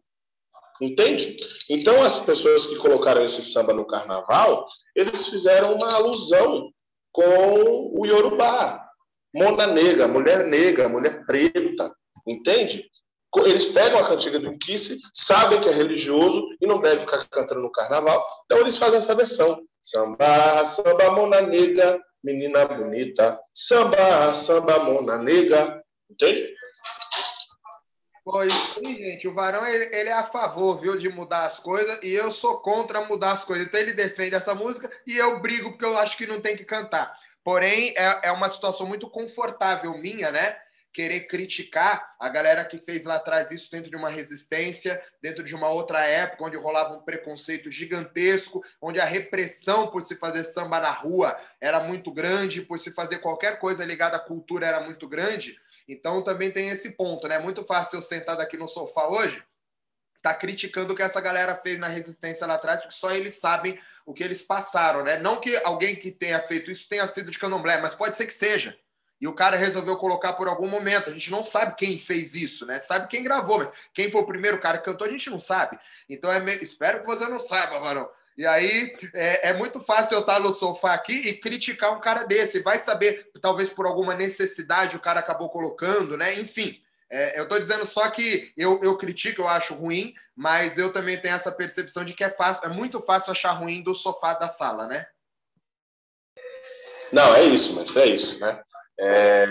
Entende? 0.84 1.38
Então, 1.70 2.04
as 2.04 2.20
pessoas 2.20 2.68
que 2.68 2.76
colocaram 2.76 3.24
esse 3.24 3.42
samba 3.42 3.74
no 3.74 3.88
carnaval, 3.88 4.68
eles 4.94 5.28
fizeram 5.28 5.74
uma 5.76 5.94
alusão 5.94 6.70
com 7.12 7.94
o 7.98 8.06
Yorubá. 8.06 8.86
Mona 9.34 9.66
negra, 9.66 10.08
mulher 10.08 10.46
negra, 10.46 10.90
mulher 10.90 11.26
preta. 11.26 11.96
Entende? 12.28 12.86
Eles 13.46 13.68
pegam 13.68 14.00
a 14.00 14.06
cantiga 14.08 14.40
do 14.40 14.58
Kiss, 14.60 15.00
sabem 15.14 15.60
que 15.62 15.70
é 15.70 15.72
religioso 15.72 16.46
e 16.62 16.68
não 16.68 16.82
deve 16.82 17.02
ficar 17.02 17.26
cantando 17.30 17.62
no 17.62 17.72
carnaval, 17.72 18.24
então 18.46 18.60
eles 18.60 18.78
fazem 18.78 18.98
essa 18.98 19.16
versão. 19.16 19.60
Samba, 19.82 20.64
samba, 20.66 21.12
mona 21.12 21.42
negra, 21.42 22.00
menina 22.24 22.66
bonita. 22.66 23.40
Samba, 23.54 24.34
samba, 24.34 24.80
mona 24.80 25.18
negra. 25.18 25.82
Entende? 26.10 26.54
Pô, 28.24 28.42
isso 28.42 28.80
aí, 28.80 28.96
gente. 28.96 29.28
O 29.28 29.34
Varão 29.34 29.66
ele, 29.68 29.94
ele, 29.94 30.10
é 30.10 30.14
a 30.14 30.24
favor, 30.24 30.80
viu, 30.80 30.98
de 30.98 31.10
mudar 31.10 31.44
as 31.44 31.60
coisas 31.60 32.00
e 32.02 32.12
eu 32.14 32.32
sou 32.32 32.58
contra 32.60 33.06
mudar 33.06 33.34
as 33.34 33.44
coisas. 33.44 33.68
Então 33.68 33.80
ele 33.80 33.92
defende 33.92 34.34
essa 34.34 34.56
música 34.56 34.90
e 35.06 35.18
eu 35.18 35.40
brigo 35.42 35.72
porque 35.72 35.84
eu 35.84 35.98
acho 35.98 36.18
que 36.18 36.26
não 36.26 36.40
tem 36.40 36.56
que 36.56 36.64
cantar. 36.64 37.14
Porém, 37.44 37.94
é, 37.98 38.30
é 38.30 38.32
uma 38.32 38.50
situação 38.50 38.88
muito 38.88 39.10
confortável 39.10 39.98
minha, 39.98 40.32
né? 40.32 40.58
Querer 40.94 41.22
criticar 41.22 42.16
a 42.18 42.30
galera 42.30 42.64
que 42.64 42.78
fez 42.78 43.04
lá 43.04 43.16
atrás 43.16 43.52
isso 43.52 43.70
dentro 43.70 43.90
de 43.90 43.98
uma 43.98 44.10
resistência, 44.10 45.02
dentro 45.22 45.44
de 45.44 45.54
uma 45.54 45.70
outra 45.70 46.06
época, 46.06 46.46
onde 46.46 46.56
rolava 46.56 46.94
um 46.94 47.02
preconceito 47.02 47.70
gigantesco, 47.70 48.64
onde 48.82 49.02
a 49.02 49.06
repressão 49.06 49.88
por 49.88 50.04
se 50.06 50.16
fazer 50.16 50.46
samba 50.46 50.80
na 50.80 50.92
rua 50.92 51.36
era 51.60 51.82
muito 51.82 52.10
grande, 52.10 52.62
por 52.62 52.80
se 52.80 52.92
fazer 52.92 53.18
qualquer 53.18 53.60
coisa 53.60 53.84
ligada 53.84 54.16
à 54.16 54.20
cultura 54.20 54.66
era 54.66 54.80
muito 54.80 55.10
grande. 55.10 55.58
Então 55.88 56.24
também 56.24 56.52
tem 56.52 56.70
esse 56.70 56.92
ponto, 56.92 57.28
né? 57.28 57.40
Muito 57.40 57.64
fácil 57.66 57.98
eu 57.98 58.02
sentar 58.02 58.40
aqui 58.40 58.58
no 58.58 58.68
sofá 58.68 59.08
hoje, 59.08 59.44
tá 60.22 60.34
criticando 60.34 60.94
o 60.94 60.96
que 60.96 61.04
essa 61.04 61.20
galera 61.20 61.56
fez 61.56 61.78
na 61.78 61.88
resistência 61.88 62.48
lá 62.48 62.56
atrás, 62.56 62.80
porque 62.80 62.96
só 62.96 63.12
eles 63.12 63.36
sabem 63.36 63.78
o 64.06 64.14
que 64.14 64.24
eles 64.24 64.42
passaram, 64.42 65.04
né? 65.04 65.18
Não 65.18 65.42
que 65.42 65.56
alguém 65.58 65.96
que 65.96 66.12
tenha 66.12 66.40
feito 66.42 66.72
isso 66.72 66.88
tenha 66.88 67.06
sido 67.08 67.30
de 67.30 67.38
candomblé, 67.38 67.82
mas 67.82 67.94
pode 67.94 68.16
ser 68.16 68.26
que 68.28 68.34
seja. 68.34 68.78
e 69.24 69.28
o 69.28 69.34
cara 69.34 69.56
resolveu 69.56 69.96
colocar 69.96 70.34
por 70.34 70.50
algum 70.50 70.68
momento. 70.68 71.10
A 71.10 71.14
gente 71.14 71.32
não 71.32 71.46
sabe 71.46 71.76
quem 71.78 71.98
fez 71.98 72.36
isso, 72.36 72.66
né? 72.66 72.78
Sabe 72.80 73.08
quem 73.08 73.24
gravou, 73.24 73.60
mas 73.60 73.72
quem 73.94 74.12
foi 74.12 74.20
o 74.20 74.26
primeiro 74.26 74.60
cara 74.60 74.78
que 74.78 74.84
cantou, 74.84 75.08
a 75.08 75.10
gente 75.10 75.30
não 75.30 75.40
sabe. 75.40 75.80
Então, 76.10 76.30
é 76.30 76.42
meio... 76.42 76.62
espero 76.62 77.00
que 77.00 77.06
você 77.06 77.26
não 77.30 77.40
saiba, 77.40 77.80
Varão. 77.80 78.10
E 78.38 78.46
aí 78.46 78.96
é, 79.14 79.50
é, 79.50 79.54
muito 79.54 79.80
fácil 79.80 80.16
eu 80.16 80.22
estar 80.22 80.40
no 80.40 80.52
sofá 80.52 80.94
aqui 80.94 81.14
e 81.14 81.36
criticar 81.36 81.96
um 81.96 82.02
cara 82.02 82.26
desse. 82.26 82.60
Vai 82.60 82.80
saber, 82.80 83.30
talvez 83.42 83.70
por 83.70 83.86
alguma 83.86 84.16
necessidade 84.16 84.98
o 84.98 85.02
cara 85.02 85.20
acabou 85.20 85.50
colocando, 85.50 86.18
né? 86.18 86.40
Enfim, 86.40 86.82
é, 87.12 87.40
eu 87.40 87.44
estou 87.44 87.60
dizendo 87.60 87.86
só 87.86 88.10
que 88.10 88.52
eu, 88.58 88.84
eu 88.84 88.98
critico, 88.98 89.42
eu 89.42 89.48
acho 89.48 89.76
ruim, 89.76 90.16
mas 90.36 90.78
eu 90.80 90.92
também 90.92 91.16
tenho 91.16 91.36
essa 91.36 91.52
percepção 91.52 92.04
de 92.04 92.14
que 92.14 92.24
é 92.24 92.30
fácil, 92.30 92.66
é 92.66 92.70
muito 92.70 93.00
fácil 93.02 93.32
achar 93.32 93.52
ruim 93.52 93.84
do 93.84 93.94
sofá 93.94 94.34
da 94.34 94.48
sala, 94.48 94.88
né? 94.88 95.06
Não, 97.12 97.36
é 97.36 97.44
isso, 97.44 97.76
mas 97.76 97.96
é 97.96 98.08
isso, 98.08 98.40
né? 98.40 98.60
É, 99.00 99.46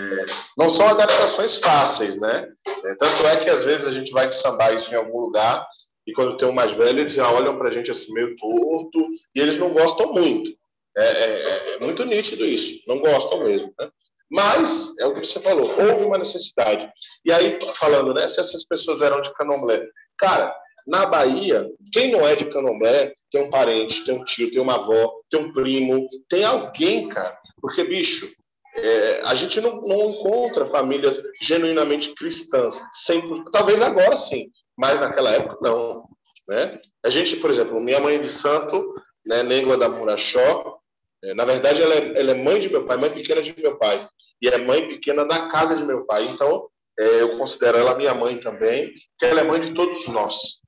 não 0.57 0.69
são 0.69 0.87
adaptações 0.89 1.55
fáceis, 1.57 2.19
né? 2.19 2.49
É, 2.67 2.95
tanto 2.95 3.27
é 3.27 3.37
que 3.37 3.49
às 3.49 3.63
vezes 3.63 3.87
a 3.87 3.91
gente 3.93 4.11
vai 4.11 4.31
sambar 4.33 4.73
isso 4.73 4.93
em 4.93 4.97
algum 4.97 5.21
lugar 5.21 5.65
e 6.05 6.13
quando 6.13 6.37
tem 6.37 6.47
um 6.47 6.53
mais 6.53 6.71
velho, 6.73 6.99
eles 6.99 7.13
já 7.13 7.29
olham 7.31 7.57
para 7.57 7.69
a 7.69 7.71
gente 7.71 7.91
assim 7.91 8.13
meio 8.13 8.35
torto 8.35 9.07
e 9.35 9.39
eles 9.39 9.57
não 9.57 9.71
gostam 9.71 10.13
muito. 10.13 10.51
É, 10.95 11.03
é, 11.03 11.73
é, 11.73 11.79
muito 11.79 12.05
nítido 12.05 12.45
isso, 12.45 12.83
não 12.87 12.99
gostam 12.99 13.43
mesmo. 13.43 13.73
Né? 13.79 13.89
Mas, 14.31 14.95
é 14.99 15.05
o 15.05 15.13
que 15.13 15.25
você 15.25 15.39
falou, 15.39 15.71
houve 15.79 16.03
uma 16.03 16.17
necessidade. 16.17 16.91
E 17.25 17.31
aí, 17.31 17.57
falando, 17.75 18.13
né, 18.13 18.27
se 18.27 18.39
essas 18.39 18.65
pessoas 18.65 19.01
eram 19.01 19.21
de 19.21 19.33
candomblé. 19.33 19.87
Cara, 20.17 20.55
na 20.87 21.05
Bahia, 21.05 21.67
quem 21.91 22.11
não 22.11 22.27
é 22.27 22.35
de 22.35 22.45
candomblé 22.45 23.13
tem 23.31 23.41
um 23.41 23.49
parente, 23.49 24.05
tem 24.05 24.13
um 24.13 24.23
tio, 24.23 24.51
tem 24.51 24.61
uma 24.61 24.75
avó, 24.75 25.11
tem 25.29 25.39
um 25.39 25.53
primo, 25.53 26.07
tem 26.29 26.43
alguém, 26.43 27.09
cara. 27.09 27.35
Porque, 27.59 27.83
bicho, 27.83 28.29
é, 28.75 29.21
a 29.23 29.35
gente 29.35 29.61
não, 29.61 29.81
não, 29.81 30.11
encontra 30.11 30.65
famílias 30.65 31.19
genuinamente 31.41 32.13
cristãs. 32.15 32.79
Sempre, 32.91 33.43
talvez 33.51 33.81
agora 33.81 34.15
sim, 34.17 34.49
mas 34.77 34.99
naquela 34.99 35.31
época 35.31 35.57
não. 35.61 36.03
Né? 36.47 36.71
A 37.05 37.09
gente, 37.09 37.37
por 37.37 37.49
exemplo, 37.49 37.79
minha 37.79 37.99
mãe 37.99 38.21
de 38.21 38.29
santo, 38.29 38.93
né, 39.25 39.43
Négua 39.43 39.77
da 39.77 39.87
Murachó, 39.87 40.79
é, 41.23 41.33
na 41.33 41.45
verdade 41.45 41.81
ela 41.81 41.95
é, 41.95 42.19
ela 42.19 42.31
é, 42.31 42.35
mãe 42.35 42.59
de 42.59 42.69
meu 42.69 42.85
pai, 42.85 42.97
mãe 42.97 43.11
pequena 43.11 43.41
de 43.41 43.55
meu 43.57 43.77
pai, 43.77 44.07
e 44.41 44.47
é 44.47 44.57
mãe 44.57 44.87
pequena 44.87 45.25
da 45.25 45.47
casa 45.47 45.75
de 45.75 45.83
meu 45.83 46.05
pai. 46.05 46.23
Então, 46.25 46.67
é, 46.99 47.21
eu 47.21 47.37
considero 47.37 47.77
ela 47.77 47.95
minha 47.95 48.13
mãe 48.13 48.37
também, 48.39 48.91
porque 49.11 49.25
ela 49.25 49.39
é 49.39 49.43
mãe 49.43 49.61
de 49.61 49.73
todos 49.73 50.07
nós. 50.09 50.61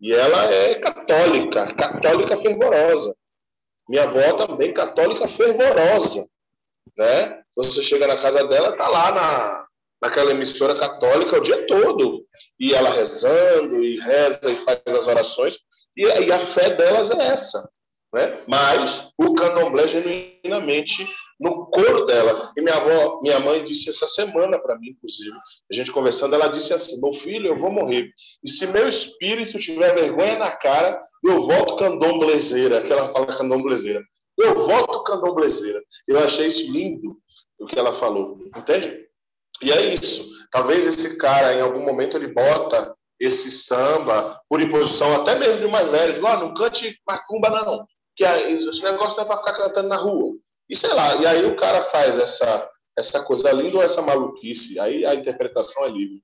E 0.00 0.12
ela 0.12 0.52
é 0.52 0.74
católica, 0.74 1.72
católica 1.74 2.36
fervorosa. 2.36 3.14
Minha 3.88 4.04
avó 4.04 4.32
também 4.34 4.72
católica 4.72 5.28
fervorosa, 5.28 6.26
né? 6.98 7.42
Você 7.56 7.82
chega 7.82 8.06
na 8.06 8.16
casa 8.16 8.44
dela, 8.48 8.76
tá 8.76 8.88
lá 8.88 9.12
na, 9.12 9.66
naquela 10.02 10.32
emissora 10.32 10.74
católica 10.74 11.36
o 11.36 11.42
dia 11.42 11.66
todo. 11.66 12.26
E 12.62 12.72
ela 12.72 12.90
rezando, 12.90 13.82
e 13.82 13.98
reza, 13.98 14.48
e 14.48 14.54
faz 14.54 14.80
as 14.86 15.08
orações. 15.08 15.58
E, 15.96 16.04
e 16.04 16.30
a 16.30 16.38
fé 16.38 16.70
delas 16.70 17.10
é 17.10 17.26
essa. 17.26 17.68
Né? 18.14 18.44
Mas 18.46 19.10
o 19.18 19.34
candomblé 19.34 19.88
genuinamente 19.88 21.04
no 21.40 21.66
coro 21.66 22.06
dela. 22.06 22.52
E 22.56 22.62
minha 22.62 22.76
avó, 22.76 23.20
minha 23.20 23.40
mãe 23.40 23.64
disse 23.64 23.90
essa 23.90 24.06
semana 24.06 24.60
para 24.60 24.78
mim, 24.78 24.90
inclusive, 24.90 25.34
a 25.70 25.74
gente 25.74 25.90
conversando, 25.90 26.36
ela 26.36 26.46
disse 26.46 26.72
assim: 26.72 27.00
"Meu 27.00 27.12
filho, 27.12 27.48
eu 27.48 27.56
vou 27.56 27.72
morrer. 27.72 28.08
E 28.44 28.48
se 28.48 28.64
meu 28.68 28.88
espírito 28.88 29.58
tiver 29.58 29.92
vergonha 29.92 30.38
na 30.38 30.52
cara, 30.52 31.00
eu 31.24 31.44
volto 31.44 31.74
candomblezeira", 31.74 32.80
que 32.82 32.92
ela 32.92 33.08
fala 33.08 33.26
candomblezeira. 33.26 34.00
Eu 34.38 34.54
volto 34.54 35.02
candomblezeira. 35.02 35.82
Eu 36.06 36.20
achei 36.20 36.46
isso 36.46 36.70
lindo 36.70 37.16
o 37.58 37.66
que 37.66 37.76
ela 37.76 37.92
falou, 37.92 38.38
entende? 38.56 39.08
E 39.62 39.72
é 39.72 39.94
isso. 39.94 40.31
Talvez 40.52 40.86
esse 40.86 41.16
cara, 41.16 41.54
em 41.54 41.62
algum 41.62 41.82
momento, 41.82 42.16
ele 42.16 42.28
bota 42.28 42.94
esse 43.18 43.50
samba 43.50 44.38
por 44.48 44.60
imposição, 44.60 45.14
até 45.14 45.36
mesmo 45.38 45.60
de 45.60 45.68
mais 45.68 45.88
velho, 45.88 46.14
digo, 46.14 46.26
ah, 46.26 46.36
não 46.36 46.52
cante 46.52 47.00
macumba 47.08 47.48
não, 47.48 47.86
que 48.14 48.22
esse 48.24 48.82
negócio 48.82 49.16
não 49.16 49.24
é 49.24 49.26
para 49.26 49.38
ficar 49.38 49.52
cantando 49.54 49.88
na 49.88 49.96
rua. 49.96 50.34
E 50.68 50.76
sei 50.76 50.92
lá, 50.92 51.16
e 51.16 51.26
aí 51.26 51.46
o 51.46 51.56
cara 51.56 51.82
faz 51.82 52.18
essa, 52.18 52.70
essa 52.98 53.22
coisa 53.22 53.50
linda 53.52 53.78
ou 53.78 53.82
essa 53.82 54.02
maluquice, 54.02 54.78
aí 54.78 55.06
a 55.06 55.14
interpretação 55.14 55.84
é 55.86 55.88
livre. 55.88 56.22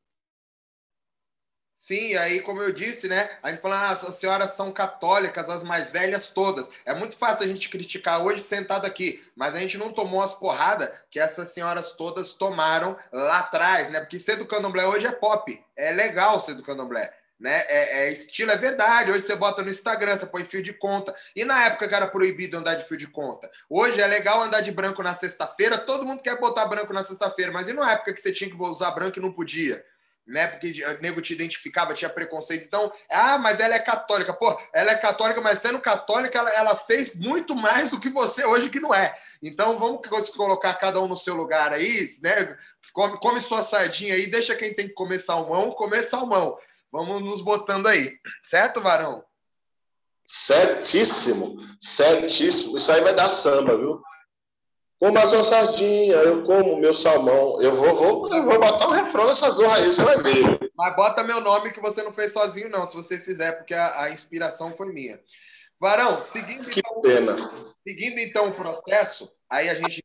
Sim, 1.80 2.16
aí, 2.16 2.40
como 2.40 2.60
eu 2.60 2.72
disse, 2.72 3.06
né? 3.08 3.30
A 3.40 3.50
gente 3.50 3.62
fala, 3.62 3.76
ah, 3.76 3.90
as 3.92 4.14
senhoras 4.16 4.50
são 4.50 4.72
católicas, 4.72 5.48
as 5.48 5.62
mais 5.62 5.90
velhas 5.90 6.28
todas. 6.28 6.68
É 6.84 6.92
muito 6.92 7.16
fácil 7.16 7.44
a 7.44 7.46
gente 7.48 7.68
criticar 7.70 8.22
hoje 8.22 8.42
sentado 8.42 8.84
aqui, 8.84 9.24
mas 9.34 9.54
a 9.54 9.58
gente 9.60 9.78
não 9.78 9.92
tomou 9.92 10.20
as 10.20 10.34
porradas 10.34 10.90
que 11.08 11.20
essas 11.20 11.48
senhoras 11.48 11.92
todas 11.92 12.34
tomaram 12.34 12.98
lá 13.12 13.38
atrás, 13.38 13.90
né? 13.90 14.00
Porque 14.00 14.18
ser 14.18 14.36
do 14.36 14.46
candomblé 14.46 14.86
hoje 14.86 15.06
é 15.06 15.12
pop. 15.12 15.64
É 15.76 15.92
legal 15.92 16.40
ser 16.40 16.54
do 16.54 16.64
candomblé. 16.64 17.14
Né? 17.40 17.62
É, 17.68 18.08
é, 18.08 18.12
estilo, 18.12 18.50
é 18.50 18.56
verdade. 18.56 19.12
Hoje 19.12 19.24
você 19.24 19.36
bota 19.36 19.62
no 19.62 19.70
Instagram, 19.70 20.18
você 20.18 20.26
põe 20.26 20.44
fio 20.44 20.62
de 20.62 20.74
conta. 20.74 21.14
E 21.34 21.44
na 21.44 21.64
época 21.64 21.88
que 21.88 21.94
era 21.94 22.08
proibido 22.08 22.58
andar 22.58 22.74
de 22.74 22.88
fio 22.88 22.98
de 22.98 23.06
conta? 23.06 23.48
Hoje 23.70 23.98
é 24.00 24.06
legal 24.06 24.42
andar 24.42 24.62
de 24.62 24.72
branco 24.72 25.02
na 25.02 25.14
sexta-feira, 25.14 25.78
todo 25.78 26.04
mundo 26.04 26.22
quer 26.22 26.38
botar 26.40 26.66
branco 26.66 26.92
na 26.92 27.04
sexta-feira, 27.04 27.52
mas 27.52 27.68
e 27.68 27.72
na 27.72 27.92
época 27.92 28.12
que 28.12 28.20
você 28.20 28.32
tinha 28.32 28.50
que 28.50 28.60
usar 28.60 28.90
branco 28.90 29.18
e 29.18 29.22
não 29.22 29.32
podia? 29.32 29.82
Né? 30.28 30.46
Porque 30.46 30.84
o 30.84 31.02
nego 31.02 31.22
te 31.22 31.32
identificava, 31.32 31.94
tinha 31.94 32.10
preconceito. 32.10 32.64
Então, 32.64 32.92
ah, 33.08 33.38
mas 33.38 33.58
ela 33.58 33.74
é 33.74 33.78
católica. 33.78 34.32
Pô, 34.32 34.56
ela 34.72 34.92
é 34.92 34.94
católica, 34.94 35.40
mas 35.40 35.60
sendo 35.60 35.80
católica, 35.80 36.38
ela, 36.38 36.50
ela 36.50 36.76
fez 36.76 37.14
muito 37.14 37.56
mais 37.56 37.90
do 37.90 37.98
que 37.98 38.10
você 38.10 38.44
hoje 38.44 38.68
que 38.68 38.78
não 38.78 38.94
é. 38.94 39.18
Então, 39.42 39.78
vamos 39.78 40.06
colocar 40.36 40.74
cada 40.74 41.00
um 41.00 41.08
no 41.08 41.16
seu 41.16 41.34
lugar 41.34 41.72
aí, 41.72 42.06
né? 42.22 42.56
Come, 42.92 43.18
come 43.18 43.40
sua 43.40 43.62
sardinha 43.62 44.14
aí, 44.14 44.30
deixa 44.30 44.54
quem 44.54 44.74
tem 44.74 44.88
que 44.88 44.94
comer 44.94 45.18
salmão, 45.18 45.70
comer 45.72 46.02
salmão. 46.02 46.58
Vamos 46.92 47.22
nos 47.22 47.40
botando 47.42 47.86
aí. 47.86 48.18
Certo, 48.42 48.80
Varão? 48.80 49.24
Certíssimo, 50.26 51.56
certíssimo. 51.80 52.76
Isso 52.76 52.92
aí 52.92 53.00
vai 53.00 53.14
dar 53.14 53.30
samba, 53.30 53.76
viu? 53.76 54.02
Como 54.98 55.16
a 55.16 55.26
sua 55.26 55.44
sardinha, 55.44 56.16
eu 56.16 56.42
como 56.42 56.76
meu 56.76 56.92
salmão. 56.92 57.62
Eu 57.62 57.74
vou, 57.74 57.96
vou, 57.96 58.34
eu 58.34 58.42
vou 58.42 58.58
botar 58.58 58.88
um 58.88 58.92
refrão 58.92 59.28
nessa 59.28 59.48
zorra 59.50 59.76
aí, 59.76 59.86
você 59.86 60.02
vai 60.02 60.20
ver. 60.20 60.70
Mas 60.76 60.96
bota 60.96 61.22
meu 61.22 61.40
nome 61.40 61.70
que 61.70 61.80
você 61.80 62.02
não 62.02 62.12
fez 62.12 62.32
sozinho, 62.32 62.68
não, 62.68 62.86
se 62.86 62.96
você 62.96 63.18
fizer, 63.18 63.52
porque 63.52 63.74
a, 63.74 64.02
a 64.02 64.10
inspiração 64.10 64.72
foi 64.72 64.92
minha. 64.92 65.20
Varão, 65.80 66.20
seguindo 66.20 66.68
que 66.68 66.80
então, 66.80 67.00
pena. 67.00 67.74
seguindo 67.86 68.18
então 68.18 68.48
o 68.48 68.54
processo, 68.54 69.30
aí 69.48 69.68
a 69.68 69.74
gente 69.74 70.02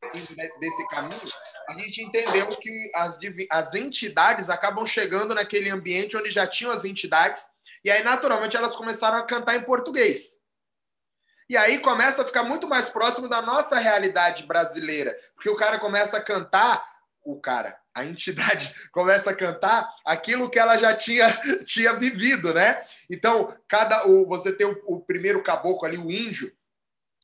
desse 0.60 0.88
caminho, 0.88 1.20
a 1.68 1.72
gente 1.72 2.00
entendeu 2.00 2.46
que 2.50 2.92
as, 2.94 3.18
as 3.50 3.74
entidades 3.74 4.48
acabam 4.48 4.86
chegando 4.86 5.34
naquele 5.34 5.70
ambiente 5.70 6.16
onde 6.16 6.30
já 6.30 6.46
tinham 6.46 6.70
as 6.70 6.84
entidades, 6.84 7.46
e 7.84 7.90
aí 7.90 8.04
naturalmente 8.04 8.56
elas 8.56 8.76
começaram 8.76 9.18
a 9.18 9.26
cantar 9.26 9.56
em 9.56 9.64
português. 9.64 10.43
E 11.48 11.56
aí 11.56 11.78
começa 11.78 12.22
a 12.22 12.24
ficar 12.24 12.42
muito 12.42 12.66
mais 12.68 12.88
próximo 12.88 13.28
da 13.28 13.42
nossa 13.42 13.76
realidade 13.76 14.44
brasileira, 14.44 15.14
porque 15.34 15.48
o 15.48 15.56
cara 15.56 15.78
começa 15.78 16.16
a 16.16 16.22
cantar, 16.22 16.84
o 17.22 17.38
cara, 17.38 17.78
a 17.94 18.04
entidade 18.04 18.74
começa 18.90 19.30
a 19.30 19.34
cantar 19.34 19.88
aquilo 20.04 20.50
que 20.50 20.58
ela 20.58 20.76
já 20.76 20.94
tinha, 20.94 21.28
tinha 21.64 21.92
vivido, 21.94 22.52
né? 22.54 22.82
Então, 23.10 23.54
cada 23.68 24.06
o, 24.06 24.26
você 24.26 24.52
tem 24.52 24.66
o, 24.66 24.82
o 24.86 25.00
primeiro 25.00 25.42
caboclo 25.42 25.86
ali, 25.86 25.98
o 25.98 26.10
índio, 26.10 26.52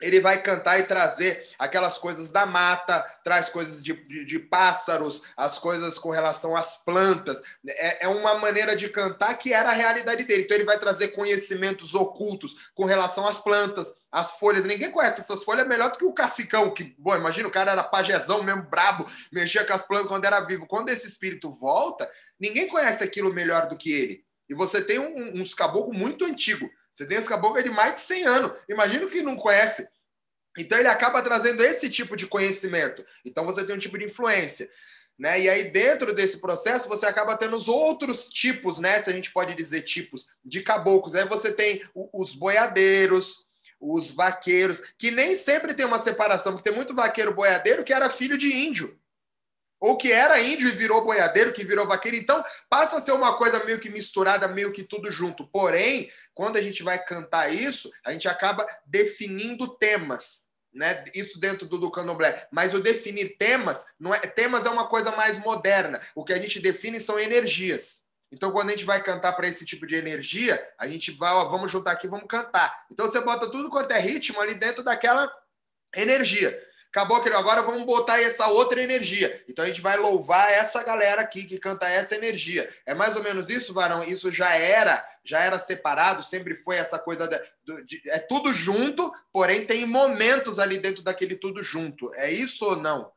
ele 0.01 0.21
vai 0.21 0.43
cantar 0.43 0.79
e 0.79 0.85
trazer 0.85 1.49
aquelas 1.59 1.99
coisas 1.99 2.31
da 2.31 2.47
mata, 2.47 3.03
traz 3.23 3.49
coisas 3.49 3.85
de, 3.85 3.93
de, 3.93 4.25
de 4.25 4.39
pássaros, 4.39 5.23
as 5.37 5.59
coisas 5.59 5.99
com 5.99 6.11
relação 6.11 6.57
às 6.57 6.79
plantas. 6.79 7.43
É, 7.67 8.07
é, 8.07 8.09
uma 8.09 8.35
maneira 8.39 8.75
de 8.75 8.89
cantar 8.89 9.35
que 9.35 9.53
era 9.53 9.71
a 9.71 9.75
realidade 9.75 10.25
dele. 10.25 10.45
Então, 10.45 10.57
ele 10.57 10.65
vai 10.65 10.79
trazer 10.79 11.09
conhecimentos 11.09 11.95
ocultos 11.95 12.71
com 12.75 12.85
relação 12.85 13.27
às 13.27 13.39
plantas, 13.39 13.93
às 14.11 14.33
folhas. 14.33 14.65
Ninguém 14.65 14.91
conhece 14.91 15.21
essas 15.21 15.45
folhas 15.45 15.69
melhor 15.69 15.91
do 15.91 15.99
que 15.99 16.05
o 16.05 16.13
cacicão, 16.13 16.71
que, 16.71 16.95
bom, 16.99 17.15
imagina, 17.15 17.49
o 17.49 17.53
cara 17.53 17.73
era 17.73 17.83
pajezão 17.83 18.43
mesmo, 18.43 18.63
brabo, 18.63 19.07
mexia 19.31 19.65
com 19.65 19.75
as 19.75 19.87
plantas 19.87 20.09
quando 20.09 20.25
era 20.25 20.41
vivo. 20.41 20.67
Quando 20.67 20.89
esse 20.89 21.07
espírito 21.07 21.51
volta, 21.51 22.11
ninguém 22.39 22.69
conhece 22.69 23.05
aquilo 23.05 23.33
melhor 23.33 23.69
do 23.69 23.77
que 23.77 23.93
ele. 23.93 24.25
E 24.49 24.55
você 24.55 24.83
tem 24.83 24.99
um, 24.99 25.41
uns 25.41 25.55
caboclos 25.55 25.97
muito 25.97 26.25
antigos 26.25 26.69
você 27.01 27.07
tem 27.07 27.19
os 27.19 27.27
caboclos 27.27 27.65
de 27.65 27.71
mais 27.71 27.95
de 27.95 28.01
100 28.01 28.25
anos. 28.27 28.53
Imagina 28.69 29.07
que 29.07 29.23
não 29.23 29.35
conhece. 29.35 29.89
Então 30.59 30.79
ele 30.79 30.89
acaba 30.89 31.23
trazendo 31.23 31.65
esse 31.65 31.89
tipo 31.89 32.15
de 32.15 32.27
conhecimento. 32.27 33.03
Então 33.25 33.47
você 33.47 33.65
tem 33.65 33.75
um 33.75 33.79
tipo 33.79 33.97
de 33.97 34.05
influência. 34.05 34.71
Né? 35.19 35.41
E 35.41 35.49
aí, 35.49 35.71
dentro 35.71 36.15
desse 36.15 36.43
processo, 36.43 36.89
você 36.89 37.07
acaba 37.07 37.39
tendo 37.39 37.57
os 37.57 37.69
outros 37.69 38.29
tipos, 38.29 38.79
né? 38.79 39.01
Se 39.01 39.09
a 39.09 39.13
gente 39.15 39.33
pode 39.33 39.55
dizer 39.55 39.83
tipos 39.83 40.29
de 40.45 40.63
caboclos. 40.63 41.15
Aí 41.15 41.25
você 41.25 41.51
tem 41.51 41.83
os 41.95 42.35
boiadeiros, 42.35 43.47
os 43.81 44.11
vaqueiros, 44.11 44.83
que 44.99 45.11
nem 45.11 45.35
sempre 45.35 45.73
tem 45.73 45.87
uma 45.87 45.99
separação, 45.99 46.53
porque 46.53 46.69
tem 46.69 46.77
muito 46.77 46.95
vaqueiro 46.95 47.35
boiadeiro 47.35 47.83
que 47.83 47.95
era 47.95 48.11
filho 48.11 48.37
de 48.37 48.53
índio 48.53 49.00
ou 49.81 49.97
que 49.97 50.13
era 50.13 50.41
índio 50.41 50.69
e 50.69 50.73
virou 50.73 51.03
boiadeiro, 51.03 51.53
que 51.53 51.65
virou 51.65 51.87
vaqueiro. 51.87 52.17
Então, 52.17 52.45
passa 52.69 52.99
a 52.99 53.01
ser 53.01 53.13
uma 53.13 53.39
coisa 53.39 53.65
meio 53.65 53.81
que 53.81 53.89
misturada, 53.89 54.47
meio 54.47 54.73
que 54.73 54.85
tudo 54.85 55.11
junto. 55.11 55.47
Porém, 55.47 56.13
quando 56.35 56.59
a 56.59 56.61
gente 56.61 56.83
vai 56.83 57.03
cantar 57.03 57.53
isso, 57.53 57.91
a 58.05 58.13
gente 58.13 58.29
acaba 58.29 58.69
definindo 58.85 59.67
temas. 59.79 60.47
né? 60.73 61.05
Isso 61.15 61.41
dentro 61.41 61.67
do, 61.67 61.79
do 61.79 61.91
candomblé. 61.91 62.47
Mas 62.53 62.75
o 62.75 62.81
definir 62.81 63.37
temas, 63.39 63.87
não 63.99 64.15
é, 64.15 64.21
temas 64.21 64.67
é 64.67 64.69
uma 64.71 64.87
coisa 64.87 65.11
mais 65.13 65.39
moderna. 65.39 65.99
O 66.15 66.25
que 66.25 66.35
a 66.35 66.39
gente 66.39 66.61
define 66.61 67.01
são 67.01 67.19
energias. 67.19 68.03
Então, 68.33 68.53
quando 68.53 68.69
a 68.69 68.73
gente 68.73 68.85
vai 68.85 69.03
cantar 69.03 69.33
para 69.33 69.49
esse 69.49 69.65
tipo 69.65 69.87
de 69.87 69.97
energia, 69.97 70.63
a 70.79 70.87
gente 70.87 71.11
vai, 71.11 71.33
ó, 71.33 71.49
vamos 71.49 71.73
juntar 71.73 71.93
aqui, 71.93 72.07
vamos 72.07 72.29
cantar. 72.29 72.85
Então, 72.91 73.07
você 73.07 73.21
bota 73.21 73.51
tudo 73.51 73.69
quanto 73.69 73.91
é 73.91 73.99
ritmo 73.99 74.41
ali 74.41 74.55
dentro 74.55 74.85
daquela 74.85 75.29
energia. 75.97 76.57
Acabou 76.91 77.19
aquele, 77.19 77.37
agora 77.37 77.63
vamos 77.63 77.87
botar 77.87 78.21
essa 78.21 78.49
outra 78.49 78.83
energia. 78.83 79.45
Então 79.49 79.65
a 79.65 79.69
gente 79.69 79.81
vai 79.81 79.97
louvar 79.97 80.51
essa 80.51 80.83
galera 80.83 81.21
aqui 81.23 81.45
que 81.45 81.57
canta 81.57 81.89
essa 81.89 82.17
energia. 82.17 82.69
É 82.85 82.93
mais 82.93 83.15
ou 83.15 83.23
menos 83.23 83.49
isso, 83.49 83.73
Varão? 83.73 84.03
Isso 84.03 84.33
já 84.33 84.57
era, 84.57 85.01
já 85.25 85.39
era 85.39 85.57
separado, 85.57 86.25
sempre 86.25 86.57
foi 86.57 86.77
essa 86.77 86.99
coisa 86.99 87.29
de, 87.29 87.85
de, 87.85 88.11
é 88.11 88.19
tudo 88.19 88.53
junto, 88.53 89.13
porém 89.33 89.65
tem 89.65 89.87
momentos 89.87 90.59
ali 90.59 90.79
dentro 90.79 91.05
daquele 91.05 91.37
tudo 91.37 91.63
junto. 91.63 92.13
É 92.15 92.29
isso 92.29 92.65
ou 92.65 92.75
não? 92.75 93.13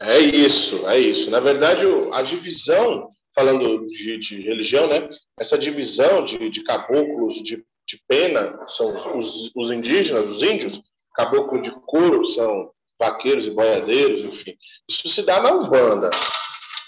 É 0.00 0.18
isso, 0.18 0.88
é 0.88 0.98
isso. 0.98 1.30
Na 1.30 1.40
verdade, 1.40 1.84
a 2.14 2.22
divisão, 2.22 3.06
falando 3.34 3.86
de, 3.88 4.16
de 4.16 4.40
religião, 4.40 4.86
né? 4.86 5.06
Essa 5.38 5.58
divisão 5.58 6.24
de, 6.24 6.48
de 6.48 6.64
caboclos, 6.64 7.42
de, 7.42 7.62
de 7.86 8.02
pena, 8.08 8.66
são 8.66 9.18
os, 9.18 9.52
os 9.54 9.70
indígenas, 9.70 10.30
os 10.30 10.42
índios, 10.42 10.80
caboclo 11.18 11.60
de 11.60 11.72
couro, 11.84 12.24
são 12.24 12.70
vaqueiros 12.98 13.46
e 13.46 13.50
boiadeiros, 13.50 14.20
enfim. 14.20 14.56
Isso 14.88 15.08
se 15.08 15.22
dá 15.22 15.42
na 15.42 15.52
Umbanda. 15.52 16.10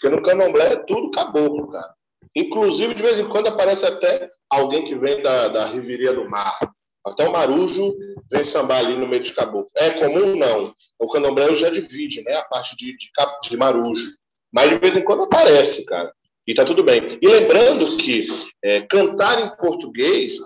Porque 0.00 0.14
no 0.14 0.22
candomblé 0.22 0.72
é 0.72 0.76
tudo 0.76 1.10
caboclo, 1.10 1.68
cara. 1.68 1.92
Inclusive, 2.36 2.94
de 2.94 3.02
vez 3.02 3.18
em 3.18 3.28
quando 3.28 3.48
aparece 3.48 3.84
até 3.84 4.30
alguém 4.48 4.84
que 4.84 4.94
vem 4.94 5.20
da, 5.20 5.48
da 5.48 5.66
do 5.66 6.30
Mar. 6.30 6.56
Até 7.04 7.26
o 7.26 7.32
Marujo 7.32 7.92
vem 8.30 8.44
sambar 8.44 8.78
ali 8.78 8.96
no 8.96 9.08
meio 9.08 9.22
de 9.22 9.32
caboclo. 9.32 9.70
É 9.74 9.90
comum? 9.90 10.36
Não. 10.36 10.72
O 10.98 11.08
candomblé 11.08 11.56
já 11.56 11.68
divide, 11.68 12.22
né? 12.22 12.34
A 12.34 12.44
parte 12.44 12.76
de, 12.76 12.96
de, 12.96 13.10
de 13.48 13.56
Marujo. 13.56 14.10
Mas 14.52 14.70
de 14.70 14.78
vez 14.78 14.96
em 14.96 15.04
quando 15.04 15.24
aparece, 15.24 15.84
cara. 15.86 16.12
E 16.46 16.54
tá 16.54 16.64
tudo 16.64 16.84
bem. 16.84 17.18
E 17.20 17.26
lembrando 17.26 17.96
que 17.96 18.26
é, 18.62 18.82
cantar 18.82 19.40
em 19.40 19.56
português 19.56 20.38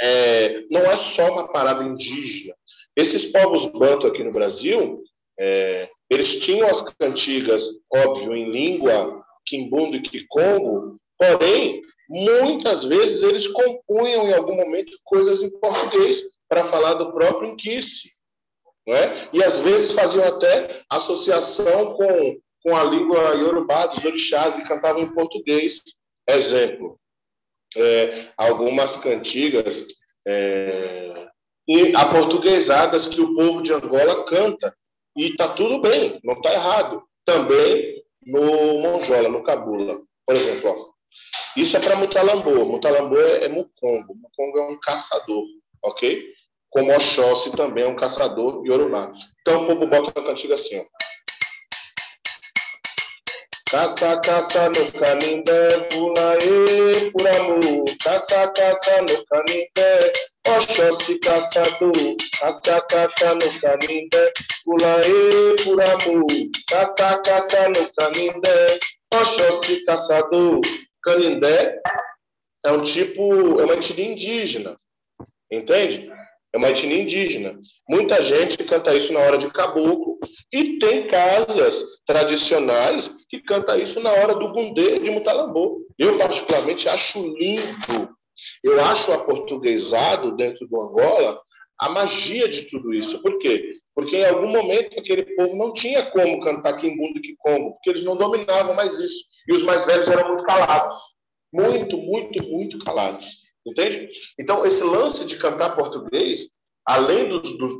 é, 0.00 0.64
não 0.70 0.80
é 0.80 0.96
só 0.96 1.32
uma 1.32 1.52
parada 1.52 1.84
indígena. 1.84 2.54
Esses 2.96 3.26
povos 3.26 3.66
banto 3.66 4.06
aqui 4.06 4.22
no 4.22 4.32
Brasil, 4.32 5.02
é, 5.38 5.88
eles 6.10 6.40
tinham 6.40 6.68
as 6.68 6.82
cantigas, 6.82 7.66
óbvio, 7.92 8.34
em 8.34 8.50
língua 8.50 9.24
quimbundo 9.46 9.96
e 9.96 10.02
kikongo, 10.02 11.00
porém, 11.18 11.82
muitas 12.08 12.84
vezes 12.84 13.22
eles 13.22 13.46
compunham 13.46 14.28
em 14.28 14.34
algum 14.34 14.54
momento 14.54 14.92
coisas 15.04 15.42
em 15.42 15.50
português 15.58 16.22
para 16.48 16.64
falar 16.64 16.94
do 16.94 17.12
próprio 17.12 17.50
inquice. 17.50 18.12
Né? 18.86 19.28
E 19.32 19.42
às 19.42 19.58
vezes 19.58 19.92
faziam 19.92 20.26
até 20.26 20.82
associação 20.90 21.94
com, 21.94 22.40
com 22.62 22.76
a 22.76 22.84
língua 22.84 23.34
iorubá 23.34 23.86
dos 23.86 24.04
orixás 24.04 24.58
e 24.58 24.64
cantavam 24.64 25.02
em 25.02 25.14
português. 25.14 25.80
Exemplo, 26.28 26.98
é, 27.76 28.28
algumas 28.36 28.96
cantigas 28.96 29.86
é, 30.26 31.28
e 31.66 31.94
aportuguesadas 31.94 33.06
que 33.06 33.20
o 33.20 33.34
povo 33.34 33.62
de 33.62 33.72
Angola 33.72 34.24
canta. 34.24 34.74
E 35.16 35.26
está 35.26 35.48
tudo 35.48 35.80
bem, 35.80 36.18
não 36.24 36.34
está 36.34 36.52
errado. 36.52 37.02
Também 37.24 38.02
no 38.26 38.80
Monjola, 38.80 39.28
no 39.28 39.42
Cabula. 39.42 40.00
Por 40.26 40.36
exemplo, 40.36 40.70
ó, 40.70 40.92
isso 41.56 41.76
é 41.76 41.80
para 41.80 41.96
Mutalambô. 41.96 42.64
Mutalambô 42.64 43.18
é, 43.20 43.44
é 43.44 43.48
Mucongo. 43.48 44.14
Mucongo 44.14 44.58
é 44.58 44.62
um 44.68 44.80
caçador, 44.80 45.44
ok? 45.82 46.32
Como 46.70 46.94
Oxóssi 46.94 47.52
também 47.52 47.84
é 47.84 47.88
um 47.88 47.96
caçador 47.96 48.62
e 48.64 48.70
Orulá. 48.70 49.12
Então 49.40 49.64
o 49.64 49.66
povo 49.66 49.86
bota 49.86 50.18
a 50.18 50.24
cantiga 50.24 50.54
assim, 50.54 50.78
ó. 50.78 50.84
Caça, 53.70 54.20
caça 54.20 54.68
no 54.68 54.92
canindé, 54.92 55.68
pula 55.90 56.36
e 56.44 57.10
por 57.10 57.26
amor. 57.26 57.84
Caça, 58.02 58.48
caça 58.48 59.02
no 59.02 59.26
canindé, 59.26 60.12
Oxóssi 60.46 61.18
caçador. 61.20 61.92
Caça, 62.40 62.80
caça 62.82 63.34
no 63.34 63.60
canindé, 63.60 64.32
pula 64.64 65.02
e 65.06 65.62
por 65.62 65.80
amor. 65.80 66.26
Caça, 66.68 67.18
caça 67.18 67.68
no 67.68 67.92
canindé, 67.94 68.78
Oxóssi 69.14 69.84
caçador. 69.84 70.60
Canindé 71.02 71.80
é 72.64 72.72
um 72.72 72.82
tipo, 72.82 73.60
é 73.60 73.64
uma 73.64 73.74
etnia 73.74 74.12
indígena, 74.12 74.76
entende? 75.50 76.10
É 76.52 76.58
uma 76.58 76.70
etnia 76.70 77.02
indígena. 77.02 77.58
Muita 77.88 78.22
gente 78.22 78.58
canta 78.64 78.94
isso 78.94 79.12
na 79.12 79.20
hora 79.20 79.38
de 79.38 79.50
caboclo 79.50 80.18
e 80.52 80.78
tem 80.78 81.06
casas 81.06 81.82
tradicionais 82.06 83.10
que 83.28 83.40
canta 83.40 83.76
isso 83.78 84.00
na 84.00 84.10
hora 84.10 84.34
do 84.34 84.52
gundê 84.52 84.98
de 84.98 85.10
Mutalambô. 85.10 85.86
Eu, 85.98 86.18
particularmente, 86.18 86.88
acho 86.88 87.18
lindo. 87.36 88.14
Eu 88.62 88.82
acho 88.84 89.12
aportuguesado 89.12 90.36
dentro 90.36 90.66
do 90.66 90.80
Angola 90.80 91.40
a 91.78 91.90
magia 91.90 92.48
de 92.48 92.62
tudo 92.62 92.92
isso. 92.94 93.20
Por 93.22 93.38
quê? 93.38 93.76
Porque 93.94 94.16
em 94.16 94.24
algum 94.24 94.48
momento 94.48 94.98
aquele 94.98 95.34
povo 95.34 95.56
não 95.56 95.72
tinha 95.72 96.04
como 96.10 96.40
cantar 96.40 96.74
Kimbundo 96.74 97.18
e 97.18 97.20
Kikongo, 97.20 97.72
porque 97.72 97.90
eles 97.90 98.04
não 98.04 98.16
dominavam 98.16 98.74
mais 98.74 98.98
isso. 98.98 99.24
E 99.48 99.54
os 99.54 99.62
mais 99.62 99.84
velhos 99.84 100.08
eram 100.08 100.28
muito 100.28 100.44
calados. 100.44 100.96
Muito, 101.52 101.96
muito, 101.98 102.42
muito 102.44 102.78
calados. 102.78 103.42
Entende? 103.66 104.08
Então, 104.40 104.64
esse 104.64 104.82
lance 104.82 105.24
de 105.26 105.36
cantar 105.36 105.76
português, 105.76 106.48
além 106.86 107.28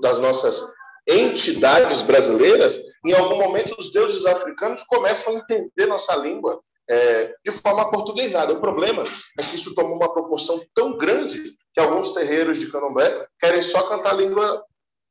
das 0.00 0.18
nossas 0.18 0.62
entidades 1.08 2.02
brasileiras, 2.02 2.78
em 3.04 3.12
algum 3.12 3.36
momento 3.36 3.74
os 3.78 3.90
deuses 3.92 4.24
africanos 4.26 4.84
começam 4.84 5.34
a 5.34 5.38
entender 5.38 5.86
nossa 5.86 6.14
língua 6.16 6.62
é, 6.88 7.34
de 7.44 7.52
forma 7.52 7.90
portuguesada. 7.90 8.52
O 8.52 8.60
problema 8.60 9.04
é 9.38 9.42
que 9.42 9.56
isso 9.56 9.74
tomou 9.74 9.96
uma 9.96 10.12
proporção 10.12 10.60
tão 10.74 10.96
grande 10.96 11.40
que 11.72 11.80
alguns 11.80 12.10
terreiros 12.10 12.58
de 12.58 12.70
candomblé 12.70 13.26
querem 13.40 13.62
só 13.62 13.82
cantar 13.82 14.14
língua 14.14 14.64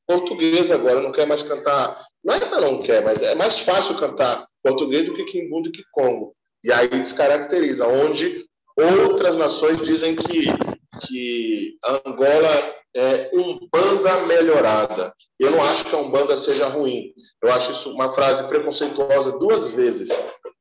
portuguesa 0.07 0.75
agora, 0.75 1.01
não 1.01 1.11
quer 1.11 1.27
mais 1.27 1.41
cantar. 1.41 2.05
Não 2.23 2.35
é 2.35 2.39
que 2.39 2.45
não 2.45 2.81
quer, 2.81 3.03
mas 3.03 3.21
é 3.21 3.35
mais 3.35 3.59
fácil 3.59 3.97
cantar 3.97 4.45
português 4.61 5.05
do 5.05 5.13
que 5.13 5.23
quimbundo 5.25 5.69
e 5.69 5.83
Congo. 5.91 6.35
E 6.63 6.71
aí 6.71 6.87
descaracteriza, 6.87 7.87
onde 7.87 8.45
Outras 8.77 9.35
nações 9.35 9.81
dizem 9.81 10.15
que, 10.15 10.47
que 11.05 11.77
Angola 12.05 12.75
é 12.95 13.29
Umbanda 13.33 14.21
melhorada. 14.27 15.13
Eu 15.39 15.51
não 15.51 15.63
acho 15.63 15.85
que 15.85 15.95
a 15.95 15.99
Umbanda 15.99 16.37
seja 16.37 16.67
ruim. 16.67 17.13
Eu 17.41 17.51
acho 17.51 17.71
isso 17.71 17.91
uma 17.91 18.13
frase 18.13 18.47
preconceituosa 18.47 19.37
duas 19.39 19.71
vezes. 19.71 20.09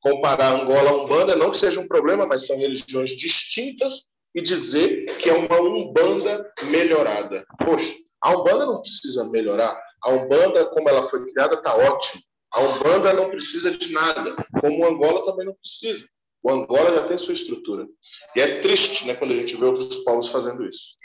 Comparar 0.01 0.53
Angola 0.53 0.91
a 0.91 0.95
Umbanda, 0.95 1.37
não 1.37 1.51
que 1.51 1.59
seja 1.59 1.81
um 1.81 1.89
problema, 1.89 2.26
mas 2.26 2.47
são 2.47 2.57
religiões 2.57 3.11
distintas, 3.11 4.09
e 4.35 4.41
dizer 4.41 5.16
que 5.18 5.28
é 5.28 5.35
uma 5.35 5.61
Umbanda 5.61 6.51
melhorada. 6.64 7.45
Poxa, 7.64 7.95
a 8.22 8.31
Umbanda 8.31 8.66
não 8.66 8.81
precisa 8.81 9.28
melhorar. 9.31 9.76
A 10.03 10.11
Umbanda, 10.12 10.66
como 10.66 10.89
ela 10.89 11.09
foi 11.09 11.24
criada, 11.26 11.57
está 11.57 11.76
ótima. 11.76 12.22
A 12.53 12.61
Umbanda 12.61 13.12
não 13.12 13.28
precisa 13.28 13.70
de 13.70 13.93
nada, 13.93 14.35
como 14.61 14.87
Angola 14.87 15.24
também 15.24 15.47
não 15.47 15.55
precisa. 15.55 16.07
O 16.43 16.51
Angola 16.51 16.95
já 16.95 17.05
tem 17.05 17.18
sua 17.18 17.35
estrutura. 17.35 17.87
E 18.35 18.41
é 18.41 18.61
triste 18.61 19.07
né, 19.07 19.14
quando 19.14 19.33
a 19.33 19.37
gente 19.37 19.57
vê 19.57 19.64
outros 19.64 19.99
povos 19.99 20.28
fazendo 20.28 20.64
isso. 20.64 20.97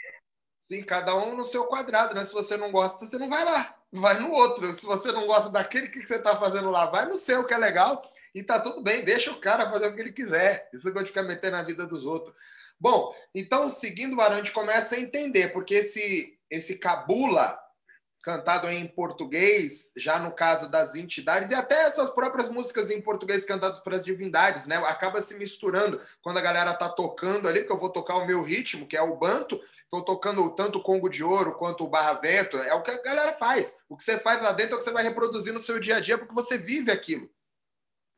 Sim, 0.66 0.82
cada 0.82 1.14
um 1.14 1.36
no 1.36 1.44
seu 1.44 1.64
quadrado, 1.64 2.14
né? 2.14 2.26
Se 2.26 2.32
você 2.32 2.56
não 2.56 2.72
gosta, 2.72 3.06
você 3.06 3.16
não 3.18 3.28
vai 3.28 3.44
lá, 3.44 3.76
vai 3.92 4.18
no 4.18 4.32
outro. 4.32 4.72
Se 4.72 4.84
você 4.84 5.12
não 5.12 5.26
gosta 5.26 5.48
daquele 5.48 5.88
que 5.88 6.04
você 6.04 6.16
está 6.16 6.36
fazendo 6.36 6.70
lá, 6.70 6.86
vai 6.86 7.06
no 7.06 7.16
seu, 7.16 7.44
que 7.44 7.54
é 7.54 7.56
legal, 7.56 8.02
e 8.34 8.42
tá 8.42 8.58
tudo 8.58 8.82
bem, 8.82 9.04
deixa 9.04 9.30
o 9.30 9.40
cara 9.40 9.70
fazer 9.70 9.86
o 9.86 9.94
que 9.94 10.00
ele 10.00 10.12
quiser. 10.12 10.68
Isso 10.74 10.92
que 10.92 10.98
eu 10.98 11.06
ficar 11.06 11.22
metendo 11.22 11.56
na 11.56 11.62
vida 11.62 11.86
dos 11.86 12.04
outros. 12.04 12.34
Bom, 12.80 13.14
então, 13.32 13.70
seguindo 13.70 14.14
o 14.14 14.16
Barão, 14.16 14.34
a 14.34 14.38
gente 14.38 14.52
começa 14.52 14.96
a 14.96 15.00
entender, 15.00 15.52
porque 15.52 15.76
esse, 15.76 16.36
esse 16.50 16.78
cabula 16.78 17.58
cantado 18.26 18.68
em 18.68 18.84
português, 18.88 19.92
já 19.96 20.18
no 20.18 20.32
caso 20.32 20.68
das 20.68 20.96
entidades, 20.96 21.52
e 21.52 21.54
até 21.54 21.82
essas 21.82 22.10
próprias 22.10 22.50
músicas 22.50 22.90
em 22.90 23.00
português 23.00 23.44
cantadas 23.44 23.78
para 23.78 23.94
as 23.94 24.04
divindades, 24.04 24.66
né? 24.66 24.78
Acaba 24.78 25.22
se 25.22 25.36
misturando 25.36 26.00
quando 26.20 26.38
a 26.38 26.42
galera 26.42 26.74
tá 26.74 26.88
tocando 26.88 27.46
ali, 27.46 27.60
porque 27.60 27.72
eu 27.72 27.78
vou 27.78 27.88
tocar 27.88 28.16
o 28.16 28.26
meu 28.26 28.42
ritmo, 28.42 28.84
que 28.84 28.96
é 28.96 29.00
o 29.00 29.14
banto, 29.14 29.60
estou 29.84 30.02
tocando 30.04 30.50
tanto 30.56 30.78
o 30.80 30.82
Congo 30.82 31.08
de 31.08 31.22
Ouro 31.22 31.54
quanto 31.54 31.84
o 31.84 31.88
Barra 31.88 32.14
Vento, 32.14 32.56
é 32.56 32.74
o 32.74 32.82
que 32.82 32.90
a 32.90 33.00
galera 33.00 33.32
faz. 33.34 33.78
O 33.88 33.96
que 33.96 34.02
você 34.02 34.18
faz 34.18 34.42
lá 34.42 34.50
dentro 34.50 34.72
é 34.72 34.74
o 34.74 34.78
que 34.78 34.84
você 34.84 34.90
vai 34.90 35.04
reproduzir 35.04 35.52
no 35.52 35.60
seu 35.60 35.78
dia 35.78 35.98
a 35.98 36.00
dia, 36.00 36.18
porque 36.18 36.34
você 36.34 36.58
vive 36.58 36.90
aquilo. 36.90 37.30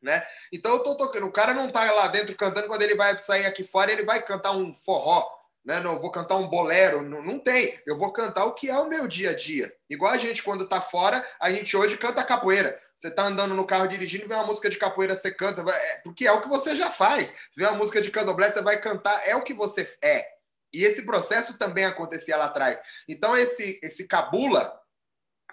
Né? 0.00 0.24
Então 0.50 0.72
eu 0.72 0.82
tô 0.82 0.96
tocando, 0.96 1.26
o 1.26 1.32
cara 1.32 1.52
não 1.52 1.70
tá 1.70 1.92
lá 1.92 2.08
dentro 2.08 2.34
cantando, 2.34 2.66
quando 2.66 2.80
ele 2.80 2.94
vai 2.94 3.18
sair 3.18 3.44
aqui 3.44 3.62
fora, 3.62 3.92
ele 3.92 4.06
vai 4.06 4.22
cantar 4.22 4.52
um 4.52 4.72
forró, 4.72 5.28
né? 5.68 5.80
Não 5.80 5.98
vou 5.98 6.10
cantar 6.10 6.36
um 6.36 6.48
bolero, 6.48 7.02
não, 7.02 7.22
não 7.22 7.38
tem. 7.38 7.78
Eu 7.86 7.94
vou 7.94 8.10
cantar 8.10 8.46
o 8.46 8.54
que 8.54 8.70
é 8.70 8.78
o 8.78 8.88
meu 8.88 9.06
dia 9.06 9.30
a 9.30 9.34
dia. 9.34 9.70
Igual 9.88 10.10
a 10.10 10.16
gente, 10.16 10.42
quando 10.42 10.66
tá 10.66 10.80
fora, 10.80 11.22
a 11.38 11.52
gente 11.52 11.76
hoje 11.76 11.98
canta 11.98 12.24
capoeira. 12.24 12.80
Você 12.96 13.10
tá 13.10 13.24
andando 13.24 13.54
no 13.54 13.66
carro 13.66 13.86
dirigindo, 13.86 14.26
vê 14.26 14.34
uma 14.34 14.46
música 14.46 14.70
de 14.70 14.78
capoeira, 14.78 15.14
você 15.14 15.30
canta, 15.30 15.62
é, 15.70 15.98
porque 15.98 16.26
é 16.26 16.32
o 16.32 16.40
que 16.40 16.48
você 16.48 16.74
já 16.74 16.90
faz. 16.90 17.28
Se 17.50 17.60
vê 17.60 17.66
uma 17.66 17.76
música 17.76 18.00
de 18.00 18.10
candomblé, 18.10 18.50
você 18.50 18.62
vai 18.62 18.80
cantar, 18.80 19.28
é 19.28 19.36
o 19.36 19.42
que 19.42 19.52
você 19.52 19.86
é. 20.02 20.26
E 20.72 20.82
esse 20.82 21.02
processo 21.04 21.58
também 21.58 21.84
acontecia 21.84 22.38
lá 22.38 22.46
atrás. 22.46 22.80
Então, 23.06 23.36
esse, 23.36 23.78
esse 23.82 24.08
cabula, 24.08 24.74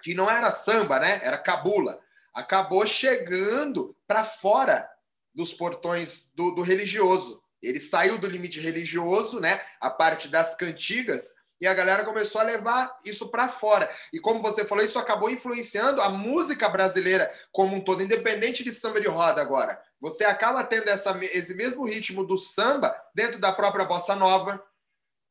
que 0.02 0.14
não 0.14 0.30
era 0.30 0.50
samba, 0.50 0.98
né? 0.98 1.20
Era 1.22 1.36
cabula. 1.36 2.00
Acabou 2.32 2.86
chegando 2.86 3.94
para 4.06 4.24
fora 4.24 4.88
dos 5.34 5.52
portões 5.52 6.32
do, 6.34 6.52
do 6.52 6.62
religioso. 6.62 7.42
Ele 7.66 7.80
saiu 7.80 8.18
do 8.18 8.26
limite 8.26 8.60
religioso, 8.60 9.40
né? 9.40 9.60
A 9.80 9.90
parte 9.90 10.28
das 10.28 10.54
cantigas 10.54 11.34
e 11.60 11.66
a 11.66 11.74
galera 11.74 12.04
começou 12.04 12.40
a 12.40 12.44
levar 12.44 12.98
isso 13.04 13.28
para 13.28 13.48
fora. 13.48 13.90
E 14.12 14.20
como 14.20 14.42
você 14.42 14.64
falou, 14.64 14.84
isso 14.84 14.98
acabou 14.98 15.30
influenciando 15.30 16.02
a 16.02 16.10
música 16.10 16.68
brasileira 16.68 17.32
como 17.50 17.76
um 17.76 17.80
todo, 17.80 18.02
independente 18.02 18.62
de 18.62 18.72
samba 18.72 19.00
de 19.00 19.08
roda 19.08 19.40
agora. 19.40 19.80
Você 20.00 20.24
acaba 20.24 20.62
tendo 20.62 20.88
essa, 20.88 21.18
esse 21.32 21.54
mesmo 21.54 21.86
ritmo 21.86 22.24
do 22.24 22.36
samba 22.36 22.94
dentro 23.14 23.38
da 23.40 23.52
própria 23.52 23.86
bossa 23.86 24.14
nova. 24.14 24.62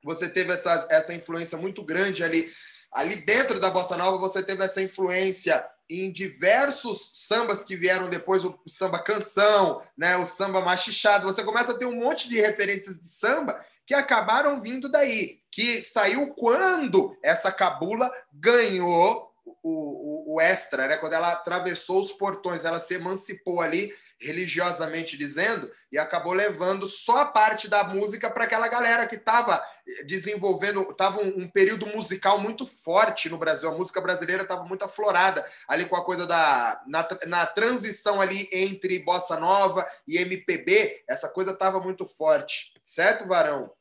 Você 0.03 0.27
teve 0.27 0.53
essa, 0.53 0.87
essa 0.89 1.13
influência 1.13 1.57
muito 1.57 1.83
grande 1.83 2.23
ali. 2.23 2.51
Ali 2.95 3.17
dentro 3.17 3.59
da 3.59 3.69
bossa 3.69 3.97
nova, 3.97 4.17
você 4.17 4.41
teve 4.41 4.63
essa 4.63 4.81
influência 4.81 5.67
em 5.89 6.09
diversos 6.09 7.11
sambas 7.13 7.65
que 7.65 7.75
vieram 7.75 8.09
depois, 8.09 8.45
o 8.45 8.57
samba 8.69 8.99
canção, 8.99 9.81
né, 9.97 10.15
o 10.15 10.25
samba 10.25 10.61
machichado. 10.61 11.25
Você 11.25 11.43
começa 11.43 11.73
a 11.73 11.77
ter 11.77 11.85
um 11.85 11.99
monte 11.99 12.29
de 12.29 12.39
referências 12.39 12.97
de 12.97 13.09
samba 13.09 13.59
que 13.85 13.93
acabaram 13.93 14.61
vindo 14.61 14.87
daí, 14.87 15.41
que 15.51 15.81
saiu 15.81 16.33
quando 16.35 17.13
essa 17.21 17.51
cabula 17.51 18.09
ganhou 18.31 19.29
o, 19.45 20.31
o, 20.31 20.35
o 20.35 20.41
extra, 20.41 20.87
né? 20.87 20.97
quando 20.97 21.13
ela 21.13 21.33
atravessou 21.33 21.99
os 21.99 22.13
portões, 22.13 22.63
ela 22.63 22.79
se 22.79 22.93
emancipou 22.93 23.59
ali 23.59 23.93
religiosamente 24.19 25.17
dizendo, 25.17 25.69
e 25.91 25.97
acabou 25.97 26.33
levando 26.33 26.87
só 26.87 27.21
a 27.21 27.25
parte 27.25 27.67
da 27.67 27.83
música 27.83 28.29
para 28.29 28.45
aquela 28.45 28.67
galera 28.67 29.05
que 29.07 29.15
estava 29.15 29.63
desenvolvendo, 30.05 30.89
estava 30.89 31.19
um, 31.19 31.43
um, 31.43 31.49
período 31.49 31.85
musical 31.87 32.39
muito 32.39 32.65
forte 32.65 33.29
no 33.29 33.37
Brasil. 33.37 33.69
A 33.69 33.77
música 33.77 33.99
brasileira 34.01 34.43
estava 34.43 34.63
muito 34.63 34.85
aflorada 34.85 35.45
ali 35.67 35.85
com 35.85 35.95
a 35.95 36.03
coisa 36.03 36.25
da 36.25 36.81
na, 36.87 37.07
na 37.27 37.45
transição 37.45 38.21
ali 38.21 38.49
entre 38.51 38.99
bossa 38.99 39.39
nova 39.39 39.85
e 40.07 40.17
MPB, 40.17 41.03
essa 41.07 41.29
coisa 41.29 41.51
estava 41.51 41.79
muito 41.79 42.05
forte, 42.05 42.73
certo, 42.83 43.27
Varão? 43.27 43.71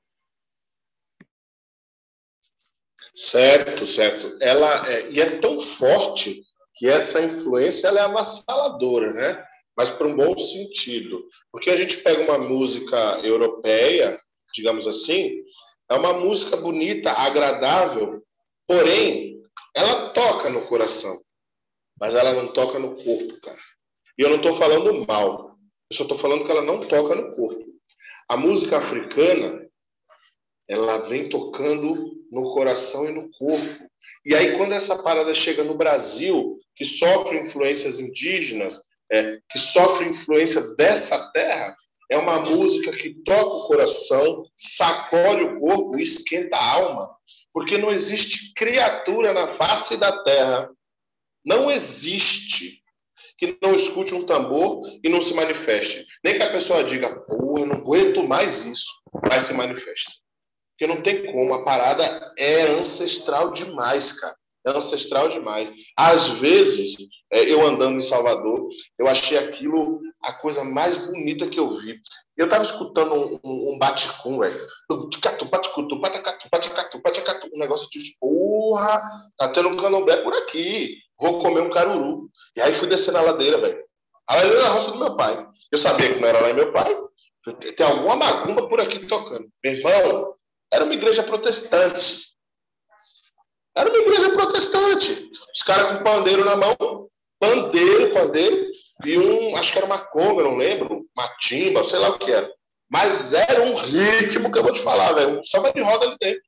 Certo, 3.15 3.87
certo. 3.87 4.37
Ela 4.41 4.91
é, 4.91 5.11
e 5.11 5.21
é 5.21 5.39
tão 5.39 5.61
forte 5.61 6.43
que 6.75 6.89
essa 6.89 7.21
influência 7.21 7.87
ela 7.87 8.01
é 8.01 8.03
avassaladora, 8.03 9.13
né? 9.13 9.47
Mas 9.77 9.91
para 9.91 10.07
um 10.07 10.17
bom 10.17 10.37
sentido. 10.37 11.25
Porque 11.51 11.71
a 11.71 11.77
gente 11.77 11.99
pega 11.99 12.23
uma 12.23 12.39
música 12.39 12.97
europeia, 13.23 14.19
digamos 14.55 14.87
assim, 14.87 15.43
é 15.91 15.95
uma 15.95 16.13
música 16.15 16.57
bonita, 16.57 17.13
agradável, 17.13 18.23
porém, 18.67 19.43
ela 19.75 20.11
toca 20.11 20.49
no 20.49 20.63
coração, 20.63 21.21
mas 22.01 22.15
ela 22.15 22.33
não 22.33 22.49
toca 22.49 22.79
no 22.79 22.95
corpo, 22.95 23.41
cara. 23.41 23.59
E 24.17 24.23
eu 24.23 24.31
não 24.31 24.37
estou 24.37 24.55
falando 24.55 25.07
mal, 25.07 25.57
eu 25.91 25.97
só 25.97 26.05
estou 26.05 26.17
falando 26.17 26.45
que 26.45 26.51
ela 26.51 26.63
não 26.63 26.87
toca 26.87 27.15
no 27.15 27.35
corpo. 27.35 27.65
A 28.29 28.37
música 28.37 28.79
africana, 28.79 29.69
ela 30.69 30.99
vem 30.99 31.29
tocando 31.29 32.25
no 32.31 32.55
coração 32.55 33.09
e 33.09 33.13
no 33.13 33.31
corpo. 33.31 33.89
E 34.25 34.35
aí, 34.35 34.57
quando 34.57 34.73
essa 34.73 35.03
parada 35.03 35.35
chega 35.35 35.63
no 35.63 35.77
Brasil, 35.77 36.59
que 36.75 36.85
sofre 36.85 37.39
influências 37.39 37.99
indígenas, 37.99 38.81
é, 39.11 39.39
que 39.51 39.59
sofre 39.59 40.09
influência 40.09 40.61
dessa 40.75 41.31
terra, 41.33 41.77
é 42.11 42.19
uma 42.19 42.41
música 42.41 42.93
que 42.93 43.15
toca 43.25 43.47
o 43.47 43.67
coração, 43.67 44.45
sacode 44.57 45.45
o 45.45 45.61
corpo 45.61 45.99
e 45.99 46.03
esquenta 46.03 46.57
a 46.57 46.73
alma. 46.73 47.17
Porque 47.53 47.79
não 47.79 47.93
existe 47.93 48.53
criatura 48.55 49.33
na 49.33 49.49
face 49.49 49.97
da 49.97 50.23
terra, 50.23 50.69
não 51.45 51.71
existe 51.71 52.83
que 53.39 53.59
não 53.63 53.75
escute 53.75 54.15
um 54.15 54.25
tambor 54.25 54.83
e 55.03 55.09
não 55.09 55.21
se 55.21 55.35
manifeste. 55.35 56.07
Nem 56.23 56.37
que 56.37 56.43
a 56.43 56.53
pessoa 56.53 56.85
diga, 56.85 57.25
eu 57.29 57.67
não 57.67 57.77
aguento 57.77 58.23
mais 58.23 58.65
isso, 58.65 58.89
mas 59.29 59.45
se 59.45 59.55
manifesta. 59.55 60.13
Porque 60.71 60.93
não 60.93 61.03
tem 61.03 61.25
como, 61.33 61.55
a 61.55 61.65
parada 61.65 62.35
é 62.37 62.63
ancestral 62.63 63.53
demais, 63.53 64.13
cara 64.13 64.37
é 64.67 64.71
ancestral 64.71 65.29
demais. 65.29 65.73
Às 65.97 66.29
vezes, 66.29 66.97
é, 67.33 67.43
eu 67.43 67.67
andando 67.67 67.99
em 67.99 68.03
Salvador, 68.03 68.69
eu 68.99 69.07
achei 69.09 69.37
aquilo 69.37 70.01
a 70.23 70.33
coisa 70.33 70.65
mais 70.65 70.97
bonita 70.97 71.49
que 71.49 71.61
eu 71.61 71.79
vi. 71.79 72.01
Eu 72.37 72.47
estava 72.47 72.65
escutando 72.65 73.15
um, 73.15 73.39
um, 73.45 73.75
um 73.75 73.79
baticum, 73.79 74.39
velho. 74.39 74.67
Um 77.55 77.59
negócio 77.59 77.89
de 77.91 78.17
porra, 78.19 79.03
tá 79.37 79.49
tendo 79.49 79.69
um 79.69 79.77
candomblé 79.77 80.17
por 80.19 80.35
aqui. 80.35 80.97
Vou 81.21 81.41
comer 81.41 81.61
um 81.61 81.71
caruru. 81.71 82.29
E 82.57 82.61
aí 82.61 82.75
fui 82.75 82.89
descer 82.89 83.13
na 83.13 83.21
ladeira, 83.21 83.59
velho. 83.59 83.85
A 84.27 84.37
ladeira 84.37 84.63
da 84.63 84.69
roça 84.71 84.91
do 84.93 84.99
meu 84.99 85.17
pai. 85.17 85.47
Eu 85.71 85.79
sabia 85.79 86.13
que 86.13 86.21
não 86.21 86.29
era 86.29 86.41
lá 86.41 86.51
em 86.51 86.55
meu 86.55 86.73
pai. 86.73 86.97
Tem 87.77 87.87
alguma 87.87 88.17
macumba 88.17 88.67
por 88.69 88.81
aqui 88.81 89.01
tocando. 89.07 89.47
Meu 89.63 89.75
irmão, 89.75 90.35
era 90.73 90.85
uma 90.85 90.95
igreja 90.95 91.23
protestante. 91.23 92.34
Era 93.77 93.89
uma 93.89 93.99
igreja 93.99 94.31
protestante. 94.31 95.31
Os 95.55 95.63
caras 95.63 95.99
com 95.99 96.05
pandeiro 96.05 96.45
na 96.45 96.57
mão, 96.57 97.09
pandeiro, 97.39 98.13
pandeiro, 98.13 98.67
e 99.05 99.19
um, 99.19 99.57
acho 99.57 99.73
que 99.73 99.79
era 99.79 99.87
uma 99.87 99.99
conga, 99.99 100.43
não 100.43 100.57
lembro, 100.57 101.07
uma 101.17 101.29
timba, 101.39 101.85
sei 101.85 101.99
lá 101.99 102.11
o 102.11 102.19
que 102.19 102.31
era. 102.31 102.51
Mas 102.91 103.33
era 103.33 103.63
um 103.63 103.75
ritmo 103.75 104.53
que 104.53 104.59
eu 104.59 104.63
vou 104.63 104.73
te 104.73 104.83
falar, 104.83 105.13
velho. 105.15 105.41
Só 105.45 105.61
vai 105.61 105.73
de 105.73 105.81
roda 105.81 106.07
ali 106.07 106.17
dentro. 106.21 106.43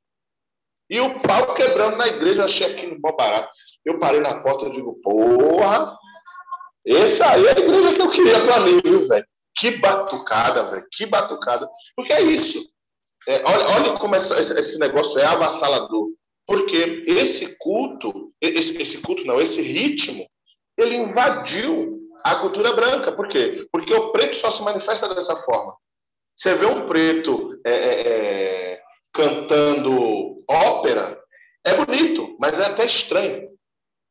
E 0.88 1.00
o 1.00 1.18
pau 1.20 1.54
quebrando 1.54 1.96
na 1.96 2.06
igreja, 2.06 2.42
eu 2.42 2.44
achei 2.44 2.66
aquilo 2.66 3.00
bom 3.00 3.14
barato. 3.16 3.50
Eu 3.84 3.98
parei 3.98 4.20
na 4.20 4.40
porta 4.42 4.66
e 4.66 4.70
digo, 4.70 4.94
porra, 5.02 5.96
esse 6.84 7.22
aí 7.22 7.44
é 7.46 7.50
a 7.50 7.58
igreja 7.58 7.94
que 7.94 8.00
eu 8.02 8.10
queria 8.10 8.40
para 8.44 8.60
mim, 8.60 8.80
viu, 8.84 9.08
velho? 9.08 9.26
Que 9.56 9.72
batucada, 9.72 10.64
velho. 10.70 10.86
Que 10.92 11.06
batucada. 11.06 11.68
Porque 11.96 12.12
é 12.12 12.20
isso. 12.20 12.64
É, 13.26 13.42
olha, 13.44 13.68
olha 13.70 13.98
como 13.98 14.14
essa, 14.14 14.38
esse 14.40 14.78
negócio 14.78 15.18
é 15.18 15.24
avassalador. 15.24 16.10
Porque 16.46 17.04
esse 17.06 17.56
culto, 17.58 18.32
esse, 18.40 18.80
esse 18.80 19.02
culto 19.02 19.24
não, 19.24 19.40
esse 19.40 19.60
ritmo, 19.60 20.24
ele 20.78 20.94
invadiu 20.94 22.00
a 22.24 22.36
cultura 22.36 22.72
branca. 22.72 23.12
Por 23.12 23.28
quê? 23.28 23.66
Porque 23.72 23.92
o 23.92 24.12
preto 24.12 24.36
só 24.36 24.50
se 24.50 24.62
manifesta 24.62 25.12
dessa 25.14 25.34
forma. 25.36 25.76
Você 26.36 26.54
vê 26.54 26.66
um 26.66 26.86
preto 26.86 27.58
é, 27.64 27.70
é, 27.70 28.08
é 28.72 28.82
cantando 29.12 30.36
ópera, 30.48 31.18
é 31.64 31.74
bonito, 31.74 32.36
mas 32.38 32.60
é 32.60 32.66
até 32.66 32.84
estranho. 32.84 33.48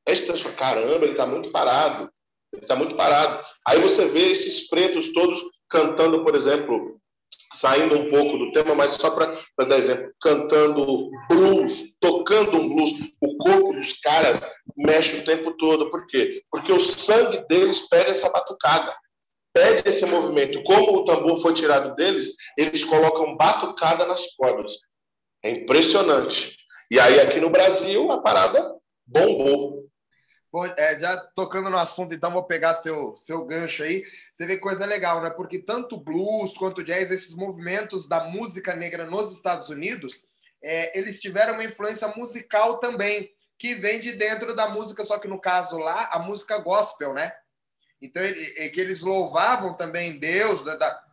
É 0.05 0.13
estranho. 0.13 0.55
Caramba, 0.55 1.05
ele 1.05 1.11
está 1.11 1.25
muito 1.25 1.51
parado. 1.51 2.11
Ele 2.51 2.63
está 2.63 2.75
muito 2.75 2.95
parado. 2.95 3.43
Aí 3.67 3.79
você 3.79 4.05
vê 4.05 4.31
esses 4.31 4.67
pretos 4.67 5.13
todos 5.13 5.41
cantando, 5.69 6.23
por 6.23 6.35
exemplo, 6.35 6.94
saindo 7.53 7.97
um 7.97 8.09
pouco 8.09 8.37
do 8.37 8.51
tema, 8.51 8.75
mas 8.75 8.91
só 8.91 9.09
para 9.11 9.37
dar 9.65 9.77
exemplo, 9.77 10.11
cantando 10.21 11.09
blues, 11.29 11.97
tocando 11.99 12.57
um 12.57 12.75
blues, 12.75 12.91
o 13.21 13.37
corpo 13.37 13.73
dos 13.73 13.93
caras 13.93 14.41
mexe 14.77 15.17
o 15.17 15.25
tempo 15.25 15.55
todo. 15.57 15.89
Por 15.89 16.05
quê? 16.07 16.41
Porque 16.51 16.71
o 16.71 16.79
sangue 16.79 17.45
deles 17.47 17.87
pede 17.87 18.11
essa 18.11 18.29
batucada, 18.29 18.95
pede 19.53 19.87
esse 19.87 20.05
movimento. 20.05 20.61
Como 20.63 20.97
o 20.97 21.05
tambor 21.05 21.41
foi 21.41 21.53
tirado 21.53 21.95
deles, 21.95 22.31
eles 22.57 22.83
colocam 22.83 23.37
batucada 23.37 24.05
nas 24.05 24.35
cordas. 24.35 24.73
É 25.43 25.51
impressionante. 25.51 26.57
E 26.91 26.99
aí, 26.99 27.19
aqui 27.19 27.39
no 27.39 27.49
Brasil, 27.49 28.11
a 28.11 28.21
parada 28.21 28.75
bombou. 29.05 29.85
Bom, 30.55 30.65
é, 30.77 30.97
já 30.97 31.17
tocando 31.17 31.69
no 31.69 31.77
assunto, 31.77 32.15
então 32.15 32.31
vou 32.31 32.45
pegar 32.45 32.75
seu, 32.75 33.13
seu 33.17 33.43
gancho 33.43 33.83
aí. 33.83 34.05
Você 34.33 34.45
vê 34.45 34.57
coisa 34.57 34.85
legal, 34.85 35.21
né? 35.21 35.29
Porque 35.29 35.59
tanto 35.59 35.97
blues 35.97 36.53
quanto 36.57 36.81
jazz, 36.81 37.11
esses 37.11 37.35
movimentos 37.35 38.07
da 38.07 38.23
música 38.23 38.73
negra 38.73 39.05
nos 39.05 39.33
Estados 39.33 39.67
Unidos, 39.67 40.23
é, 40.63 40.97
eles 40.97 41.19
tiveram 41.19 41.55
uma 41.55 41.65
influência 41.65 42.07
musical 42.15 42.77
também, 42.77 43.29
que 43.59 43.75
vem 43.75 43.99
de 43.99 44.13
dentro 44.13 44.55
da 44.55 44.69
música, 44.69 45.03
só 45.03 45.19
que 45.19 45.27
no 45.27 45.41
caso 45.41 45.77
lá, 45.77 46.07
a 46.13 46.19
música 46.19 46.57
gospel, 46.57 47.13
né? 47.13 47.33
Então, 48.01 48.23
é 48.23 48.69
que 48.69 48.79
eles 48.79 49.01
louvavam 49.01 49.73
também 49.73 50.17
Deus, 50.17 50.63
da, 50.63 50.77
da, 50.77 51.03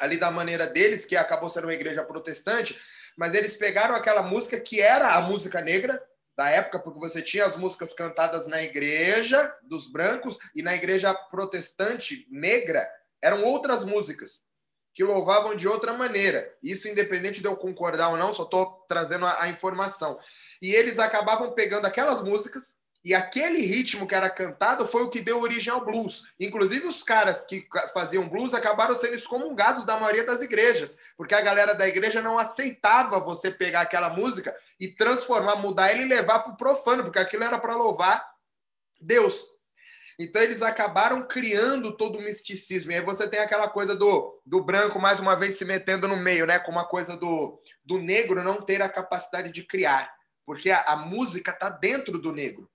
ali 0.00 0.16
da 0.16 0.32
maneira 0.32 0.66
deles, 0.66 1.06
que 1.06 1.14
acabou 1.14 1.48
sendo 1.48 1.68
uma 1.68 1.74
igreja 1.74 2.02
protestante, 2.02 2.76
mas 3.16 3.32
eles 3.32 3.56
pegaram 3.56 3.94
aquela 3.94 4.24
música 4.24 4.58
que 4.58 4.80
era 4.80 5.14
a 5.14 5.20
música 5.20 5.60
negra, 5.60 6.02
da 6.42 6.50
época, 6.50 6.80
porque 6.80 6.98
você 6.98 7.22
tinha 7.22 7.46
as 7.46 7.56
músicas 7.56 7.94
cantadas 7.94 8.48
na 8.48 8.60
igreja 8.60 9.54
dos 9.62 9.86
brancos 9.86 10.36
e 10.54 10.62
na 10.62 10.74
igreja 10.74 11.14
protestante 11.14 12.26
negra 12.28 12.88
eram 13.22 13.44
outras 13.44 13.84
músicas 13.84 14.42
que 14.92 15.04
louvavam 15.04 15.54
de 15.54 15.68
outra 15.68 15.92
maneira. 15.92 16.52
Isso 16.60 16.88
independente 16.88 17.40
de 17.40 17.46
eu 17.46 17.56
concordar 17.56 18.08
ou 18.08 18.16
não, 18.16 18.32
só 18.32 18.42
estou 18.42 18.84
trazendo 18.88 19.24
a, 19.24 19.42
a 19.42 19.48
informação. 19.48 20.18
E 20.60 20.74
eles 20.74 20.98
acabavam 20.98 21.52
pegando 21.52 21.86
aquelas 21.86 22.22
músicas 22.22 22.81
e 23.04 23.14
aquele 23.14 23.60
ritmo 23.60 24.06
que 24.06 24.14
era 24.14 24.30
cantado 24.30 24.86
foi 24.86 25.02
o 25.02 25.10
que 25.10 25.20
deu 25.20 25.40
origem 25.40 25.72
ao 25.72 25.84
blues. 25.84 26.24
Inclusive, 26.38 26.86
os 26.86 27.02
caras 27.02 27.44
que 27.44 27.66
faziam 27.92 28.28
blues 28.28 28.54
acabaram 28.54 28.94
sendo 28.94 29.14
excomungados 29.14 29.84
da 29.84 29.98
maioria 29.98 30.24
das 30.24 30.40
igrejas, 30.40 30.96
porque 31.16 31.34
a 31.34 31.40
galera 31.40 31.74
da 31.74 31.88
igreja 31.88 32.22
não 32.22 32.38
aceitava 32.38 33.18
você 33.18 33.50
pegar 33.50 33.80
aquela 33.80 34.10
música 34.10 34.56
e 34.78 34.88
transformar, 34.88 35.56
mudar 35.56 35.92
e 35.92 36.04
levar 36.04 36.40
para 36.40 36.52
o 36.52 36.56
profano, 36.56 37.02
porque 37.02 37.18
aquilo 37.18 37.42
era 37.42 37.58
para 37.58 37.74
louvar 37.74 38.24
Deus. 39.00 39.60
Então 40.16 40.40
eles 40.40 40.62
acabaram 40.62 41.26
criando 41.26 41.96
todo 41.96 42.18
o 42.18 42.22
misticismo. 42.22 42.92
E 42.92 42.94
aí 42.94 43.00
você 43.00 43.28
tem 43.28 43.40
aquela 43.40 43.68
coisa 43.68 43.96
do, 43.96 44.40
do 44.46 44.62
branco, 44.62 45.00
mais 45.00 45.18
uma 45.18 45.34
vez, 45.34 45.56
se 45.56 45.64
metendo 45.64 46.06
no 46.06 46.16
meio, 46.16 46.46
né? 46.46 46.60
Com 46.60 46.70
uma 46.70 46.84
coisa 46.84 47.16
do, 47.16 47.60
do 47.84 47.98
negro 47.98 48.44
não 48.44 48.62
ter 48.62 48.80
a 48.80 48.88
capacidade 48.88 49.50
de 49.50 49.64
criar. 49.64 50.14
Porque 50.46 50.70
a, 50.70 50.82
a 50.82 50.96
música 50.96 51.50
está 51.50 51.68
dentro 51.68 52.18
do 52.18 52.32
negro. 52.32 52.70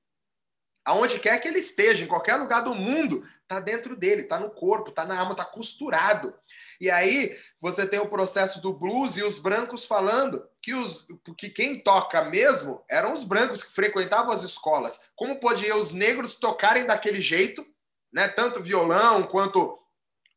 Aonde 0.88 1.20
quer 1.20 1.42
que 1.42 1.50
ele 1.50 1.60
esteja, 1.60 2.06
em 2.06 2.08
qualquer 2.08 2.38
lugar 2.38 2.64
do 2.64 2.74
mundo, 2.74 3.28
está 3.42 3.60
dentro 3.60 3.94
dele, 3.94 4.22
está 4.22 4.40
no 4.40 4.50
corpo, 4.50 4.90
está 4.90 5.04
na 5.04 5.20
alma, 5.20 5.34
está 5.34 5.44
costurado. 5.44 6.34
E 6.80 6.90
aí 6.90 7.38
você 7.60 7.86
tem 7.86 8.00
o 8.00 8.08
processo 8.08 8.62
do 8.62 8.72
blues 8.72 9.18
e 9.18 9.22
os 9.22 9.38
brancos 9.38 9.84
falando 9.84 10.48
que, 10.62 10.74
os, 10.74 11.06
que 11.38 11.50
quem 11.50 11.84
toca 11.84 12.24
mesmo 12.24 12.82
eram 12.90 13.12
os 13.12 13.26
brancos 13.26 13.66
que 13.66 13.74
frequentavam 13.74 14.32
as 14.32 14.44
escolas. 14.44 15.02
Como 15.14 15.42
podiam 15.42 15.78
os 15.82 15.92
negros 15.92 16.36
tocarem 16.36 16.86
daquele 16.86 17.22
jeito, 17.22 17.66
né? 18.10 18.30
tanto 18.30 18.64
violão 18.64 19.24
quanto 19.24 19.78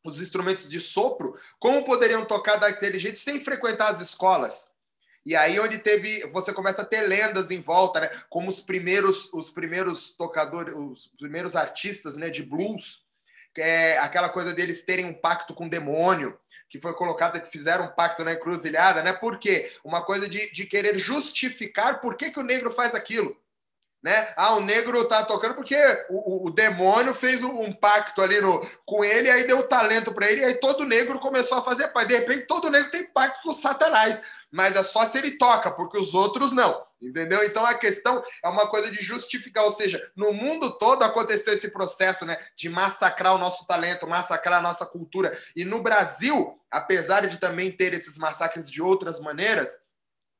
os 0.03 0.19
instrumentos 0.19 0.67
de 0.67 0.81
sopro, 0.81 1.33
como 1.61 1.85
poderiam 1.85 2.25
tocar 2.25 2.57
daquele 2.57 2.99
jeito 2.99 3.21
sem 3.21 3.41
frequentar 3.41 3.89
as 3.89 4.01
escolas? 4.01 4.69
E 5.25 5.35
aí 5.35 5.59
onde 5.59 5.77
teve, 5.77 6.25
você 6.27 6.51
começa 6.51 6.81
a 6.81 6.85
ter 6.85 7.01
lendas 7.01 7.51
em 7.51 7.59
volta, 7.59 7.99
né? 7.99 8.09
Como 8.29 8.49
os 8.49 8.59
primeiros, 8.59 9.31
os 9.33 9.49
primeiros 9.49 10.15
tocadores, 10.15 10.73
os 10.75 11.07
primeiros 11.17 11.55
artistas, 11.55 12.15
né, 12.15 12.29
de 12.29 12.41
blues, 12.41 13.03
é, 13.57 13.97
aquela 13.99 14.29
coisa 14.29 14.53
deles 14.53 14.83
terem 14.83 15.05
um 15.05 15.13
pacto 15.13 15.53
com 15.53 15.65
o 15.65 15.69
demônio, 15.69 16.39
que 16.69 16.79
foi 16.79 16.93
colocado, 16.93 17.39
que 17.39 17.51
fizeram 17.51 17.85
um 17.85 17.91
pacto 17.91 18.23
na 18.23 18.33
encruzilhada, 18.33 19.03
né? 19.03 19.13
Por 19.13 19.37
quê? 19.37 19.71
Uma 19.83 20.03
coisa 20.03 20.27
de, 20.27 20.51
de 20.53 20.65
querer 20.65 20.97
justificar 20.97 22.01
por 22.01 22.15
que, 22.15 22.31
que 22.31 22.39
o 22.39 22.43
negro 22.43 22.71
faz 22.71 22.95
aquilo 22.95 23.39
né? 24.01 24.33
Ah, 24.35 24.55
o 24.55 24.61
negro 24.61 25.05
tá 25.05 25.23
tocando 25.23 25.53
porque 25.53 25.75
o, 26.09 26.45
o, 26.45 26.47
o 26.47 26.49
demônio 26.49 27.13
fez 27.13 27.43
um, 27.43 27.71
pacto 27.71 28.21
ali 28.21 28.41
no, 28.41 28.65
com 28.83 29.05
ele, 29.05 29.29
aí 29.29 29.45
deu 29.45 29.67
talento 29.67 30.11
para 30.11 30.31
ele, 30.31 30.43
aí 30.43 30.55
todo 30.55 30.87
negro 30.87 31.19
começou 31.19 31.59
a 31.59 31.63
fazer 31.63 31.89
paz. 31.89 32.07
De 32.07 32.17
repente, 32.17 32.47
todo 32.47 32.69
negro 32.69 32.89
tem 32.89 33.05
pacto 33.05 33.43
com 33.43 33.53
Satanás, 33.53 34.21
mas 34.51 34.75
é 34.75 34.83
só 34.83 35.05
se 35.05 35.17
ele 35.17 35.37
toca, 35.37 35.71
porque 35.71 35.97
os 35.97 36.13
outros 36.13 36.51
não, 36.51 36.85
entendeu? 37.01 37.43
Então 37.43 37.65
a 37.65 37.73
questão 37.73 38.23
é 38.43 38.49
uma 38.49 38.67
coisa 38.67 38.91
de 38.91 39.01
justificar, 39.01 39.63
ou 39.63 39.71
seja, 39.71 40.11
no 40.15 40.33
mundo 40.33 40.77
todo 40.77 41.03
aconteceu 41.03 41.53
esse 41.53 41.71
processo, 41.71 42.25
né, 42.25 42.37
de 42.57 42.69
massacrar 42.69 43.33
o 43.33 43.37
nosso 43.37 43.65
talento, 43.65 44.07
massacrar 44.07 44.59
a 44.59 44.61
nossa 44.61 44.85
cultura, 44.85 45.37
e 45.55 45.63
no 45.63 45.81
Brasil, 45.81 46.59
apesar 46.69 47.27
de 47.27 47.39
também 47.39 47.71
ter 47.71 47.93
esses 47.93 48.17
massacres 48.17 48.69
de 48.69 48.81
outras 48.81 49.19
maneiras, 49.19 49.69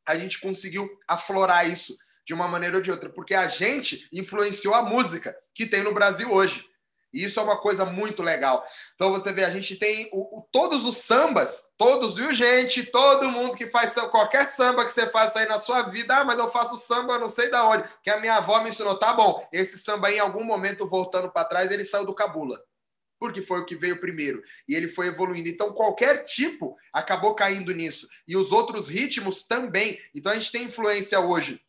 a 0.05 0.15
gente 0.15 0.41
conseguiu 0.41 0.89
aflorar 1.07 1.69
isso 1.69 1.95
de 2.25 2.33
uma 2.33 2.47
maneira 2.47 2.77
ou 2.77 2.83
de 2.83 2.91
outra, 2.91 3.09
porque 3.09 3.33
a 3.33 3.47
gente 3.47 4.07
influenciou 4.11 4.73
a 4.73 4.81
música 4.81 5.35
que 5.53 5.65
tem 5.65 5.83
no 5.83 5.93
Brasil 5.93 6.31
hoje. 6.31 6.70
E 7.13 7.23
isso 7.25 7.39
é 7.39 7.43
uma 7.43 7.57
coisa 7.57 7.85
muito 7.85 8.23
legal. 8.23 8.65
Então 8.95 9.11
você 9.11 9.31
vê, 9.31 9.43
a 9.43 9.49
gente 9.49 9.75
tem 9.75 10.09
o, 10.13 10.39
o, 10.39 10.41
todos 10.51 10.85
os 10.85 10.97
sambas, 10.97 11.71
todos, 11.77 12.15
viu, 12.15 12.33
gente? 12.33 12.83
Todo 12.83 13.29
mundo 13.29 13.55
que 13.55 13.67
faz 13.67 13.93
qualquer 13.93 14.45
samba 14.47 14.85
que 14.85 14.93
você 14.93 15.07
faça 15.07 15.39
aí 15.39 15.47
na 15.47 15.59
sua 15.59 15.83
vida, 15.83 16.17
ah, 16.17 16.23
mas 16.23 16.39
eu 16.39 16.49
faço 16.49 16.77
samba, 16.77 17.19
não 17.19 17.27
sei 17.27 17.49
da 17.49 17.67
onde, 17.67 17.87
que 18.01 18.09
a 18.09 18.19
minha 18.19 18.35
avó 18.35 18.61
me 18.61 18.69
ensinou. 18.69 18.97
Tá 18.97 19.13
bom, 19.13 19.47
esse 19.51 19.77
samba 19.77 20.07
aí, 20.07 20.15
em 20.15 20.19
algum 20.19 20.43
momento, 20.43 20.87
voltando 20.87 21.29
para 21.29 21.45
trás, 21.45 21.71
ele 21.71 21.83
saiu 21.83 22.05
do 22.05 22.15
cabula. 22.15 22.61
Porque 23.19 23.41
foi 23.41 23.59
o 23.59 23.65
que 23.65 23.75
veio 23.75 23.99
primeiro. 23.99 24.41
E 24.67 24.73
ele 24.73 24.87
foi 24.87 25.07
evoluindo. 25.07 25.47
Então, 25.47 25.73
qualquer 25.73 26.23
tipo 26.23 26.75
acabou 26.91 27.35
caindo 27.35 27.71
nisso. 27.71 28.07
E 28.27 28.35
os 28.35 28.51
outros 28.51 28.87
ritmos 28.87 29.45
também. 29.45 29.99
Então, 30.15 30.31
a 30.31 30.35
gente 30.35 30.51
tem 30.51 30.63
influência 30.63 31.19
hoje 31.19 31.61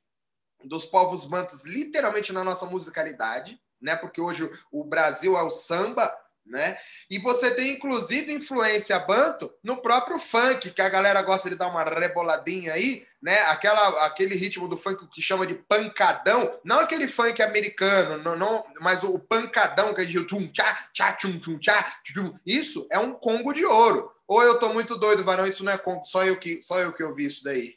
dos 0.65 0.87
povos 0.87 1.27
mantos 1.29 1.65
literalmente 1.65 2.33
na 2.33 2.45
nossa 2.45 2.67
musicalidade, 2.67 3.61
né? 3.83 3.97
Porque 3.97 4.21
hoje 4.21 4.49
o 4.71 4.85
Brasil 4.85 5.37
é 5.37 5.43
o 5.43 5.51
samba, 5.51 6.15
né? 6.45 6.77
E 7.09 7.19
você 7.19 7.51
tem 7.53 7.73
inclusive 7.73 8.33
influência 8.33 8.99
banto 8.99 9.53
no 9.63 9.77
próprio 9.77 10.19
funk, 10.19 10.71
que 10.71 10.83
a 10.83 10.89
galera 10.89 11.23
gosta 11.23 11.49
de 11.49 11.57
dar 11.57 11.69
uma 11.69 11.85
reboladinha 11.85 12.73
aí, 12.73 13.07
né? 13.23 13.39
Aquela 13.43 14.05
aquele 14.07 14.35
ritmo 14.35 14.67
do 14.67 14.77
funk 14.77 15.07
que 15.09 15.23
chama 15.23 15.47
de 15.47 15.55
pancadão, 15.55 16.59
não 16.65 16.81
aquele 16.81 17.07
funk 17.07 17.41
americano, 17.43 18.19
não, 18.19 18.37
não 18.37 18.65
mas 18.81 19.03
o 19.03 19.19
pancadão 19.19 19.95
que 19.95 20.01
é 20.01 20.05
de 20.05 20.25
tum 20.25 20.49
tchá, 20.49 20.89
tchá 20.93 21.13
tchum 21.13 21.39
tchum 21.39 21.59
tchá, 21.59 22.01
tchum. 22.05 22.35
Isso 22.45 22.87
é 22.91 22.99
um 22.99 23.13
congo 23.13 23.53
de 23.53 23.65
ouro. 23.65 24.11
Ou 24.27 24.43
eu 24.43 24.59
tô 24.59 24.73
muito 24.73 24.97
doido, 24.97 25.25
Varão, 25.25 25.47
isso 25.47 25.65
não 25.65 25.73
é 25.73 25.79
congo, 25.79 26.05
só 26.05 26.25
eu 26.25 26.39
que 26.39 26.63
só 26.63 26.79
eu 26.81 26.93
que 26.93 27.05
ouvi 27.05 27.27
isso 27.27 27.45
daí. 27.45 27.77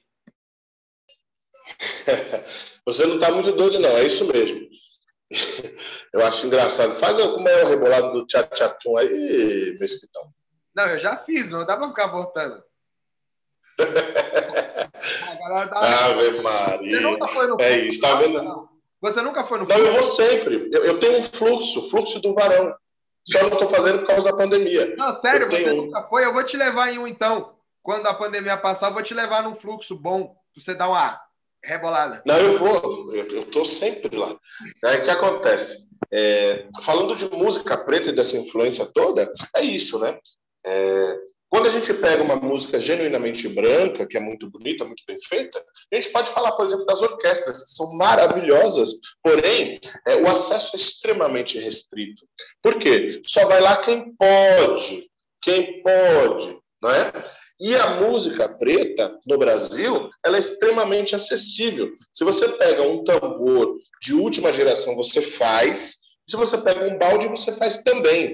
Você 2.85 3.05
não 3.05 3.15
está 3.15 3.31
muito 3.31 3.51
doido, 3.51 3.79
não, 3.79 3.89
é 3.97 4.05
isso 4.05 4.25
mesmo. 4.25 4.69
Eu 6.13 6.25
acho 6.25 6.45
engraçado. 6.45 6.93
Faz 6.95 7.17
como 7.17 7.47
é 7.47 7.63
o 7.63 7.67
rebolado 7.67 8.11
do 8.11 8.25
tchá-tchá-tum 8.25 8.97
aí, 8.97 9.75
Mesquitão. 9.79 10.23
Não, 10.75 10.87
eu 10.87 10.99
já 10.99 11.15
fiz, 11.17 11.49
não 11.49 11.65
dá 11.65 11.77
para 11.77 11.87
ficar 11.87 12.07
voltando. 12.07 12.61
tá... 15.69 16.05
Ave 16.05 16.41
Maria. 16.41 16.97
Você 16.97 17.03
nunca 17.03 17.27
foi 17.27 17.47
no 17.47 17.61
É 17.61 17.77
isso, 17.79 18.01
tá 18.01 18.15
vendo? 18.15 18.43
Não. 18.43 18.69
Você 19.01 19.21
nunca 19.21 19.43
foi 19.43 19.59
no 19.59 19.67
Não, 19.67 19.77
eu 19.77 19.93
vou 19.93 20.03
sempre. 20.03 20.69
Eu, 20.71 20.83
eu, 20.83 20.99
tenho 20.99 21.19
um 21.19 21.23
fluxo, 21.23 21.89
fluxo 21.89 22.19
do 22.19 22.33
varão. 22.33 22.75
Só 23.23 23.41
não 23.41 23.49
estou 23.49 23.69
fazendo 23.69 23.99
por 23.99 24.07
causa 24.07 24.25
da 24.25 24.37
pandemia. 24.37 24.95
Não, 24.95 25.19
sério, 25.19 25.49
você 25.49 25.73
nunca 25.73 26.03
foi? 26.03 26.25
Eu 26.25 26.33
vou 26.33 26.43
te 26.43 26.57
levar 26.57 26.91
em 26.91 26.99
um 26.99 27.07
então. 27.07 27.55
Quando 27.81 28.07
a 28.07 28.13
pandemia 28.13 28.57
passar, 28.57 28.87
eu 28.87 28.93
vou 28.93 29.03
te 29.03 29.13
levar 29.13 29.43
num 29.43 29.55
fluxo 29.55 29.95
bom. 29.95 30.35
Pra 30.53 30.63
você 30.63 30.73
dar 30.73 30.89
uma 30.89 31.21
rebolada. 31.65 32.21
Não, 32.25 32.37
eu 32.37 32.57
vou, 32.57 33.13
eu 33.13 33.41
estou 33.41 33.65
sempre 33.65 34.15
lá. 34.15 34.37
Aí 34.85 34.99
o 34.99 35.03
que 35.03 35.09
acontece? 35.09 35.85
É, 36.11 36.67
falando 36.83 37.15
de 37.15 37.29
música 37.29 37.77
preta 37.77 38.09
e 38.09 38.15
dessa 38.15 38.37
influência 38.37 38.85
toda, 38.93 39.31
é 39.55 39.61
isso, 39.61 39.99
né? 39.99 40.17
É, 40.65 41.17
quando 41.49 41.67
a 41.67 41.71
gente 41.71 41.93
pega 41.93 42.21
uma 42.21 42.35
música 42.35 42.79
genuinamente 42.79 43.47
branca, 43.47 44.05
que 44.05 44.17
é 44.17 44.19
muito 44.19 44.49
bonita, 44.49 44.83
muito 44.83 45.03
bem 45.07 45.17
feita, 45.21 45.63
a 45.91 45.95
gente 45.95 46.09
pode 46.09 46.29
falar, 46.31 46.51
por 46.51 46.65
exemplo, 46.65 46.85
das 46.85 47.01
orquestras, 47.01 47.63
que 47.63 47.71
são 47.71 47.95
maravilhosas, 47.95 48.89
porém, 49.23 49.79
é, 50.05 50.15
o 50.17 50.27
acesso 50.27 50.75
é 50.75 50.79
extremamente 50.79 51.57
restrito. 51.57 52.27
Por 52.61 52.77
quê? 52.77 53.21
Só 53.25 53.45
vai 53.45 53.61
lá 53.61 53.77
quem 53.77 54.13
pode, 54.15 55.09
quem 55.41 55.81
pode, 55.81 56.57
não 56.81 56.91
é? 56.91 57.11
E 57.59 57.73
a 57.75 58.01
música 58.01 58.49
preta 58.49 59.17
no 59.25 59.37
Brasil, 59.37 60.09
ela 60.23 60.35
é 60.35 60.39
extremamente 60.39 61.15
acessível. 61.15 61.89
Se 62.11 62.23
você 62.23 62.49
pega 62.49 62.83
um 62.83 63.03
tambor 63.03 63.77
de 64.01 64.13
última 64.13 64.51
geração, 64.51 64.95
você 64.95 65.21
faz. 65.21 65.97
Se 66.27 66.35
você 66.35 66.57
pega 66.57 66.85
um 66.85 66.97
balde, 66.97 67.29
você 67.29 67.53
faz 67.53 67.81
também. 67.81 68.33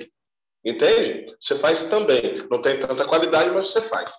Entende? 0.65 1.35
Você 1.39 1.55
faz 1.57 1.83
também. 1.83 2.47
Não 2.49 2.61
tem 2.61 2.79
tanta 2.79 3.05
qualidade, 3.05 3.51
mas 3.51 3.69
você 3.69 3.81
faz. 3.81 4.13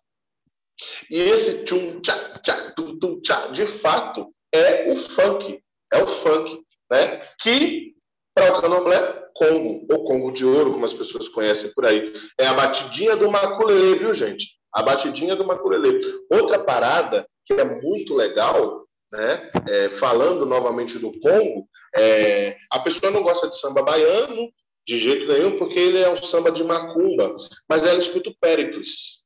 E 1.11 1.19
esse 1.19 1.65
tchum 1.65 2.01
tchá 2.01 2.39
tchá 2.41 2.71
tum 2.73 2.99
tum 2.99 3.21
tchá, 3.21 3.49
de 3.49 3.67
fato, 3.67 4.33
é 4.53 4.91
o 4.91 4.97
funk. 4.97 5.61
É 5.93 6.03
o 6.03 6.07
funk, 6.07 6.63
né? 6.91 7.29
Que 7.41 7.93
para 8.35 8.57
o 8.57 8.61
candomblé 8.61 9.23
Congo, 9.35 9.87
ou 9.91 10.05
Congo 10.05 10.31
de 10.31 10.45
Ouro, 10.45 10.73
como 10.73 10.85
as 10.85 10.95
pessoas 10.95 11.29
conhecem 11.29 11.73
por 11.73 11.87
aí. 11.87 12.13
É 12.39 12.47
a 12.47 12.55
batidinha 12.55 13.17
do 13.17 13.31
maculelê, 13.31 13.95
viu, 13.97 14.15
gente? 14.15 14.62
A 14.75 14.83
batidinha 14.83 15.37
do 15.37 15.47
maculelê. 15.47 16.01
Outra 16.31 16.59
parada 16.59 17.27
que 17.45 17.55
é 17.55 17.65
muito 17.65 18.15
legal, 18.15 18.87
né? 19.13 19.51
É, 19.69 19.91
falando 19.91 20.47
novamente 20.47 20.99
do 20.99 21.13
Congo, 21.21 21.69
é, 21.95 22.57
a 22.71 22.81
pessoa 22.81 23.13
não 23.13 23.23
gosta 23.23 23.49
de 23.49 23.59
samba 23.59 23.83
baiano 23.83 24.51
de 24.87 24.99
jeito 24.99 25.31
nenhum, 25.31 25.57
porque 25.57 25.79
ele 25.79 25.99
é 25.99 26.09
um 26.09 26.23
samba 26.23 26.51
de 26.51 26.65
macumba, 26.65 27.35
mas 27.69 27.85
ela 27.85 27.99
escuta 27.99 28.31
o 28.31 28.37
Péricles. 28.41 29.23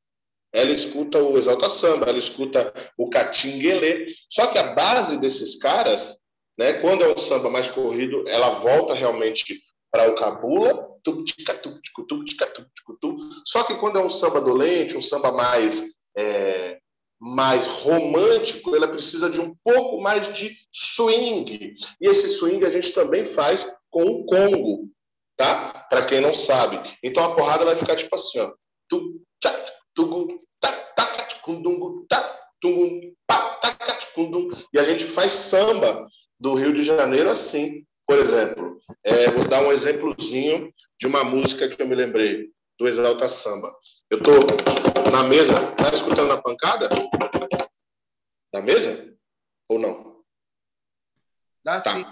Ela 0.53 0.71
escuta 0.71 1.19
o 1.23 1.37
Exalta 1.37 1.69
Samba, 1.69 2.07
ela 2.07 2.19
escuta 2.19 2.73
o 2.97 3.11
Catinguelê. 3.11 4.07
Só 4.31 4.47
que 4.47 4.59
a 4.59 4.75
base 4.75 5.19
desses 5.19 5.57
caras, 5.57 6.17
né, 6.59 6.75
quando 6.75 7.05
é 7.05 7.13
um 7.13 7.19
samba 7.19 7.51
mais 7.51 7.69
corrido, 7.69 8.27
ela 8.27 8.51
volta 8.51 8.95
realmente 8.95 9.45
para 9.97 10.11
o 10.11 10.15
cabula, 10.15 10.87
só 13.47 13.63
que 13.63 13.77
quando 13.77 13.99
é 13.99 14.03
um 14.03 14.11
samba 14.11 14.43
dolente, 14.43 14.97
um 14.97 15.03
samba 15.03 15.33
mais 15.33 15.85
é, 16.17 16.79
mais 17.19 17.67
romântico, 17.67 18.77
ela 18.77 18.89
precisa 18.89 19.31
de 19.31 19.41
um 19.41 19.55
pouco 19.65 20.03
mais 20.03 20.37
de 20.37 20.55
swing. 20.71 21.77
E 21.99 22.07
esse 22.07 22.29
swing 22.29 22.65
a 22.67 22.71
gente 22.71 22.93
também 22.93 23.25
faz 23.25 23.67
com 23.91 24.03
o 24.03 24.27
Congo, 24.27 24.91
tá? 25.35 25.87
Para 25.89 26.05
quem 26.05 26.21
não 26.21 26.35
sabe. 26.35 26.79
Então 27.03 27.25
a 27.25 27.35
porrada 27.35 27.65
vai 27.65 27.77
ficar 27.77 27.97
tipo 27.97 28.15
assim, 28.15 28.39
ó. 28.39 28.53
E 34.75 34.79
a 34.79 34.85
gente 34.85 35.07
faz 35.07 35.33
samba 35.33 36.07
do 36.39 36.55
Rio 36.55 36.75
de 36.75 36.83
Janeiro 36.83 37.31
assim. 37.31 37.83
Por 38.07 38.19
exemplo, 38.19 38.79
é, 39.05 39.31
vou 39.31 39.49
dar 39.49 39.63
um 39.63 39.73
exemplozinho 39.73 40.73
de 40.99 41.07
uma 41.07 41.25
música 41.25 41.69
que 41.69 41.81
eu 41.81 41.89
me 41.89 41.95
lembrei, 41.95 42.51
do 42.79 42.87
Exalta 42.87 43.27
Samba. 43.27 43.75
Eu 44.09 44.23
tô 44.23 44.31
na 45.11 45.25
mesa, 45.25 45.55
tá 45.73 45.91
escutando 45.93 46.33
a 46.33 46.41
pancada? 46.41 46.89
Da 48.53 48.63
mesa? 48.63 49.13
Ou 49.69 49.79
não? 49.79 50.23
Dá 51.65 51.81
tá. 51.81 51.95
sim. 51.95 52.05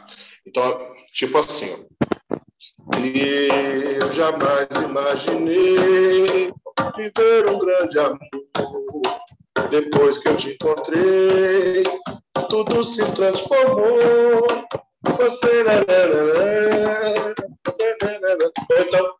Então, 0.44 0.90
tipo 1.12 1.38
assim, 1.38 1.86
eu 4.00 4.10
jamais 4.10 4.68
imaginei 4.84 6.52
viver 6.96 7.46
um 7.48 7.58
grande 7.58 7.98
amor. 7.98 8.18
Depois 9.70 10.18
que 10.18 10.28
eu 10.28 10.36
te 10.36 10.50
encontrei, 10.54 11.84
tudo 12.48 12.82
se 12.82 13.04
transformou. 13.12 14.46
Você. 15.04 15.64
Então, 18.80 19.14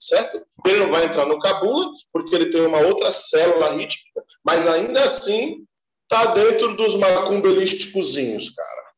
certo? 0.00 0.42
Ele 0.66 0.78
não 0.78 0.90
vai 0.90 1.04
entrar 1.04 1.26
no 1.26 1.38
cabula, 1.38 1.86
porque 2.12 2.34
ele 2.34 2.50
tem 2.50 2.62
uma 2.62 2.78
outra 2.78 3.12
célula 3.12 3.72
rítmica, 3.72 4.24
mas 4.44 4.66
ainda 4.66 5.00
assim 5.04 5.64
tá 6.08 6.26
dentro 6.26 6.76
dos 6.76 6.96
macumbelísticozinhos, 6.96 8.50
cara. 8.50 8.89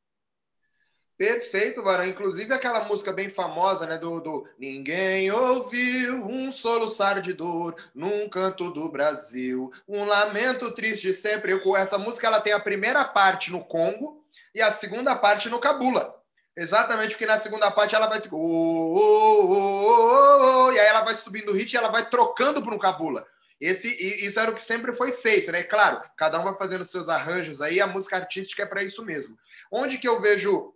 Perfeito, 1.22 1.84
Barão. 1.84 2.04
Inclusive 2.04 2.52
aquela 2.52 2.82
música 2.82 3.12
bem 3.12 3.30
famosa, 3.30 3.86
né? 3.86 3.96
Do, 3.96 4.18
do 4.18 4.44
Ninguém 4.58 5.30
ouviu 5.30 6.26
um 6.26 6.50
soluçar 6.50 7.22
de 7.22 7.32
dor 7.32 7.76
num 7.94 8.28
canto 8.28 8.72
do 8.72 8.88
Brasil. 8.88 9.72
Um 9.86 10.04
lamento 10.04 10.72
triste 10.72 11.12
sempre. 11.12 11.52
Essa 11.76 11.96
música 11.96 12.26
ela 12.26 12.40
tem 12.40 12.52
a 12.52 12.58
primeira 12.58 13.04
parte 13.04 13.52
no 13.52 13.64
Congo 13.64 14.26
e 14.52 14.60
a 14.60 14.72
segunda 14.72 15.14
parte 15.14 15.48
no 15.48 15.60
Cabula. 15.60 16.12
Exatamente 16.56 17.10
porque 17.10 17.24
na 17.24 17.38
segunda 17.38 17.70
parte 17.70 17.94
ela 17.94 18.08
vai 18.08 18.20
ficar. 18.20 18.34
Oh, 18.34 18.96
oh, 19.44 20.66
oh, 20.66 20.72
e 20.72 20.80
aí 20.80 20.86
ela 20.88 21.04
vai 21.04 21.14
subindo 21.14 21.52
o 21.52 21.54
hit 21.54 21.72
e 21.72 21.76
ela 21.76 21.92
vai 21.92 22.04
trocando 22.10 22.60
para 22.60 22.74
um 22.74 22.80
Cabula. 22.80 23.24
Esse, 23.60 23.86
isso 24.26 24.40
era 24.40 24.50
o 24.50 24.56
que 24.56 24.60
sempre 24.60 24.92
foi 24.92 25.12
feito, 25.12 25.52
né? 25.52 25.62
Claro, 25.62 26.02
cada 26.16 26.40
um 26.40 26.42
vai 26.42 26.56
fazendo 26.56 26.84
seus 26.84 27.08
arranjos 27.08 27.62
aí, 27.62 27.80
a 27.80 27.86
música 27.86 28.16
artística 28.16 28.64
é 28.64 28.66
para 28.66 28.82
isso 28.82 29.04
mesmo. 29.04 29.38
Onde 29.70 29.98
que 29.98 30.08
eu 30.08 30.20
vejo 30.20 30.74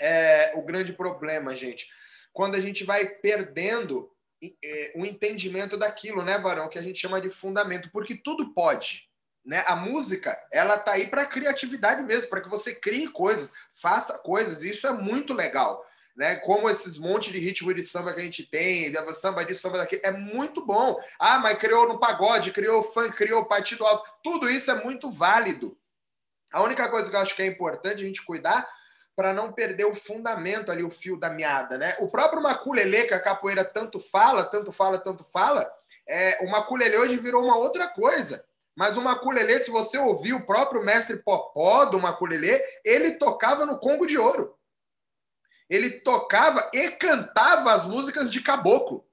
é, 0.00 0.52
o 0.54 0.62
grande 0.62 0.92
problema, 0.92 1.56
gente? 1.56 1.88
Quando 2.32 2.54
a 2.54 2.60
gente 2.60 2.84
vai 2.84 3.06
perdendo 3.06 4.10
é, 4.62 4.92
o 4.96 5.04
entendimento 5.04 5.76
daquilo, 5.76 6.22
né, 6.22 6.38
Varão? 6.38 6.68
Que 6.68 6.78
a 6.78 6.82
gente 6.82 7.00
chama 7.00 7.20
de 7.20 7.30
fundamento, 7.30 7.90
porque 7.92 8.14
tudo 8.14 8.52
pode. 8.52 9.08
Né? 9.44 9.62
A 9.66 9.76
música, 9.76 10.38
ela 10.50 10.78
tá 10.78 10.92
aí 10.92 11.06
para 11.06 11.26
criatividade 11.26 12.02
mesmo, 12.02 12.30
para 12.30 12.40
que 12.40 12.48
você 12.48 12.74
crie 12.74 13.08
coisas, 13.08 13.52
faça 13.74 14.18
coisas, 14.18 14.62
e 14.62 14.70
isso 14.70 14.86
é 14.86 14.92
muito 14.92 15.34
legal 15.34 15.84
né? 16.16 16.36
Como 16.36 16.70
esses 16.70 16.98
monte 16.98 17.32
de 17.32 17.38
ritmo 17.38 17.74
de 17.74 17.82
samba 17.82 18.12
que 18.12 18.20
a 18.20 18.24
gente 18.24 18.44
tem, 18.44 18.92
samba 19.14 19.44
de 19.44 19.54
samba 19.54 19.78
daqui, 19.78 20.00
é 20.02 20.10
muito 20.10 20.64
bom. 20.64 20.98
Ah, 21.18 21.38
mas 21.38 21.58
criou 21.58 21.88
no 21.88 21.98
pagode, 21.98 22.52
criou 22.52 22.82
funk, 22.82 23.16
criou 23.16 23.44
partido 23.46 23.84
alto, 23.84 24.08
tudo 24.22 24.48
isso 24.48 24.70
é 24.70 24.82
muito 24.82 25.10
válido. 25.10 25.76
A 26.52 26.62
única 26.62 26.88
coisa 26.88 27.10
que 27.10 27.16
eu 27.16 27.20
acho 27.20 27.34
que 27.34 27.42
é 27.42 27.46
importante 27.46 28.02
a 28.02 28.06
gente 28.06 28.24
cuidar 28.24 28.68
para 29.16 29.32
não 29.32 29.52
perder 29.52 29.84
o 29.84 29.94
fundamento 29.94 30.72
ali, 30.72 30.82
o 30.82 30.90
fio 30.90 31.16
da 31.16 31.30
meada, 31.30 31.78
né? 31.78 31.96
O 32.00 32.08
próprio 32.08 32.42
maculelê, 32.42 33.04
que 33.04 33.14
a 33.14 33.20
capoeira 33.20 33.64
tanto 33.64 34.00
fala, 34.00 34.44
tanto 34.44 34.72
fala, 34.72 34.98
tanto 34.98 35.24
fala, 35.24 35.70
é, 36.08 36.38
o 36.44 36.50
maculelê 36.50 36.96
hoje 36.96 37.16
virou 37.16 37.44
uma 37.44 37.56
outra 37.56 37.88
coisa. 37.88 38.44
Mas 38.76 38.96
o 38.96 39.02
maculelê, 39.02 39.60
se 39.60 39.70
você 39.70 39.96
ouvir 39.98 40.32
o 40.32 40.44
próprio 40.44 40.84
mestre 40.84 41.18
Popó 41.18 41.84
do 41.84 42.00
maculelê, 42.00 42.60
ele 42.84 43.12
tocava 43.12 43.64
no 43.64 43.78
Congo 43.78 44.06
de 44.06 44.18
Ouro 44.18 44.58
ele 45.68 46.00
tocava 46.00 46.70
e 46.72 46.90
cantava 46.90 47.72
as 47.72 47.86
músicas 47.86 48.30
de 48.30 48.40
caboclo 48.40 49.06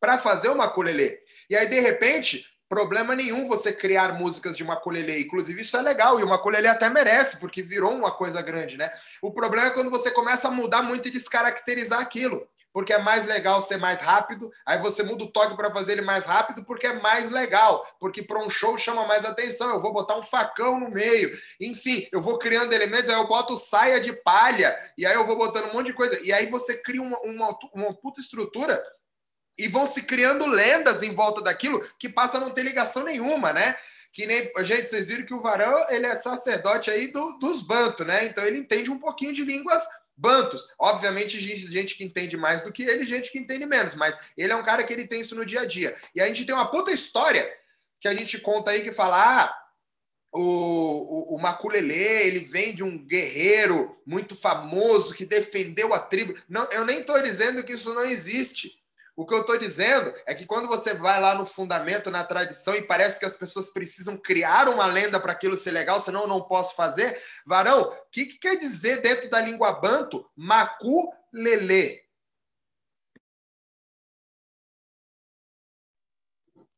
para 0.00 0.18
fazer 0.18 0.48
o 0.48 0.56
maculelê. 0.56 1.20
E 1.48 1.56
aí, 1.56 1.68
de 1.68 1.78
repente, 1.78 2.46
problema 2.72 3.14
nenhum 3.14 3.46
você 3.46 3.70
criar 3.70 4.14
músicas 4.14 4.56
de 4.56 4.64
maculelê. 4.64 5.20
Inclusive, 5.20 5.60
isso 5.60 5.76
é 5.76 5.82
legal, 5.82 6.18
e 6.18 6.24
o 6.24 6.26
maculelê 6.26 6.68
até 6.68 6.88
merece, 6.88 7.38
porque 7.38 7.60
virou 7.62 7.92
uma 7.92 8.10
coisa 8.10 8.40
grande, 8.40 8.78
né? 8.78 8.90
O 9.20 9.30
problema 9.30 9.66
é 9.66 9.72
quando 9.72 9.90
você 9.90 10.10
começa 10.10 10.48
a 10.48 10.50
mudar 10.50 10.82
muito 10.82 11.06
e 11.06 11.10
descaracterizar 11.10 12.00
aquilo 12.00 12.48
porque 12.72 12.94
é 12.94 12.98
mais 12.98 13.26
legal 13.26 13.60
ser 13.60 13.76
mais 13.76 14.00
rápido. 14.00 14.50
Aí 14.64 14.78
você 14.78 15.02
muda 15.02 15.24
o 15.24 15.30
toque 15.30 15.54
para 15.54 15.70
fazer 15.70 15.92
ele 15.92 16.00
mais 16.00 16.24
rápido, 16.24 16.64
porque 16.64 16.86
é 16.86 16.94
mais 16.94 17.30
legal. 17.30 17.86
Porque 18.00 18.22
para 18.22 18.42
um 18.42 18.48
show 18.48 18.78
chama 18.78 19.06
mais 19.06 19.26
atenção. 19.26 19.72
Eu 19.72 19.80
vou 19.80 19.92
botar 19.92 20.16
um 20.16 20.22
facão 20.22 20.80
no 20.80 20.90
meio. 20.90 21.30
Enfim, 21.60 22.08
eu 22.10 22.22
vou 22.22 22.38
criando 22.38 22.72
elementos, 22.72 23.10
aí 23.10 23.16
eu 23.16 23.28
boto 23.28 23.58
saia 23.58 24.00
de 24.00 24.12
palha, 24.12 24.74
e 24.96 25.04
aí 25.04 25.14
eu 25.14 25.26
vou 25.26 25.36
botando 25.36 25.68
um 25.68 25.74
monte 25.74 25.88
de 25.88 25.92
coisa. 25.92 26.18
E 26.22 26.32
aí 26.32 26.46
você 26.46 26.74
cria 26.78 27.02
uma, 27.02 27.18
uma, 27.20 27.58
uma 27.74 27.94
puta 27.94 28.22
estrutura 28.22 28.82
e 29.58 29.68
vão 29.68 29.86
se 29.86 30.02
criando 30.02 30.46
lendas 30.46 31.02
em 31.02 31.14
volta 31.14 31.42
daquilo 31.42 31.80
que 31.98 32.08
passa 32.08 32.38
a 32.38 32.40
não 32.40 32.50
ter 32.50 32.62
ligação 32.62 33.04
nenhuma, 33.04 33.52
né? 33.52 33.76
que 34.12 34.26
nem. 34.26 34.52
Gente, 34.58 34.88
vocês 34.88 35.08
viram 35.08 35.24
que 35.24 35.32
o 35.32 35.40
Varão 35.40 35.86
ele 35.88 36.06
é 36.06 36.14
sacerdote 36.16 36.90
aí 36.90 37.10
do, 37.10 37.38
dos 37.38 37.62
bantos, 37.62 38.06
né? 38.06 38.26
Então 38.26 38.44
ele 38.44 38.58
entende 38.58 38.90
um 38.90 38.98
pouquinho 38.98 39.32
de 39.32 39.42
línguas 39.42 39.82
Bantos, 40.14 40.68
obviamente, 40.78 41.40
gente 41.40 41.96
que 41.96 42.04
entende 42.04 42.36
mais 42.36 42.64
do 42.64 42.72
que 42.72 42.82
ele, 42.82 43.08
gente 43.08 43.32
que 43.32 43.38
entende 43.38 43.64
menos, 43.64 43.94
mas 43.94 44.18
ele 44.36 44.52
é 44.52 44.56
um 44.56 44.62
cara 44.62 44.84
que 44.84 44.92
ele 44.92 45.08
tem 45.08 45.22
isso 45.22 45.34
no 45.34 45.44
dia 45.44 45.62
a 45.62 45.66
dia. 45.66 45.96
E 46.14 46.20
a 46.20 46.26
gente 46.26 46.44
tem 46.44 46.54
uma 46.54 46.70
puta 46.70 46.92
história 46.92 47.50
que 48.00 48.06
a 48.06 48.14
gente 48.14 48.38
conta 48.38 48.70
aí 48.70 48.82
que 48.82 48.92
fala: 48.92 49.40
ah, 49.40 49.58
o, 50.30 50.40
o, 50.40 51.34
o 51.34 51.38
Maculelê, 51.40 52.26
ele 52.26 52.40
vem 52.40 52.74
de 52.74 52.84
um 52.84 53.04
guerreiro 53.04 53.98
muito 54.06 54.36
famoso 54.36 55.14
que 55.14 55.24
defendeu 55.24 55.94
a 55.94 55.98
tribo. 55.98 56.38
Não, 56.46 56.70
eu 56.70 56.84
nem 56.84 57.00
estou 57.00 57.20
dizendo 57.22 57.64
que 57.64 57.72
isso 57.72 57.94
não 57.94 58.04
existe. 58.04 58.70
O 59.14 59.26
que 59.26 59.34
eu 59.34 59.42
estou 59.42 59.58
dizendo 59.58 60.14
é 60.26 60.34
que 60.34 60.46
quando 60.46 60.66
você 60.66 60.94
vai 60.94 61.20
lá 61.20 61.34
no 61.34 61.44
fundamento, 61.44 62.10
na 62.10 62.24
tradição, 62.24 62.74
e 62.74 62.82
parece 62.82 63.18
que 63.18 63.26
as 63.26 63.36
pessoas 63.36 63.70
precisam 63.70 64.16
criar 64.16 64.68
uma 64.68 64.86
lenda 64.86 65.20
para 65.20 65.32
aquilo 65.32 65.56
ser 65.56 65.70
legal, 65.70 66.00
senão 66.00 66.22
eu 66.22 66.28
não 66.28 66.42
posso 66.42 66.74
fazer. 66.74 67.22
Varão, 67.46 67.82
o 67.82 68.10
que, 68.10 68.24
que 68.24 68.38
quer 68.38 68.56
dizer 68.58 69.02
dentro 69.02 69.28
da 69.28 69.40
língua 69.40 69.72
banto 69.74 70.26
macu 70.34 71.12
lelê? 71.30 72.02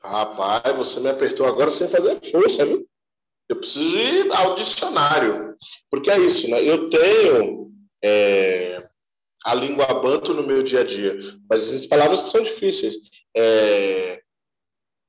Rapaz, 0.03 0.77
você 0.77 1.01
me 1.01 1.09
apertou 1.09 1.47
agora 1.47 1.71
sem 1.71 1.89
fazer 1.89 2.21
força, 2.31 2.67
viu? 2.67 2.87
Eu 3.49 3.57
preciso 3.57 3.97
ir 3.97 4.35
ao 4.35 4.57
dicionário. 4.57 5.57
Porque 5.89 6.11
é 6.11 6.19
isso, 6.19 6.51
né? 6.51 6.63
Eu 6.63 6.91
tenho. 6.91 7.73
É 8.03 8.84
a 9.45 9.55
língua 9.55 9.87
banto 9.87 10.33
no 10.33 10.47
meu 10.47 10.63
dia 10.63 10.81
a 10.81 10.85
dia. 10.85 11.19
Mas 11.49 11.63
existem 11.63 11.89
palavras 11.89 12.23
que 12.23 12.31
são 12.31 12.43
difíceis. 12.43 12.97
É... 13.37 14.21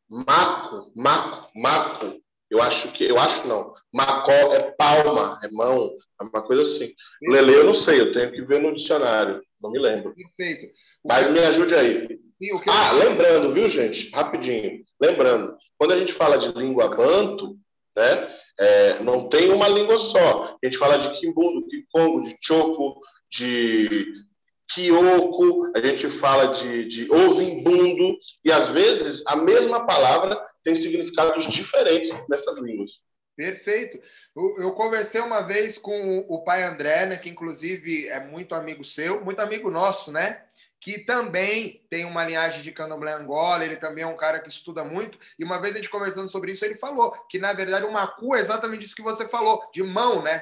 Maco, 0.09 0.91
maco, 0.95 1.49
maco. 1.55 2.21
Eu 2.49 2.61
acho 2.61 2.91
que, 2.91 3.05
eu 3.05 3.17
acho 3.17 3.47
não. 3.47 3.73
Macó 3.93 4.31
é 4.31 4.71
palma, 4.77 5.39
é 5.43 5.49
mão, 5.51 5.91
é 6.21 6.23
uma 6.23 6.43
coisa 6.43 6.61
assim. 6.61 6.93
Lele, 7.23 7.53
eu 7.53 7.63
não 7.63 7.73
sei, 7.73 7.99
eu 7.99 8.11
tenho 8.11 8.31
que 8.31 8.43
ver 8.43 8.61
no 8.61 8.75
dicionário, 8.75 9.41
não 9.61 9.71
me 9.71 9.79
lembro. 9.79 10.13
Perfeito. 10.37 10.71
Mas 11.03 11.31
me 11.31 11.39
ajude 11.39 11.73
aí. 11.73 12.19
Ah, 12.67 12.91
lembrando, 12.91 13.51
viu, 13.51 13.67
gente? 13.67 14.11
Rapidinho. 14.11 14.83
Lembrando, 15.01 15.57
quando 15.77 15.93
a 15.93 15.97
gente 15.97 16.13
fala 16.13 16.37
de 16.37 16.51
língua 16.51 16.87
banto, 16.89 17.57
né? 17.95 18.35
É, 18.57 19.03
não 19.03 19.27
tem 19.27 19.51
uma 19.51 19.67
língua 19.67 19.97
só. 19.99 20.55
A 20.61 20.65
gente 20.65 20.77
fala 20.77 20.97
de 20.97 21.09
quimbundo, 21.19 21.67
de 21.67 21.85
congo, 21.91 22.21
de 22.21 22.37
choco, 22.39 23.01
de 23.35 24.25
Kyoko, 24.73 25.71
a 25.75 25.79
gente 25.79 26.09
fala 26.09 26.53
de, 26.53 26.85
de 26.87 27.11
ovimbundo, 27.11 28.17
e 28.43 28.51
às 28.51 28.69
vezes 28.69 29.23
a 29.27 29.35
mesma 29.35 29.85
palavra 29.85 30.39
tem 30.63 30.75
significados 30.75 31.45
diferentes 31.45 32.11
nessas 32.27 32.57
línguas. 32.57 33.03
Perfeito. 33.35 33.99
Eu, 34.35 34.55
eu, 34.57 34.71
conversei 34.71 35.19
uma 35.19 35.41
vez 35.41 35.77
com 35.77 36.25
o 36.29 36.43
pai 36.43 36.63
André, 36.63 37.05
né, 37.05 37.17
que 37.17 37.29
inclusive 37.29 38.07
é 38.07 38.25
muito 38.25 38.55
amigo 38.55 38.83
seu, 38.83 39.23
muito 39.23 39.41
amigo 39.41 39.69
nosso, 39.69 40.11
né? 40.11 40.43
Que 40.79 40.99
também 40.99 41.85
tem 41.89 42.05
uma 42.05 42.23
linhagem 42.23 42.61
de 42.61 42.71
candomblé 42.71 43.11
Angola, 43.11 43.65
ele 43.65 43.75
também 43.75 44.03
é 44.03 44.07
um 44.07 44.15
cara 44.15 44.39
que 44.39 44.47
estuda 44.47 44.85
muito. 44.85 45.17
E 45.37 45.43
uma 45.43 45.59
vez 45.59 45.73
a 45.73 45.77
gente 45.77 45.89
conversando 45.89 46.29
sobre 46.29 46.53
isso, 46.53 46.63
ele 46.63 46.75
falou 46.75 47.11
que, 47.29 47.37
na 47.37 47.51
verdade, 47.51 47.85
o 47.85 47.91
macu 47.91 48.35
é 48.35 48.39
exatamente 48.39 48.85
isso 48.85 48.95
que 48.95 49.01
você 49.01 49.27
falou, 49.27 49.61
de 49.73 49.83
mão, 49.83 50.21
né? 50.21 50.41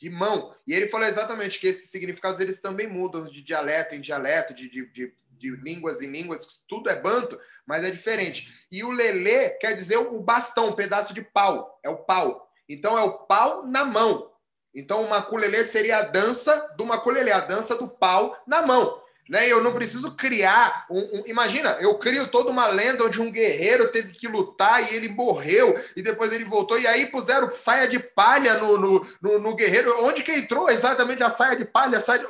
De 0.00 0.08
mão. 0.08 0.54
E 0.66 0.72
ele 0.72 0.88
falou 0.88 1.06
exatamente 1.06 1.60
que 1.60 1.66
esses 1.66 1.90
significados 1.90 2.40
eles 2.40 2.60
também 2.60 2.86
mudam 2.86 3.26
de 3.26 3.42
dialeto 3.42 3.94
em 3.94 4.00
dialeto, 4.00 4.54
de, 4.54 4.68
de, 4.70 4.86
de, 4.86 5.12
de 5.32 5.50
línguas 5.56 6.00
em 6.00 6.10
línguas, 6.10 6.64
tudo 6.66 6.88
é 6.88 6.98
banto, 6.98 7.38
mas 7.66 7.84
é 7.84 7.90
diferente. 7.90 8.50
E 8.72 8.82
o 8.82 8.90
lelê 8.90 9.50
quer 9.50 9.76
dizer 9.76 9.98
o 9.98 10.20
bastão, 10.22 10.70
um 10.70 10.74
pedaço 10.74 11.12
de 11.12 11.20
pau, 11.20 11.78
é 11.82 11.90
o 11.90 11.98
pau. 11.98 12.50
Então 12.66 12.98
é 12.98 13.02
o 13.02 13.18
pau 13.18 13.66
na 13.66 13.84
mão. 13.84 14.30
Então 14.74 15.02
o 15.04 15.10
maculelê 15.10 15.64
seria 15.64 15.98
a 15.98 16.02
dança 16.02 16.72
do 16.76 16.86
maculelê, 16.86 17.32
a 17.32 17.40
dança 17.40 17.76
do 17.76 17.86
pau 17.86 18.40
na 18.46 18.62
mão. 18.62 18.99
Né? 19.30 19.46
Eu 19.46 19.62
não 19.62 19.72
preciso 19.72 20.16
criar. 20.16 20.86
Um, 20.90 21.20
um, 21.20 21.22
imagina, 21.24 21.78
eu 21.80 21.96
crio 21.98 22.26
toda 22.26 22.50
uma 22.50 22.66
lenda 22.66 23.04
onde 23.04 23.20
um 23.20 23.30
guerreiro 23.30 23.92
teve 23.92 24.12
que 24.12 24.26
lutar 24.26 24.82
e 24.82 24.96
ele 24.96 25.08
morreu, 25.08 25.80
e 25.94 26.02
depois 26.02 26.32
ele 26.32 26.44
voltou, 26.44 26.80
e 26.80 26.84
aí 26.84 27.06
puseram 27.06 27.54
saia 27.54 27.86
de 27.86 28.00
palha 28.00 28.54
no, 28.54 28.76
no, 28.76 29.06
no, 29.22 29.38
no 29.38 29.54
guerreiro. 29.54 30.04
Onde 30.04 30.24
que 30.24 30.32
entrou 30.32 30.68
exatamente 30.68 31.22
a 31.22 31.30
saia 31.30 31.56
de 31.56 31.64
palha? 31.64 32.00
Saia 32.00 32.18
de... 32.18 32.26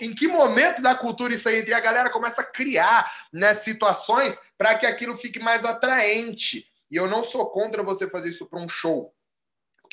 Em 0.00 0.14
que 0.14 0.28
momento 0.28 0.80
da 0.80 0.94
cultura 0.94 1.34
isso 1.34 1.48
aí? 1.48 1.64
E 1.66 1.74
a 1.74 1.80
galera 1.80 2.08
começa 2.08 2.42
a 2.42 2.44
criar 2.44 3.12
né, 3.32 3.52
situações 3.52 4.40
para 4.56 4.76
que 4.76 4.86
aquilo 4.86 5.16
fique 5.16 5.40
mais 5.40 5.64
atraente. 5.64 6.68
E 6.88 6.94
eu 6.94 7.08
não 7.08 7.24
sou 7.24 7.46
contra 7.46 7.82
você 7.82 8.08
fazer 8.08 8.28
isso 8.28 8.46
para 8.46 8.60
um 8.60 8.68
show. 8.68 9.12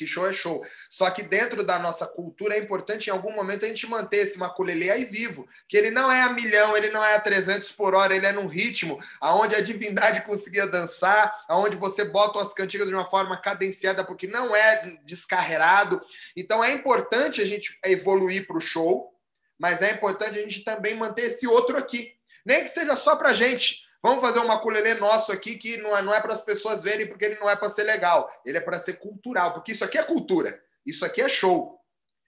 Que 0.02 0.06
show 0.08 0.26
é 0.26 0.32
show. 0.32 0.66
Só 0.90 1.08
que 1.10 1.22
dentro 1.22 1.64
da 1.64 1.78
nossa 1.78 2.04
cultura 2.08 2.56
é 2.56 2.58
importante 2.58 3.06
em 3.06 3.12
algum 3.12 3.32
momento 3.32 3.64
a 3.64 3.68
gente 3.68 3.86
manter 3.86 4.16
esse 4.16 4.36
maculelê 4.36 4.90
aí 4.90 5.04
vivo, 5.04 5.48
que 5.68 5.76
ele 5.76 5.92
não 5.92 6.10
é 6.10 6.22
a 6.22 6.32
milhão, 6.32 6.76
ele 6.76 6.90
não 6.90 7.04
é 7.04 7.14
a 7.14 7.20
300 7.20 7.70
por 7.70 7.94
hora, 7.94 8.16
ele 8.16 8.26
é 8.26 8.32
num 8.32 8.48
ritmo 8.48 9.00
aonde 9.20 9.54
a 9.54 9.60
divindade 9.60 10.22
conseguia 10.22 10.66
dançar, 10.66 11.32
aonde 11.48 11.76
você 11.76 12.04
bota 12.04 12.42
as 12.42 12.52
cantigas 12.52 12.88
de 12.88 12.94
uma 12.94 13.04
forma 13.04 13.36
cadenciada, 13.36 14.02
porque 14.02 14.26
não 14.26 14.56
é 14.56 14.98
descarreado. 15.04 16.02
Então 16.36 16.64
é 16.64 16.72
importante 16.72 17.40
a 17.40 17.46
gente 17.46 17.78
evoluir 17.84 18.44
para 18.44 18.56
o 18.56 18.60
show, 18.60 19.14
mas 19.56 19.82
é 19.82 19.92
importante 19.92 20.36
a 20.36 20.42
gente 20.42 20.64
também 20.64 20.96
manter 20.96 21.26
esse 21.26 21.46
outro 21.46 21.76
aqui. 21.76 22.12
Nem 22.44 22.64
que 22.64 22.70
seja 22.70 22.96
só 22.96 23.14
para 23.14 23.32
gente. 23.32 23.86
Vamos 24.02 24.20
fazer 24.20 24.40
um 24.40 24.48
maculelê 24.48 24.94
nosso 24.94 25.30
aqui 25.30 25.56
que 25.56 25.76
não 25.76 25.96
é, 25.96 26.02
não 26.02 26.12
é 26.12 26.20
para 26.20 26.32
as 26.32 26.42
pessoas 26.42 26.82
verem 26.82 27.06
porque 27.06 27.24
ele 27.24 27.38
não 27.38 27.48
é 27.48 27.54
para 27.54 27.70
ser 27.70 27.84
legal. 27.84 28.30
Ele 28.44 28.58
é 28.58 28.60
para 28.60 28.80
ser 28.80 28.94
cultural, 28.94 29.54
porque 29.54 29.72
isso 29.72 29.84
aqui 29.84 29.96
é 29.96 30.02
cultura. 30.02 30.60
Isso 30.84 31.04
aqui 31.04 31.22
é 31.22 31.28
show. 31.28 31.80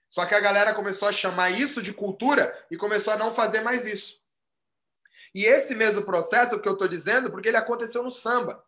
Só 0.09 0.25
que 0.25 0.33
a 0.33 0.39
galera 0.39 0.73
começou 0.73 1.09
a 1.09 1.11
chamar 1.11 1.49
isso 1.49 1.83
de 1.83 1.91
cultura 1.91 2.57
e 2.71 2.77
começou 2.77 3.13
a 3.13 3.17
não 3.17 3.33
fazer 3.33 3.59
mais 3.59 3.85
isso. 3.85 4.17
E 5.33 5.43
esse 5.43 5.75
mesmo 5.75 6.03
processo 6.03 6.61
que 6.61 6.67
eu 6.69 6.73
estou 6.73 6.87
dizendo, 6.87 7.29
porque 7.29 7.49
ele 7.49 7.57
aconteceu 7.57 8.01
no 8.01 8.11
samba. 8.11 8.63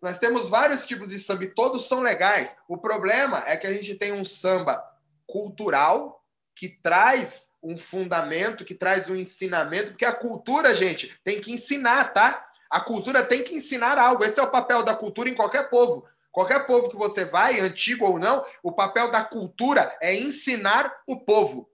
Nós 0.00 0.20
temos 0.20 0.48
vários 0.48 0.86
tipos 0.86 1.08
de 1.08 1.18
samba 1.18 1.44
e 1.44 1.50
todos 1.52 1.88
são 1.88 2.00
legais. 2.00 2.56
O 2.68 2.78
problema 2.78 3.42
é 3.44 3.56
que 3.56 3.66
a 3.66 3.72
gente 3.72 3.96
tem 3.96 4.12
um 4.12 4.24
samba 4.24 4.80
cultural 5.26 6.24
que 6.54 6.68
traz 6.68 7.49
um 7.62 7.76
fundamento, 7.76 8.64
que 8.64 8.74
traz 8.74 9.08
um 9.10 9.16
ensinamento, 9.16 9.90
porque 9.90 10.04
a 10.04 10.12
cultura, 10.12 10.74
gente, 10.74 11.18
tem 11.24 11.40
que 11.40 11.52
ensinar, 11.52 12.12
tá? 12.12 12.46
A 12.70 12.80
cultura 12.80 13.24
tem 13.24 13.42
que 13.42 13.54
ensinar 13.54 13.98
algo. 13.98 14.24
Esse 14.24 14.40
é 14.40 14.42
o 14.42 14.50
papel 14.50 14.82
da 14.82 14.94
cultura 14.94 15.28
em 15.28 15.34
qualquer 15.34 15.68
povo. 15.68 16.06
Qualquer 16.30 16.66
povo 16.66 16.88
que 16.88 16.96
você 16.96 17.24
vai, 17.24 17.58
antigo 17.58 18.06
ou 18.06 18.18
não, 18.18 18.44
o 18.62 18.72
papel 18.72 19.10
da 19.10 19.24
cultura 19.24 19.96
é 20.00 20.14
ensinar 20.14 21.02
o 21.06 21.18
povo. 21.18 21.68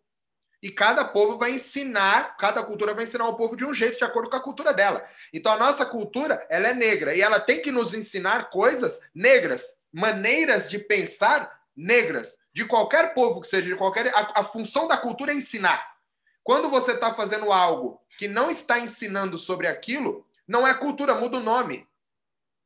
E 0.63 0.71
cada 0.71 1.05
povo 1.05 1.37
vai 1.37 1.53
ensinar, 1.53 2.37
cada 2.39 2.63
cultura 2.63 2.95
vai 2.95 3.05
ensinar 3.05 3.29
o 3.29 3.37
povo 3.37 3.55
de 3.55 3.65
um 3.65 3.75
jeito, 3.75 3.99
de 3.99 4.05
acordo 4.05 4.31
com 4.31 4.37
a 4.37 4.43
cultura 4.43 4.73
dela. 4.73 5.05
Então 5.33 5.53
a 5.53 5.59
nossa 5.59 5.85
cultura, 5.85 6.45
ela 6.49 6.69
é 6.69 6.75
negra 6.75 7.15
e 7.15 7.21
ela 7.21 7.39
tem 7.39 7.61
que 7.61 7.71
nos 7.71 7.93
ensinar 7.93 8.49
coisas 8.49 8.99
negras, 9.15 9.77
maneiras 9.93 10.71
de 10.71 10.79
pensar 10.79 11.61
negras 11.77 12.39
de 12.57 12.65
qualquer 12.65 13.13
povo 13.13 13.43
que 13.43 13.49
seja, 13.49 13.67
de 13.67 13.77
qualquer. 13.77 14.09
A, 14.15 14.41
a 14.41 14.45
função 14.45 14.89
da 14.89 14.97
cultura 14.97 15.31
é 15.31 15.35
ensinar. 15.35 15.95
Quando 16.43 16.71
você 16.71 16.93
está 16.93 17.13
fazendo 17.13 17.53
algo 17.53 18.01
que 18.17 18.27
não 18.27 18.51
está 18.51 18.79
ensinando 18.79 19.39
sobre 19.39 19.67
aquilo, 19.67 20.27
não 20.49 20.67
é 20.67 20.73
cultura, 20.73 21.15
muda 21.15 21.37
o 21.37 21.43
nome. 21.43 21.87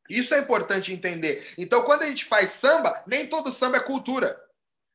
Isso 0.09 0.33
é 0.33 0.39
importante 0.39 0.93
entender. 0.93 1.55
Então, 1.59 1.83
quando 1.83 2.03
a 2.03 2.07
gente 2.07 2.25
faz 2.25 2.51
samba, 2.51 3.03
nem 3.05 3.27
todo 3.27 3.51
samba 3.51 3.79
é 3.79 3.81
cultura. 3.81 4.41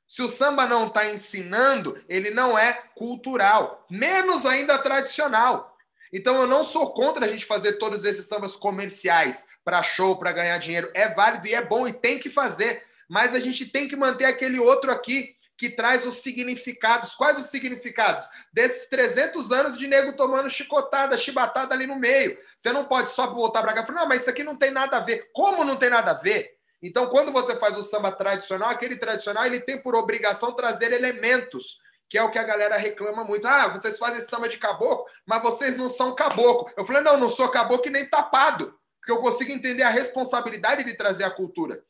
Se 0.08 0.22
o 0.22 0.30
samba 0.30 0.66
não 0.66 0.88
está 0.88 1.12
ensinando, 1.12 2.02
ele 2.08 2.30
não 2.30 2.58
é 2.58 2.72
cultural, 2.96 3.86
menos 3.89 4.46
ainda 4.46 4.78
tradicional. 4.78 5.76
Então, 6.14 6.39
eu 6.39 6.48
não 6.48 6.64
sou 6.64 6.93
contra 6.93 7.26
a 7.26 7.28
gente 7.28 7.46
fazer 7.46 7.74
todos 7.74 8.06
esses 8.06 8.28
sambas 8.28 8.56
comerciais 8.56 9.46
para 9.62 9.84
show, 9.84 10.16
para 10.18 10.32
ganhar 10.32 10.58
dinheiro. 10.58 10.89
É 10.93 11.10
válido 11.10 11.48
e 11.48 11.54
é 11.54 11.62
bom 11.62 11.86
e 11.86 11.91
tem 11.91 12.18
que 12.18 12.30
fazer 12.30 12.82
mas 13.10 13.34
a 13.34 13.39
gente 13.39 13.66
tem 13.66 13.88
que 13.88 13.95
manter 13.95 14.26
aquele 14.26 14.60
outro 14.60 14.91
aqui 14.91 15.36
que 15.58 15.70
traz 15.70 16.06
os 16.06 16.18
significados. 16.18 17.16
Quais 17.16 17.38
os 17.38 17.47
significados? 17.47 18.28
Desses 18.51 18.89
300 18.89 19.51
anos 19.51 19.78
de 19.78 19.88
nego 19.88 20.16
tomando 20.16 20.49
chicotada, 20.49 21.18
chibatada 21.18 21.74
ali 21.74 21.88
no 21.88 21.95
meio. 21.95 22.38
Você 22.58 22.72
não 22.72 22.86
pode 22.86 23.12
só 23.12 23.28
voltar 23.28 23.62
para 23.62 23.74
cá 23.74 23.82
e 23.82 23.86
falar, 23.86 24.01
não, 24.01 24.08
mas 24.08 24.22
isso 24.22 24.30
aqui 24.30 24.43
não 24.43 24.56
tem 24.56 24.72
nada 24.72 24.97
a 24.97 25.01
ver. 25.01 25.30
Como 25.34 25.64
não 25.64 25.78
tem 25.78 25.89
nada 25.89 26.12
a 26.12 26.16
ver? 26.16 26.56
Então, 26.82 27.08
quando 27.08 27.32
você 27.32 27.56
faz 27.56 27.78
o 27.78 27.84
samba 27.84 28.12
tradicional, 28.12 28.70
aquele 28.70 28.97
tradicional 28.97 29.45
ele 29.45 29.62
tem 29.62 29.82
por 29.82 29.95
obrigação 29.95 30.53
trazer 30.53 30.91
elementos, 30.91 31.80
que 32.10 32.18
é 32.18 32.24
o 32.24 32.30
que 32.30 32.38
a 32.38 32.43
galera 32.43 32.78
reclama 32.78 33.24
muito. 33.24 33.47
Ah, 33.47 33.70
vocês 33.70 33.97
fazem 33.97 34.22
samba 34.22 34.49
de 34.49 34.58
caboclo, 34.58 35.06
mas 35.26 35.41
vocês 35.41 35.78
não 35.78 35.89
são 35.89 36.14
caboclo. 36.14 36.72
Eu 36.78 36.86
falei, 36.86 37.01
não, 37.01 37.18
não 37.18 37.30
sou 37.30 37.49
caboclo 37.49 37.88
e 37.88 37.91
nem 37.91 38.06
tapado, 38.06 38.78
porque 38.99 39.12
eu 39.12 39.18
consigo 39.18 39.51
entender 39.51 39.84
a 39.84 39.89
responsabilidade 39.89 40.84
de 40.84 40.93
trazer 40.95 41.24
a 41.24 41.32
cultura. 41.32 41.82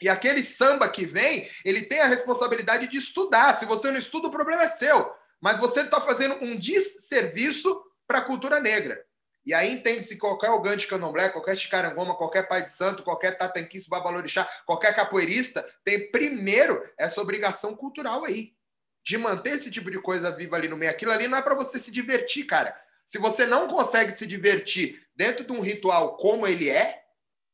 E 0.00 0.08
aquele 0.08 0.42
samba 0.42 0.88
que 0.88 1.04
vem, 1.04 1.48
ele 1.64 1.82
tem 1.82 2.00
a 2.00 2.06
responsabilidade 2.06 2.88
de 2.88 2.98
estudar. 2.98 3.58
Se 3.58 3.64
você 3.64 3.90
não 3.90 3.98
estuda, 3.98 4.28
o 4.28 4.30
problema 4.30 4.64
é 4.64 4.68
seu. 4.68 5.10
Mas 5.40 5.58
você 5.58 5.80
está 5.80 6.00
fazendo 6.00 6.36
um 6.42 6.56
desserviço 6.56 7.82
para 8.06 8.18
a 8.18 8.24
cultura 8.24 8.60
negra. 8.60 9.02
E 9.44 9.54
aí 9.54 9.70
entende-se 9.70 10.18
qualquer 10.18 10.50
ogante 10.50 10.88
candomblé, 10.88 11.28
qualquer 11.28 11.56
chicarangoma, 11.56 12.16
qualquer 12.16 12.48
pai 12.48 12.64
de 12.64 12.70
santo, 12.72 13.04
qualquer 13.04 13.38
tatanquice, 13.38 13.88
babalorixá, 13.88 14.44
qualquer 14.66 14.94
capoeirista, 14.94 15.64
tem 15.84 16.10
primeiro 16.10 16.82
essa 16.98 17.20
obrigação 17.20 17.74
cultural 17.76 18.24
aí. 18.24 18.54
De 19.04 19.16
manter 19.16 19.50
esse 19.50 19.70
tipo 19.70 19.88
de 19.88 20.00
coisa 20.00 20.32
viva 20.32 20.56
ali 20.56 20.66
no 20.66 20.76
meio. 20.76 20.90
Aquilo 20.90 21.12
ali 21.12 21.28
não 21.28 21.38
é 21.38 21.42
para 21.42 21.54
você 21.54 21.78
se 21.78 21.92
divertir, 21.92 22.44
cara. 22.44 22.76
Se 23.06 23.18
você 23.18 23.46
não 23.46 23.68
consegue 23.68 24.10
se 24.10 24.26
divertir 24.26 25.00
dentro 25.14 25.44
de 25.44 25.52
um 25.52 25.60
ritual 25.60 26.16
como 26.16 26.44
ele 26.44 26.68
é, 26.68 27.04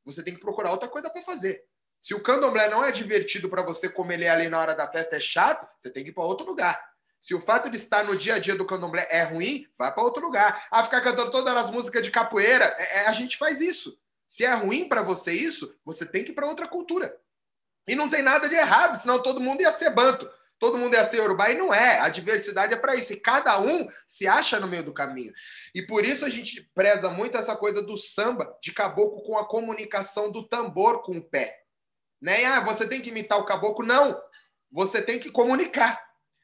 você 0.03 0.23
tem 0.23 0.33
que 0.33 0.41
procurar 0.41 0.71
outra 0.71 0.89
coisa 0.89 1.11
para 1.11 1.23
fazer. 1.23 1.63
Se 2.03 2.15
o 2.15 2.21
candomblé 2.21 2.69
não 2.69 2.85
é 2.85 2.91
divertido 2.91 3.49
para 3.49 3.63
você 3.63 3.89
como 3.89 4.11
ele 4.11 4.25
é 4.25 4.29
ali 4.29 4.49
na 4.49 4.59
hora 4.59 4.75
da 4.75 4.89
festa, 4.89 5.15
é 5.15 5.21
chato, 5.21 5.69
você 5.79 5.89
tem 5.89 6.03
que 6.03 6.11
ir 6.11 6.13
para 6.13 6.25
outro 6.25 6.45
lugar. 6.45 6.85
Se 7.21 7.33
o 7.33 7.41
fato 7.41 7.71
de 7.71 7.77
estar 7.77 8.03
no 8.03 8.17
dia 8.17 8.35
a 8.35 8.39
dia 8.41 8.57
do 8.57 8.67
candomblé 8.67 9.07
é 9.09 9.23
ruim, 9.23 9.69
vai 9.79 9.95
para 9.95 10.03
outro 10.03 10.21
lugar. 10.21 10.67
Ah, 10.69 10.83
ficar 10.83 11.01
cantando 11.01 11.31
todas 11.31 11.57
as 11.57 11.71
músicas 11.71 12.03
de 12.03 12.11
capoeira, 12.11 12.65
é, 12.77 13.05
é, 13.05 13.07
a 13.07 13.13
gente 13.13 13.39
faz 13.39 13.61
isso. 13.61 13.97
Se 14.27 14.45
é 14.45 14.53
ruim 14.53 14.89
para 14.89 15.01
você 15.01 15.33
isso, 15.33 15.79
você 15.85 16.05
tem 16.05 16.25
que 16.25 16.33
ir 16.33 16.35
para 16.35 16.49
outra 16.49 16.67
cultura. 16.67 17.17
E 17.87 17.95
não 17.95 18.11
tem 18.11 18.21
nada 18.21 18.49
de 18.49 18.57
errado, 18.57 19.01
senão 19.01 19.23
todo 19.23 19.41
mundo 19.41 19.61
ia 19.61 19.71
ser 19.71 19.91
banto, 19.91 20.29
todo 20.59 20.77
mundo 20.77 20.95
ia 20.95 21.05
ser 21.05 21.21
urubá, 21.21 21.53
e 21.53 21.57
não 21.57 21.73
é. 21.73 22.01
A 22.01 22.09
diversidade 22.09 22.75
é 22.75 22.77
para 22.77 22.97
isso. 22.97 23.13
E 23.13 23.21
cada 23.21 23.61
um 23.61 23.87
se 24.09 24.27
acha 24.27 24.59
no 24.59 24.67
meio 24.67 24.83
do 24.83 24.93
caminho. 24.93 25.33
E 25.73 25.83
por 25.83 26.05
isso 26.05 26.25
a 26.25 26.29
gente 26.29 26.69
preza 26.75 27.11
muito 27.11 27.39
essa 27.39 27.55
coisa 27.55 27.81
do 27.81 27.97
samba 27.97 28.59
de 28.61 28.73
caboclo 28.73 29.23
com 29.23 29.39
a 29.39 29.47
comunicação 29.47 30.33
do 30.33 30.49
tambor 30.49 31.03
com 31.03 31.19
o 31.19 31.23
pé. 31.23 31.62
Né? 32.23 32.45
Ah, 32.45 32.61
você 32.61 32.89
tem 32.89 33.03
que 33.03 33.11
imitar 33.11 33.39
o 33.39 33.45
caboclo. 33.45 33.85
Não, 33.85 34.17
você 34.71 35.03
tem 35.03 35.19
que 35.19 35.31
comunicar. 35.31 36.01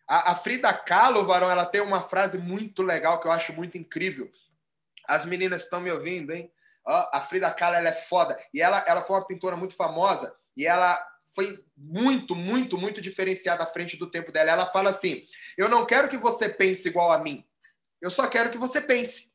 A, 0.08 0.32
a 0.32 0.34
Frida 0.34 0.72
Kahlo, 0.74 1.24
varão, 1.24 1.50
ela 1.50 1.64
tem 1.64 1.80
uma 1.80 2.02
frase 2.02 2.36
muito 2.36 2.82
legal 2.82 3.20
que 3.20 3.28
eu 3.28 3.32
acho 3.32 3.52
muito 3.52 3.78
incrível. 3.78 4.28
As 5.06 5.24
meninas 5.24 5.62
estão 5.62 5.80
me 5.80 5.90
ouvindo, 5.90 6.32
hein? 6.32 6.52
a 6.84 7.20
Frida 7.20 7.50
Kahlo 7.50 7.76
ela 7.76 7.90
é 7.90 7.92
foda. 7.92 8.38
E 8.52 8.62
ela, 8.62 8.82
ela 8.86 9.02
foi 9.02 9.16
uma 9.16 9.26
pintora 9.26 9.56
muito 9.56 9.76
famosa 9.76 10.34
e 10.56 10.66
ela 10.66 10.98
foi 11.34 11.54
muito, 11.76 12.34
muito, 12.34 12.78
muito 12.78 13.00
diferenciada 13.00 13.62
à 13.62 13.66
frente 13.66 13.96
do 13.96 14.10
tempo 14.10 14.32
dela. 14.32 14.50
Ela 14.50 14.66
fala 14.66 14.90
assim: 14.90 15.26
Eu 15.56 15.68
não 15.68 15.84
quero 15.84 16.08
que 16.08 16.16
você 16.16 16.48
pense 16.48 16.88
igual 16.88 17.12
a 17.12 17.18
mim. 17.18 17.44
Eu 18.00 18.10
só 18.10 18.26
quero 18.26 18.50
que 18.50 18.56
você 18.56 18.80
pense. 18.80 19.30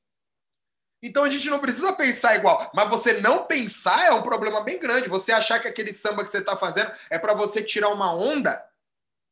Então 1.04 1.26
a 1.26 1.30
gente 1.30 1.50
não 1.50 1.60
precisa 1.60 1.92
pensar 1.92 2.38
igual. 2.38 2.72
Mas 2.74 2.90
você 2.90 3.20
não 3.20 3.44
pensar 3.44 4.06
é 4.08 4.12
um 4.14 4.24
problema 4.24 4.62
bem 4.62 4.80
grande. 4.80 5.10
Você 5.10 5.34
achar 5.34 5.60
que 5.60 5.68
aquele 5.68 5.92
samba 5.92 6.24
que 6.24 6.32
você 6.32 6.38
está 6.38 6.56
fazendo 6.56 6.90
é 7.10 7.20
para 7.20 7.34
você 7.34 7.62
tirar 7.62 7.90
uma 7.90 8.16
onda. 8.16 8.66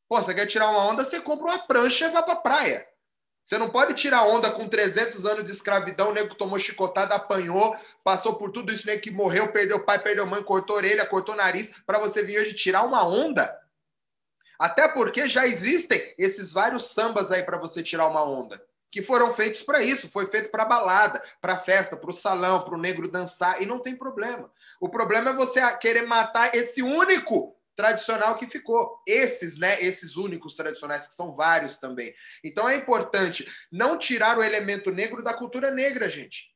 Pô, 0.09 0.21
você 0.21 0.35
quer 0.35 0.47
tirar 0.47 0.69
uma 0.69 0.85
onda, 0.85 1.05
você 1.05 1.21
compra 1.21 1.45
uma 1.45 1.59
prancha 1.59 2.07
e 2.07 2.11
vai 2.11 2.21
para 2.23 2.35
praia. 2.35 2.85
Você 3.45 3.57
não 3.57 3.69
pode 3.69 3.93
tirar 3.93 4.23
onda 4.23 4.51
com 4.51 4.67
300 4.67 5.25
anos 5.25 5.45
de 5.45 5.51
escravidão, 5.51 6.09
o 6.09 6.13
nego 6.13 6.35
tomou 6.35 6.59
chicotada, 6.59 7.15
apanhou, 7.15 7.75
passou 8.03 8.35
por 8.35 8.51
tudo 8.51 8.73
isso, 8.73 8.85
nego 8.85 9.01
que 9.01 9.09
morreu, 9.09 9.51
perdeu 9.51 9.83
pai, 9.83 9.97
perdeu 9.97 10.27
mãe, 10.27 10.43
cortou 10.43 10.75
orelha, 10.75 11.05
cortou 11.05 11.35
nariz, 11.35 11.73
para 11.85 11.97
você 11.97 12.21
vir 12.21 12.39
hoje 12.39 12.53
tirar 12.53 12.83
uma 12.83 13.07
onda. 13.07 13.57
Até 14.59 14.89
porque 14.89 15.27
já 15.27 15.47
existem 15.47 16.13
esses 16.17 16.51
vários 16.51 16.89
sambas 16.89 17.31
aí 17.31 17.41
para 17.41 17.57
você 17.57 17.81
tirar 17.81 18.07
uma 18.07 18.23
onda 18.23 18.61
que 18.91 19.01
foram 19.01 19.33
feitos 19.33 19.63
para 19.63 19.81
isso, 19.81 20.09
foi 20.09 20.27
feito 20.27 20.49
para 20.49 20.65
balada, 20.65 21.23
para 21.39 21.57
festa, 21.57 21.95
para 21.95 22.11
o 22.11 22.13
salão, 22.13 22.61
para 22.61 22.75
o 22.75 22.81
negro 22.81 23.09
dançar, 23.09 23.61
e 23.61 23.65
não 23.65 23.79
tem 23.79 23.95
problema. 23.95 24.51
O 24.81 24.89
problema 24.89 25.29
é 25.29 25.33
você 25.33 25.61
querer 25.77 26.05
matar 26.05 26.53
esse 26.53 26.83
único 26.83 27.55
tradicional 27.75 28.37
que 28.37 28.47
ficou. 28.47 29.01
Esses, 29.07 29.57
né, 29.57 29.81
esses 29.81 30.17
únicos 30.17 30.55
tradicionais 30.55 31.07
que 31.07 31.15
são 31.15 31.31
vários 31.31 31.77
também. 31.77 32.13
Então 32.43 32.67
é 32.67 32.75
importante 32.75 33.49
não 33.71 33.97
tirar 33.97 34.37
o 34.37 34.43
elemento 34.43 34.91
negro 34.91 35.23
da 35.23 35.33
cultura 35.33 35.71
negra, 35.71 36.09
gente. 36.09 36.51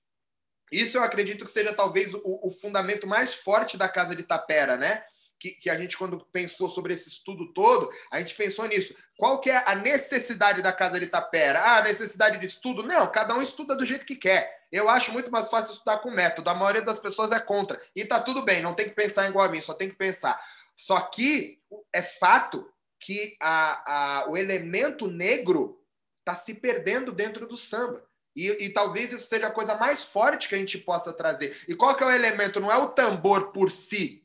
Isso 0.71 0.97
eu 0.97 1.03
acredito 1.03 1.45
que 1.45 1.51
seja 1.51 1.73
talvez 1.73 2.13
o, 2.13 2.21
o 2.23 2.51
fundamento 2.51 3.07
mais 3.07 3.33
forte 3.33 3.77
da 3.77 3.87
casa 3.87 4.15
de 4.15 4.23
Tapera, 4.23 4.75
né? 4.75 5.03
Que, 5.45 5.51
que, 5.51 5.69
a 5.69 5.77
gente, 5.77 5.95
quando 5.95 6.25
pensou 6.31 6.67
sobre 6.69 6.93
esse 6.93 7.07
estudo 7.07 7.53
todo, 7.53 7.87
a 8.09 8.19
gente 8.19 8.33
pensou 8.33 8.65
nisso. 8.65 8.95
Qual 9.15 9.39
que 9.39 9.51
é 9.51 9.63
a 9.67 9.75
necessidade 9.75 10.61
da 10.63 10.73
Casa 10.73 10.99
de 10.99 11.05
Itapera? 11.05 11.61
Ah, 11.63 11.83
necessidade 11.83 12.39
de 12.39 12.45
estudo? 12.47 12.81
Não, 12.81 13.11
cada 13.11 13.35
um 13.35 13.41
estuda 13.41 13.75
do 13.75 13.85
jeito 13.85 14.07
que 14.07 14.15
quer. 14.15 14.65
Eu 14.71 14.89
acho 14.89 15.11
muito 15.11 15.31
mais 15.31 15.47
fácil 15.49 15.73
estudar 15.73 15.99
com 15.99 16.09
método. 16.09 16.49
A 16.49 16.55
maioria 16.55 16.81
das 16.81 16.97
pessoas 16.97 17.31
é 17.31 17.39
contra. 17.39 17.79
E 17.95 18.03
tá 18.03 18.19
tudo 18.19 18.41
bem, 18.41 18.63
não 18.63 18.73
tem 18.73 18.89
que 18.89 18.95
pensar 18.95 19.29
igual 19.29 19.45
a 19.45 19.49
mim, 19.49 19.61
só 19.61 19.75
tem 19.75 19.89
que 19.89 19.95
pensar. 19.95 20.43
Só 20.75 20.99
que 20.99 21.59
é 21.93 22.01
fato 22.01 22.67
que 22.99 23.37
a, 23.39 24.23
a, 24.23 24.29
o 24.29 24.35
elemento 24.35 25.07
negro 25.07 25.79
está 26.19 26.33
se 26.33 26.55
perdendo 26.55 27.11
dentro 27.11 27.47
do 27.47 27.55
samba. 27.55 28.03
E, 28.35 28.65
e, 28.65 28.69
talvez 28.71 29.13
isso 29.13 29.27
seja 29.29 29.47
a 29.47 29.51
coisa 29.51 29.77
mais 29.77 30.03
forte 30.03 30.49
que 30.49 30.55
a 30.55 30.57
gente 30.57 30.77
possa 30.77 31.13
trazer. 31.13 31.57
E 31.69 31.75
qual 31.75 31.95
que 31.95 32.03
é 32.03 32.07
o 32.07 32.11
elemento? 32.11 32.59
Não 32.59 32.69
é 32.69 32.75
o 32.75 32.89
tambor 32.89 33.53
por 33.53 33.71
si, 33.71 34.24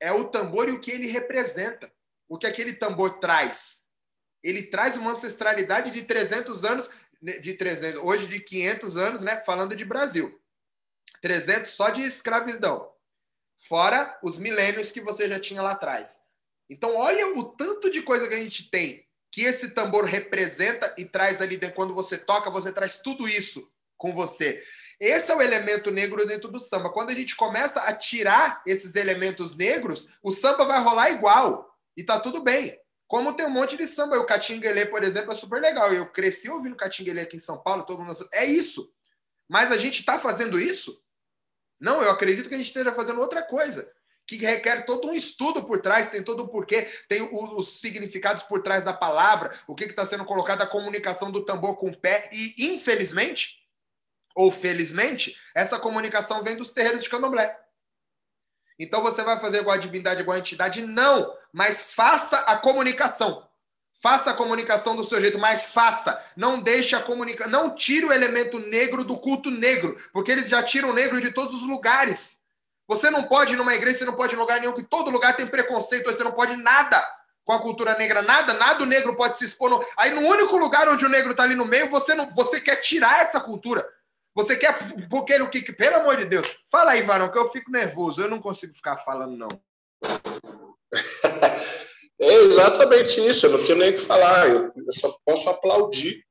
é 0.00 0.12
o 0.12 0.28
tambor 0.28 0.68
e 0.68 0.72
o 0.72 0.80
que 0.80 0.90
ele 0.90 1.06
representa. 1.06 1.90
o 2.28 2.36
que 2.36 2.46
aquele 2.46 2.74
tambor 2.74 3.18
traz? 3.20 3.86
Ele 4.42 4.64
traz 4.64 4.96
uma 4.96 5.12
ancestralidade 5.12 5.90
de 5.90 6.02
300 6.02 6.64
anos, 6.64 6.90
né, 7.22 7.38
de 7.38 7.54
300, 7.54 8.00
hoje 8.02 8.26
de 8.26 8.38
500 8.40 8.96
anos, 8.96 9.22
né, 9.22 9.42
falando 9.46 9.74
de 9.74 9.84
Brasil. 9.84 10.38
300 11.22 11.72
só 11.72 11.88
de 11.88 12.02
escravidão. 12.02 12.92
Fora 13.56 14.18
os 14.22 14.38
milênios 14.38 14.92
que 14.92 15.00
você 15.00 15.26
já 15.26 15.40
tinha 15.40 15.62
lá 15.62 15.72
atrás. 15.72 16.20
Então, 16.68 16.96
olha 16.96 17.26
o 17.38 17.44
tanto 17.56 17.90
de 17.90 18.02
coisa 18.02 18.28
que 18.28 18.34
a 18.34 18.40
gente 18.40 18.70
tem 18.70 19.08
que 19.30 19.42
esse 19.42 19.70
tambor 19.70 20.04
representa 20.04 20.94
e 20.96 21.04
traz 21.04 21.40
ali. 21.40 21.58
Quando 21.72 21.94
você 21.94 22.16
toca, 22.16 22.50
você 22.50 22.72
traz 22.72 23.00
tudo 23.00 23.28
isso 23.28 23.70
com 23.96 24.12
você. 24.12 24.64
Esse 25.00 25.30
é 25.30 25.36
o 25.36 25.42
elemento 25.42 25.90
negro 25.90 26.26
dentro 26.26 26.50
do 26.50 26.58
samba. 26.58 26.90
Quando 26.90 27.10
a 27.10 27.14
gente 27.14 27.36
começa 27.36 27.80
a 27.80 27.92
tirar 27.92 28.62
esses 28.66 28.94
elementos 28.94 29.56
negros, 29.56 30.08
o 30.22 30.32
samba 30.32 30.64
vai 30.64 30.82
rolar 30.82 31.10
igual. 31.10 31.72
E 31.96 32.02
tá 32.02 32.18
tudo 32.18 32.42
bem. 32.42 32.78
Como 33.06 33.32
tem 33.32 33.46
um 33.46 33.50
monte 33.50 33.76
de 33.76 33.86
samba. 33.86 34.18
O 34.18 34.26
Catinguelê, 34.26 34.86
por 34.86 35.04
exemplo, 35.04 35.32
é 35.32 35.34
super 35.34 35.60
legal. 35.60 35.92
Eu 35.92 36.06
cresci 36.10 36.48
ouvindo 36.48 36.76
Catinguelê 36.76 37.22
aqui 37.22 37.36
em 37.36 37.40
São 37.40 37.58
Paulo, 37.58 37.84
todo 37.84 38.02
mundo. 38.02 38.16
É 38.32 38.44
isso. 38.44 38.92
Mas 39.48 39.72
a 39.72 39.76
gente 39.76 40.00
está 40.00 40.18
fazendo 40.18 40.60
isso? 40.60 41.00
Não, 41.80 42.02
eu 42.02 42.10
acredito 42.10 42.48
que 42.48 42.54
a 42.54 42.58
gente 42.58 42.66
esteja 42.66 42.92
fazendo 42.92 43.20
outra 43.20 43.42
coisa 43.42 43.90
que 44.28 44.36
requer 44.36 44.84
todo 44.84 45.08
um 45.08 45.14
estudo 45.14 45.64
por 45.64 45.80
trás, 45.80 46.10
tem 46.10 46.22
todo 46.22 46.42
o 46.42 46.48
porquê, 46.48 46.86
tem 47.08 47.22
os 47.32 47.80
significados 47.80 48.42
por 48.42 48.62
trás 48.62 48.84
da 48.84 48.92
palavra, 48.92 49.58
o 49.66 49.74
que 49.74 49.84
está 49.84 50.04
sendo 50.04 50.26
colocado, 50.26 50.60
a 50.60 50.66
comunicação 50.66 51.30
do 51.32 51.46
tambor 51.46 51.78
com 51.78 51.88
o 51.88 51.96
pé, 51.96 52.28
e 52.30 52.74
infelizmente, 52.74 53.56
ou 54.38 54.52
felizmente, 54.52 55.36
essa 55.52 55.80
comunicação 55.80 56.44
vem 56.44 56.56
dos 56.56 56.70
terreiros 56.70 57.02
de 57.02 57.10
candomblé. 57.10 57.58
Então 58.78 59.02
você 59.02 59.24
vai 59.24 59.40
fazer 59.40 59.58
igual 59.58 59.74
a 59.74 59.80
divindade, 59.80 60.20
igual 60.20 60.36
a 60.36 60.38
entidade? 60.38 60.80
Não, 60.80 61.34
mas 61.52 61.92
faça 61.92 62.38
a 62.42 62.56
comunicação. 62.56 63.44
Faça 64.00 64.30
a 64.30 64.34
comunicação 64.34 64.94
do 64.94 65.04
seu 65.04 65.20
jeito, 65.20 65.40
mas 65.40 65.64
faça. 65.64 66.24
Não 66.36 66.60
deixe 66.60 66.94
a 66.94 67.02
comunicação. 67.02 67.50
Não 67.50 67.74
tire 67.74 68.06
o 68.06 68.12
elemento 68.12 68.60
negro 68.60 69.02
do 69.02 69.18
culto 69.18 69.50
negro, 69.50 70.00
porque 70.12 70.30
eles 70.30 70.48
já 70.48 70.62
tiram 70.62 70.90
o 70.90 70.94
negro 70.94 71.20
de 71.20 71.32
todos 71.32 71.52
os 71.60 71.68
lugares. 71.68 72.38
Você 72.86 73.10
não 73.10 73.24
pode 73.24 73.54
ir 73.54 73.56
numa 73.56 73.74
igreja, 73.74 73.98
você 73.98 74.04
não 74.04 74.14
pode 74.14 74.34
ir 74.34 74.36
em 74.36 74.40
lugar 74.40 74.60
nenhum, 74.60 74.72
que 74.72 74.84
todo 74.84 75.10
lugar 75.10 75.34
tem 75.34 75.48
preconceito, 75.48 76.12
você 76.12 76.22
não 76.22 76.30
pode 76.30 76.54
nada 76.54 77.04
com 77.44 77.52
a 77.52 77.60
cultura 77.60 77.98
negra, 77.98 78.22
nada, 78.22 78.54
nada 78.54 78.84
o 78.84 78.86
negro 78.86 79.16
pode 79.16 79.36
se 79.36 79.46
expor. 79.46 79.68
No... 79.68 79.84
Aí 79.96 80.14
no 80.14 80.20
único 80.20 80.56
lugar 80.56 80.88
onde 80.88 81.04
o 81.04 81.08
negro 81.08 81.32
está 81.32 81.42
ali 81.42 81.56
no 81.56 81.64
meio, 81.64 81.90
você 81.90 82.14
não, 82.14 82.30
você 82.30 82.60
quer 82.60 82.76
tirar 82.76 83.22
essa 83.22 83.40
cultura. 83.40 83.84
Você 84.34 84.56
quer 84.56 84.78
porque 85.10 85.34
o 85.40 85.48
que, 85.48 85.72
pelo 85.72 85.96
amor 85.96 86.16
de 86.16 86.26
Deus. 86.26 86.46
Fala 86.70 86.92
aí, 86.92 87.02
Varão, 87.02 87.30
que 87.30 87.38
eu 87.38 87.50
fico 87.50 87.70
nervoso, 87.70 88.22
eu 88.22 88.30
não 88.30 88.40
consigo 88.40 88.74
ficar 88.74 88.98
falando 88.98 89.36
não. 89.36 89.48
É 92.20 92.34
exatamente 92.34 93.20
isso, 93.20 93.46
eu 93.46 93.50
não 93.50 93.64
tenho 93.64 93.78
nem 93.78 93.90
o 93.90 93.94
que 93.94 94.00
falar, 94.00 94.48
eu, 94.48 94.72
eu 94.74 94.92
só 94.92 95.16
posso 95.24 95.48
aplaudir, 95.48 96.24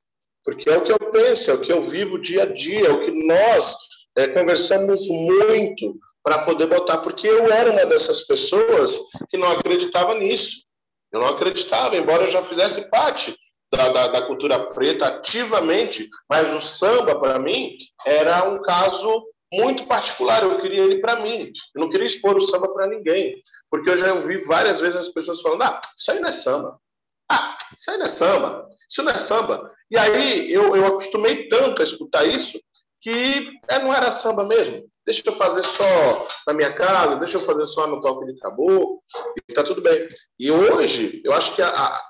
porque 0.44 0.68
é 0.68 0.76
o 0.76 0.82
que 0.82 0.92
eu 0.92 0.98
penso, 1.10 1.50
é 1.50 1.54
o 1.54 1.60
que 1.62 1.72
eu 1.72 1.80
vivo 1.80 2.20
dia 2.20 2.42
a 2.42 2.46
dia, 2.46 2.88
é 2.88 2.90
o 2.90 3.00
que 3.00 3.10
nós 3.26 3.74
é, 4.14 4.28
conversamos 4.28 5.08
muito 5.08 5.98
para 6.22 6.40
poder 6.40 6.66
botar, 6.66 6.98
porque 6.98 7.26
eu 7.26 7.50
era 7.50 7.70
uma 7.70 7.86
dessas 7.86 8.26
pessoas 8.26 9.00
que 9.30 9.38
não 9.38 9.50
acreditava 9.50 10.14
nisso. 10.14 10.62
Eu 11.10 11.20
não 11.20 11.28
acreditava, 11.28 11.96
embora 11.96 12.24
eu 12.24 12.30
já 12.30 12.42
fizesse 12.42 12.86
parte 12.90 13.34
da, 13.72 13.88
da, 13.88 14.08
da 14.08 14.22
cultura 14.22 14.58
preta 14.72 15.06
ativamente, 15.06 16.08
mas 16.28 16.54
o 16.54 16.60
samba, 16.60 17.18
para 17.18 17.38
mim, 17.38 17.76
era 18.06 18.48
um 18.48 18.62
caso 18.62 19.26
muito 19.52 19.86
particular. 19.86 20.42
Eu 20.42 20.60
queria 20.60 20.84
ele 20.84 21.00
para 21.00 21.20
mim. 21.20 21.52
Eu 21.74 21.80
não 21.80 21.90
queria 21.90 22.06
expor 22.06 22.36
o 22.36 22.40
samba 22.40 22.68
para 22.72 22.86
ninguém. 22.86 23.42
Porque 23.70 23.90
eu 23.90 23.96
já 23.96 24.14
ouvi 24.14 24.38
várias 24.46 24.80
vezes 24.80 24.96
as 24.96 25.08
pessoas 25.08 25.40
falando: 25.40 25.62
ah, 25.62 25.80
isso 25.96 26.10
aí 26.10 26.20
não 26.20 26.28
é 26.28 26.32
samba. 26.32 26.78
Ah, 27.30 27.56
isso 27.76 27.90
aí 27.90 27.98
não 27.98 28.06
é 28.06 28.08
samba. 28.08 28.68
Isso 28.90 29.02
não 29.02 29.12
é 29.12 29.16
samba. 29.16 29.70
E 29.90 29.98
aí 29.98 30.50
eu, 30.52 30.74
eu 30.74 30.86
acostumei 30.86 31.48
tanto 31.48 31.82
a 31.82 31.84
escutar 31.84 32.24
isso 32.24 32.58
que 33.00 33.52
é, 33.68 33.78
não 33.78 33.92
era 33.92 34.10
samba 34.10 34.44
mesmo. 34.44 34.88
Deixa 35.06 35.22
eu 35.24 35.36
fazer 35.36 35.62
só 35.62 36.28
na 36.46 36.52
minha 36.52 36.72
casa, 36.74 37.16
deixa 37.16 37.38
eu 37.38 37.42
fazer 37.42 37.64
só 37.66 37.86
no 37.86 38.00
toque 38.00 38.26
de 38.26 38.38
caboclo, 38.38 39.02
e 39.48 39.54
tá 39.54 39.62
tudo 39.62 39.80
bem. 39.80 40.06
E 40.38 40.50
hoje, 40.50 41.22
eu 41.24 41.32
acho 41.32 41.54
que 41.54 41.62
a, 41.62 41.68
a, 41.68 42.02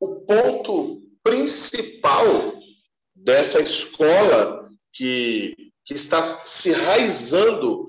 o 0.00 0.20
ponto 0.22 1.02
principal 1.22 2.24
dessa 3.14 3.60
escola 3.60 4.68
que, 4.92 5.54
que 5.84 5.94
está 5.94 6.22
se 6.22 6.72
raizando 6.72 7.86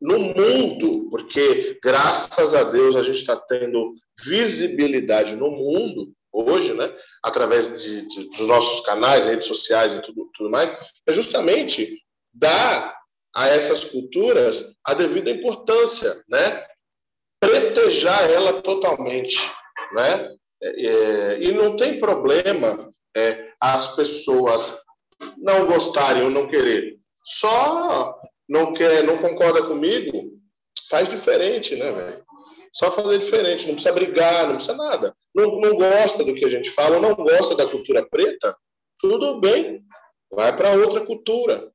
no 0.00 0.18
mundo, 0.18 1.08
porque 1.10 1.78
graças 1.82 2.54
a 2.54 2.64
Deus 2.64 2.96
a 2.96 3.02
gente 3.02 3.18
está 3.18 3.36
tendo 3.36 3.92
visibilidade 4.24 5.36
no 5.36 5.50
mundo, 5.50 6.12
hoje, 6.32 6.72
né, 6.72 6.90
através 7.22 7.68
de, 7.82 8.08
de, 8.08 8.28
dos 8.30 8.40
nossos 8.40 8.80
canais, 8.86 9.26
redes 9.26 9.46
sociais 9.46 9.92
e 9.92 10.00
tudo, 10.00 10.30
tudo 10.34 10.48
mais, 10.48 10.72
é 11.06 11.12
justamente 11.12 12.02
dar 12.32 12.98
a 13.34 13.48
essas 13.48 13.84
culturas 13.84 14.74
a 14.84 14.94
devida 14.94 15.30
importância, 15.30 16.22
né? 16.28 16.64
Pretejar 17.38 18.28
ela 18.30 18.60
totalmente, 18.62 19.38
né? 19.92 20.36
É, 20.62 20.86
é, 20.86 21.42
e 21.42 21.52
não 21.52 21.74
tem 21.74 21.98
problema 21.98 22.90
é, 23.16 23.52
as 23.60 23.94
pessoas 23.94 24.78
não 25.38 25.66
gostarem 25.66 26.22
ou 26.22 26.30
não 26.30 26.46
querer. 26.46 26.98
Só 27.14 28.18
não 28.48 28.72
quer, 28.72 29.04
não 29.04 29.18
concorda 29.18 29.62
comigo, 29.62 30.12
faz 30.88 31.08
diferente, 31.08 31.76
né, 31.76 31.92
velho? 31.92 32.24
Só 32.72 32.92
fazer 32.92 33.18
diferente, 33.18 33.66
não 33.66 33.74
precisa 33.74 33.94
brigar, 33.94 34.46
não 34.46 34.56
precisa 34.56 34.76
nada. 34.76 35.14
Não, 35.34 35.60
não 35.60 35.76
gosta 35.76 36.24
do 36.24 36.34
que 36.34 36.44
a 36.44 36.48
gente 36.48 36.70
fala, 36.70 37.00
não 37.00 37.14
gosta 37.14 37.56
da 37.56 37.66
cultura 37.66 38.06
preta, 38.08 38.56
tudo 38.98 39.40
bem, 39.40 39.82
vai 40.30 40.56
para 40.56 40.72
outra 40.72 41.04
cultura. 41.04 41.70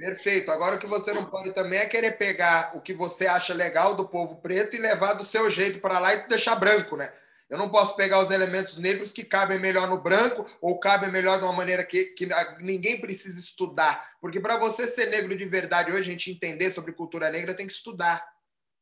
Perfeito. 0.00 0.50
Agora 0.50 0.76
o 0.76 0.78
que 0.78 0.86
você 0.86 1.12
não 1.12 1.26
pode 1.26 1.52
também 1.52 1.78
é 1.78 1.84
querer 1.84 2.12
pegar 2.12 2.74
o 2.74 2.80
que 2.80 2.94
você 2.94 3.26
acha 3.26 3.52
legal 3.52 3.94
do 3.94 4.08
povo 4.08 4.36
preto 4.36 4.74
e 4.74 4.78
levar 4.78 5.12
do 5.12 5.22
seu 5.22 5.50
jeito 5.50 5.78
para 5.78 5.98
lá 5.98 6.14
e 6.14 6.26
deixar 6.26 6.56
branco, 6.56 6.96
né? 6.96 7.12
Eu 7.50 7.58
não 7.58 7.68
posso 7.68 7.94
pegar 7.96 8.18
os 8.20 8.30
elementos 8.30 8.78
negros 8.78 9.12
que 9.12 9.22
cabem 9.22 9.58
melhor 9.58 9.86
no 9.88 10.00
branco 10.00 10.46
ou 10.58 10.80
cabem 10.80 11.10
melhor 11.10 11.36
de 11.36 11.44
uma 11.44 11.52
maneira 11.52 11.84
que, 11.84 12.06
que 12.06 12.26
ninguém 12.60 12.98
precisa 12.98 13.38
estudar. 13.38 14.12
Porque 14.22 14.40
para 14.40 14.56
você 14.56 14.86
ser 14.86 15.10
negro 15.10 15.36
de 15.36 15.44
verdade 15.44 15.92
hoje, 15.92 16.00
a 16.00 16.12
gente 16.12 16.30
entender 16.30 16.70
sobre 16.70 16.92
cultura 16.92 17.28
negra, 17.28 17.52
tem 17.52 17.66
que 17.66 17.72
estudar. 17.74 18.26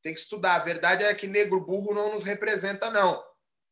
Tem 0.01 0.15
que 0.15 0.21
estudar. 0.21 0.55
A 0.55 0.61
verdade 0.61 1.03
é 1.03 1.13
que 1.15 1.27
negro 1.27 1.59
burro 1.59 1.95
não 1.95 2.13
nos 2.13 2.23
representa, 2.23 2.93
não. 2.93 3.21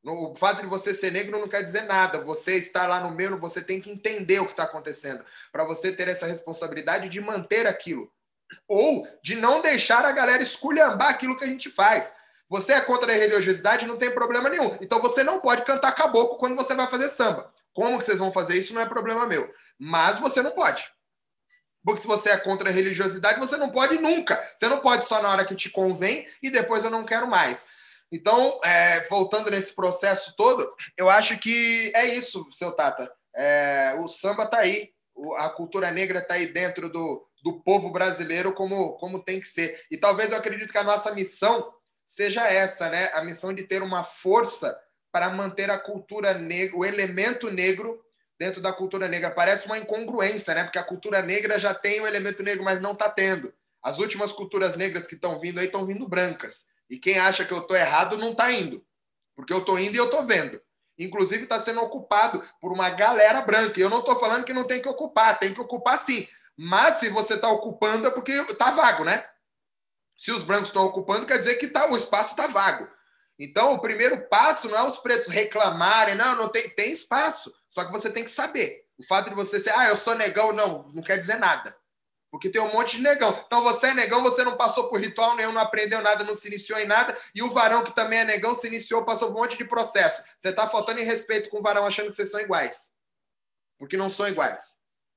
O 0.07 0.37
fato 0.37 0.61
de 0.61 0.69
você 0.69 0.95
ser 0.95 1.11
negro 1.11 1.39
não 1.39 1.49
quer 1.49 1.63
dizer 1.63 1.83
nada. 1.83 2.21
Você 2.21 2.57
estar 2.57 2.87
lá 2.87 3.01
no 3.01 3.11
meio, 3.11 3.37
você 3.39 3.61
tem 3.61 3.81
que 3.81 3.91
entender 3.91 4.39
o 4.39 4.45
que 4.47 4.53
está 4.53 4.63
acontecendo. 4.63 5.25
Para 5.51 5.65
você 5.65 5.93
ter 5.93 6.07
essa 6.07 6.27
responsabilidade 6.27 7.09
de 7.09 7.21
manter 7.21 7.67
aquilo. 7.67 8.11
Ou 8.69 9.07
de 9.23 9.35
não 9.35 9.61
deixar 9.61 10.05
a 10.05 10.13
galera 10.13 10.43
esculhambar 10.43 11.09
aquilo 11.09 11.37
que 11.37 11.45
a 11.45 11.49
gente 11.49 11.69
faz. 11.69 12.15
Você 12.49 12.75
é 12.75 12.81
contra 12.81 13.13
a 13.13 13.17
religiosidade, 13.17 13.87
não 13.87 13.99
tem 13.99 14.13
problema 14.13 14.49
nenhum. 14.49 14.79
Então 14.81 15.01
você 15.01 15.25
não 15.25 15.41
pode 15.41 15.65
cantar 15.65 15.93
caboclo 15.93 16.39
quando 16.39 16.55
você 16.55 16.75
vai 16.75 16.87
fazer 16.87 17.09
samba. 17.09 17.53
Como 17.73 17.99
que 17.99 18.05
vocês 18.05 18.21
vão 18.21 18.33
fazer 18.33 18.57
isso 18.57 18.73
não 18.73 18.81
é 18.81 18.87
problema 18.87 19.27
meu. 19.27 19.53
Mas 19.77 20.19
você 20.19 20.41
não 20.41 20.53
pode. 20.53 20.89
Porque 21.85 22.03
se 22.03 22.07
você 22.07 22.31
é 22.31 22.37
contra 22.37 22.71
a 22.71 22.73
religiosidade, 22.73 23.41
você 23.41 23.57
não 23.57 23.71
pode 23.71 23.99
nunca. 23.99 24.41
Você 24.55 24.69
não 24.69 24.79
pode 24.79 25.07
só 25.07 25.21
na 25.21 25.31
hora 25.31 25.45
que 25.45 25.55
te 25.57 25.69
convém 25.69 26.29
e 26.41 26.51
depois 26.51 26.85
eu 26.85 26.91
não 26.91 27.05
quero 27.05 27.27
mais. 27.27 27.67
Então, 28.11 28.61
é, 28.65 29.01
voltando 29.09 29.51
nesse 29.51 29.75
processo 29.75 30.35
todo, 30.37 30.69
eu 30.97 31.11
acho 31.11 31.39
que 31.39 31.91
é 31.95 32.07
isso, 32.07 32.47
seu 32.53 32.73
Tata. 32.73 33.13
É, 33.35 33.97
o 33.99 34.09
samba 34.09 34.45
está 34.45 34.59
aí, 34.59 34.91
a 35.39 35.49
cultura 35.51 35.91
negra 35.91 36.21
está 36.21 36.35
aí 36.35 36.47
dentro 36.47 36.89
do, 36.89 37.27
do 37.43 37.61
povo 37.61 37.91
brasileiro 37.91 38.53
como, 38.53 38.93
como 38.95 39.23
tem 39.23 39.41
que 39.41 39.47
ser. 39.47 39.81
E 39.91 39.97
talvez 39.97 40.31
eu 40.31 40.39
acredito 40.39 40.73
que 40.73 40.79
a 40.79 40.85
nossa 40.85 41.13
missão 41.15 41.73
seja 42.05 42.47
essa, 42.47 42.89
né? 42.89 43.11
A 43.13 43.23
missão 43.23 43.53
de 43.53 43.65
ter 43.65 43.83
uma 43.83 44.05
força 44.05 44.79
para 45.11 45.31
manter 45.31 45.71
a 45.71 45.79
cultura 45.79 46.35
negra, 46.35 46.77
o 46.77 46.85
elemento 46.85 47.51
negro 47.51 48.01
dentro 48.39 48.61
da 48.61 48.73
cultura 48.73 49.09
negra. 49.09 49.31
Parece 49.31 49.67
uma 49.67 49.79
incongruência, 49.79 50.55
né? 50.55 50.65
Porque 50.65 50.79
a 50.79 50.85
cultura 50.85 51.23
negra 51.23 51.59
já 51.59 51.75
tem 51.75 52.01
o 52.01 52.07
elemento 52.07 52.43
negro, 52.43 52.63
mas 52.63 52.81
não 52.81 52.93
está 52.93 53.09
tendo. 53.09 53.53
As 53.83 53.99
últimas 53.99 54.33
culturas 54.33 54.77
negras 54.77 55.07
que 55.07 55.15
estão 55.15 55.39
vindo 55.39 55.59
aí 55.59 55.67
estão 55.67 55.87
vindo 55.87 56.09
brancas. 56.09 56.67
E 56.89 56.99
quem 56.99 57.19
acha 57.19 57.45
que 57.45 57.53
eu 57.53 57.59
estou 57.59 57.77
errado 57.77 58.17
não 58.17 58.33
está 58.33 58.51
indo. 58.53 58.85
Porque 59.35 59.53
eu 59.53 59.59
estou 59.59 59.79
indo 59.79 59.95
e 59.95 59.99
eu 59.99 60.07
estou 60.07 60.25
vendo. 60.25 60.61
Inclusive 60.99 61.43
está 61.43 61.61
sendo 61.61 61.81
ocupado 61.81 62.43
por 62.61 62.73
uma 62.73 62.89
galera 62.91 63.43
branca. 63.43 63.79
Eu 63.79 63.91
não 63.91 64.01
estou 64.01 64.19
falando 64.19 64.45
que 64.45 64.53
não 64.53 64.67
tem 64.67 64.81
que 64.81 64.89
ocupar, 64.89 65.39
tem 65.39 65.53
que 65.53 65.61
ocupar 65.61 65.99
sim. 65.99 66.27
Mas 66.57 66.97
se 66.97 67.09
você 67.11 67.35
está 67.35 67.51
ocupando 67.51 68.07
é 68.07 68.11
porque 68.11 68.33
está 68.33 68.71
vago, 68.71 69.05
né? 69.05 69.29
Se 70.17 70.33
os 70.33 70.43
brancos 70.43 70.69
estão 70.69 70.85
ocupando, 70.85 71.27
quer 71.27 71.37
dizer 71.37 71.57
que 71.57 71.69
tá, 71.69 71.91
o 71.91 71.97
espaço 71.97 72.31
está 72.31 72.47
vago. 72.47 72.89
Então, 73.39 73.75
o 73.75 73.79
primeiro 73.79 74.27
passo 74.29 74.69
não 74.69 74.79
é 74.79 74.83
os 74.83 74.97
pretos 74.97 75.31
reclamarem, 75.31 76.15
não, 76.15 76.35
não 76.37 76.49
tem, 76.49 76.71
tem 76.71 76.91
espaço. 76.91 77.55
Só 77.69 77.85
que 77.85 77.93
você 77.93 78.11
tem 78.11 78.25
que 78.25 78.31
saber. 78.31 78.87
O 78.97 79.05
fato 79.05 79.29
de 79.29 79.35
você 79.35 79.61
ser, 79.61 79.71
ah, 79.77 79.89
eu 79.89 79.97
sou 79.97 80.15
negão, 80.15 80.53
não, 80.53 80.91
não 80.95 81.03
quer 81.03 81.19
dizer 81.19 81.39
nada. 81.39 81.77
Porque 82.31 82.51
tem 82.51 82.61
um 82.61 82.73
monte 82.73 82.97
de 82.97 83.03
negão. 83.03 83.43
Então 83.47 83.63
você 83.63 83.89
é 83.89 83.95
negão, 83.95 84.23
você 84.23 84.45
não 84.45 84.57
passou 84.57 84.89
por 84.89 85.01
ritual 85.01 85.37
nenhum, 85.37 85.53
não 85.53 85.61
aprendeu 85.61 86.03
nada, 86.03 86.25
não 86.25 86.35
se 86.35 86.49
iniciou 86.49 86.79
em 86.79 86.87
nada. 86.87 87.17
E 87.35 87.43
o 87.43 87.51
varão, 87.51 87.85
que 87.85 87.95
também 87.95 88.19
é 88.19 88.25
negão, 88.25 88.55
se 88.55 88.67
iniciou, 88.67 89.05
passou 89.05 89.29
por 89.29 89.39
um 89.39 89.43
monte 89.43 89.57
de 89.57 89.65
processo. 89.65 90.25
Você 90.37 90.49
está 90.49 90.69
faltando 90.69 91.01
em 91.01 91.05
respeito 91.05 91.49
com 91.49 91.59
o 91.59 91.63
varão, 91.63 91.87
achando 91.87 92.11
que 92.11 92.17
vocês 92.17 92.31
são 92.31 92.41
iguais. 92.41 92.91
Porque 93.79 93.97
não 93.97 94.11
são 94.11 94.29
iguais. 94.29 94.77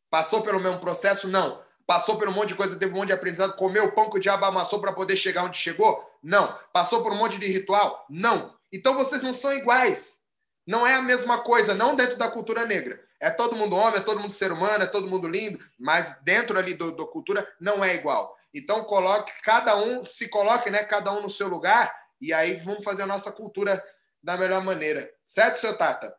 Passou 0.10 0.42
pelo 0.42 0.60
mesmo 0.60 0.80
processo? 0.80 1.28
Não. 1.28 1.64
Passou 1.86 2.18
por 2.18 2.30
um 2.30 2.32
monte 2.32 2.50
de 2.50 2.56
coisa, 2.56 2.76
teve 2.76 2.94
um 2.94 2.98
monte 2.98 3.08
de 3.08 3.14
aprendizado, 3.14 3.56
comeu 3.56 3.86
o 3.86 3.92
pão 3.92 4.10
que 4.10 4.18
o 4.18 4.22
diabo 4.22 4.46
amassou 4.46 4.80
para 4.80 4.94
poder 4.94 5.16
chegar 5.16 5.44
onde 5.44 5.58
chegou? 5.58 6.08
Não. 6.22 6.56
Passou 6.72 7.02
por 7.02 7.12
um 7.12 7.16
monte 7.16 7.40
de 7.40 7.48
ritual? 7.48 8.06
Não. 8.10 8.56
Então 8.72 8.94
vocês 8.94 9.24
não 9.24 9.34
são 9.34 9.52
iguais. 9.54 10.20
Não 10.68 10.86
é 10.86 10.94
a 10.94 11.02
mesma 11.02 11.40
coisa, 11.40 11.74
não 11.74 11.96
dentro 11.96 12.16
da 12.18 12.30
cultura 12.30 12.64
negra. 12.66 13.04
É 13.20 13.30
todo 13.30 13.56
mundo 13.56 13.76
homem, 13.76 14.00
é 14.00 14.04
todo 14.04 14.20
mundo 14.20 14.32
ser 14.32 14.52
humano, 14.52 14.84
é 14.84 14.88
todo 14.88 15.10
mundo 15.10 15.28
lindo, 15.28 15.60
mas 15.78 16.22
dentro 16.24 16.58
ali 16.58 16.74
do 16.74 17.08
cultura 17.08 17.48
não 17.60 17.84
é 17.84 17.96
igual. 17.96 18.38
Então 18.54 18.84
coloque 18.84 19.32
cada 19.44 19.78
um, 19.78 20.06
se 20.06 20.28
coloque, 20.30 20.70
né, 20.70 20.84
cada 20.84 21.12
um 21.12 21.22
no 21.22 21.30
seu 21.30 21.48
lugar 21.48 21.94
e 22.20 22.34
aí 22.34 22.56
vamos 22.56 22.84
fazer 22.84 23.04
a 23.04 23.08
nossa 23.08 23.32
cultura 23.32 23.84
da 24.22 24.38
melhor 24.38 24.64
maneira. 24.64 25.12
Certo, 25.26 25.60
seu 25.60 25.78
Tata? 25.78 26.16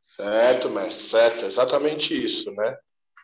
Certo, 0.00 0.68
mestre, 0.68 1.02
certo, 1.04 1.46
exatamente 1.46 2.24
isso, 2.24 2.50
né? 2.52 2.76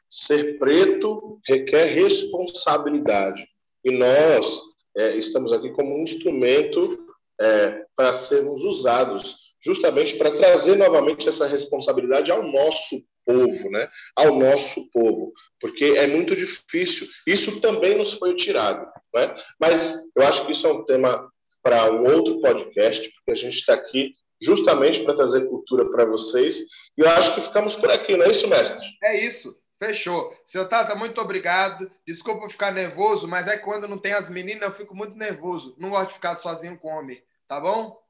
Ser 0.08 0.58
preto 0.58 1.40
requer 1.46 1.86
responsabilidade 1.86 3.46
e 3.84 3.90
nós 3.90 4.60
é, 4.96 5.16
estamos 5.16 5.52
aqui 5.52 5.70
como 5.72 5.94
um 5.94 6.02
instrumento 6.02 7.06
é, 7.40 7.84
para 7.94 8.14
sermos 8.14 8.62
usados 8.62 9.45
justamente 9.66 10.16
para 10.16 10.30
trazer 10.30 10.76
novamente 10.76 11.28
essa 11.28 11.44
responsabilidade 11.44 12.30
ao 12.30 12.44
nosso 12.44 13.04
povo, 13.24 13.68
né? 13.68 13.88
Ao 14.14 14.32
nosso 14.32 14.88
povo, 14.92 15.32
porque 15.60 15.84
é 15.84 16.06
muito 16.06 16.36
difícil. 16.36 17.08
Isso 17.26 17.60
também 17.60 17.98
nos 17.98 18.12
foi 18.12 18.36
tirado, 18.36 18.86
né? 19.12 19.34
Mas 19.60 20.04
eu 20.16 20.24
acho 20.24 20.46
que 20.46 20.52
isso 20.52 20.68
é 20.68 20.72
um 20.72 20.84
tema 20.84 21.28
para 21.64 21.90
um 21.90 22.06
outro 22.06 22.40
podcast, 22.40 23.10
porque 23.10 23.32
a 23.32 23.34
gente 23.34 23.56
está 23.56 23.74
aqui 23.74 24.14
justamente 24.40 25.00
para 25.02 25.16
trazer 25.16 25.48
cultura 25.48 25.90
para 25.90 26.04
vocês. 26.04 26.60
E 26.96 27.00
eu 27.00 27.08
acho 27.08 27.34
que 27.34 27.40
ficamos 27.40 27.74
por 27.74 27.90
aqui, 27.90 28.16
não 28.16 28.24
é 28.24 28.30
isso, 28.30 28.46
mestre? 28.46 28.86
É 29.02 29.20
isso. 29.20 29.58
Fechou. 29.82 30.32
Seu 30.46 30.68
Tata, 30.68 30.94
muito 30.94 31.20
obrigado. 31.20 31.90
Desculpa 32.06 32.48
ficar 32.48 32.70
nervoso, 32.70 33.26
mas 33.26 33.48
é 33.48 33.58
que 33.58 33.64
quando 33.64 33.88
não 33.88 33.98
tem 33.98 34.12
as 34.12 34.30
meninas, 34.30 34.68
eu 34.68 34.74
fico 34.76 34.94
muito 34.94 35.16
nervoso. 35.16 35.74
Não 35.76 35.90
gosto 35.90 36.08
de 36.08 36.14
ficar 36.14 36.36
sozinho 36.36 36.78
com 36.78 36.88
homem, 36.88 37.20
tá 37.48 37.60
bom? 37.60 38.05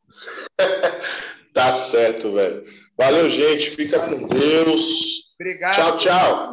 Tá 1.56 1.72
certo, 1.72 2.34
velho. 2.34 2.66
Valeu, 2.98 3.30
gente. 3.30 3.70
Fica 3.70 3.98
com 3.98 4.28
Deus. 4.28 5.32
Obrigado. 5.40 5.74
Tchau, 5.74 5.96
tchau. 5.96 6.52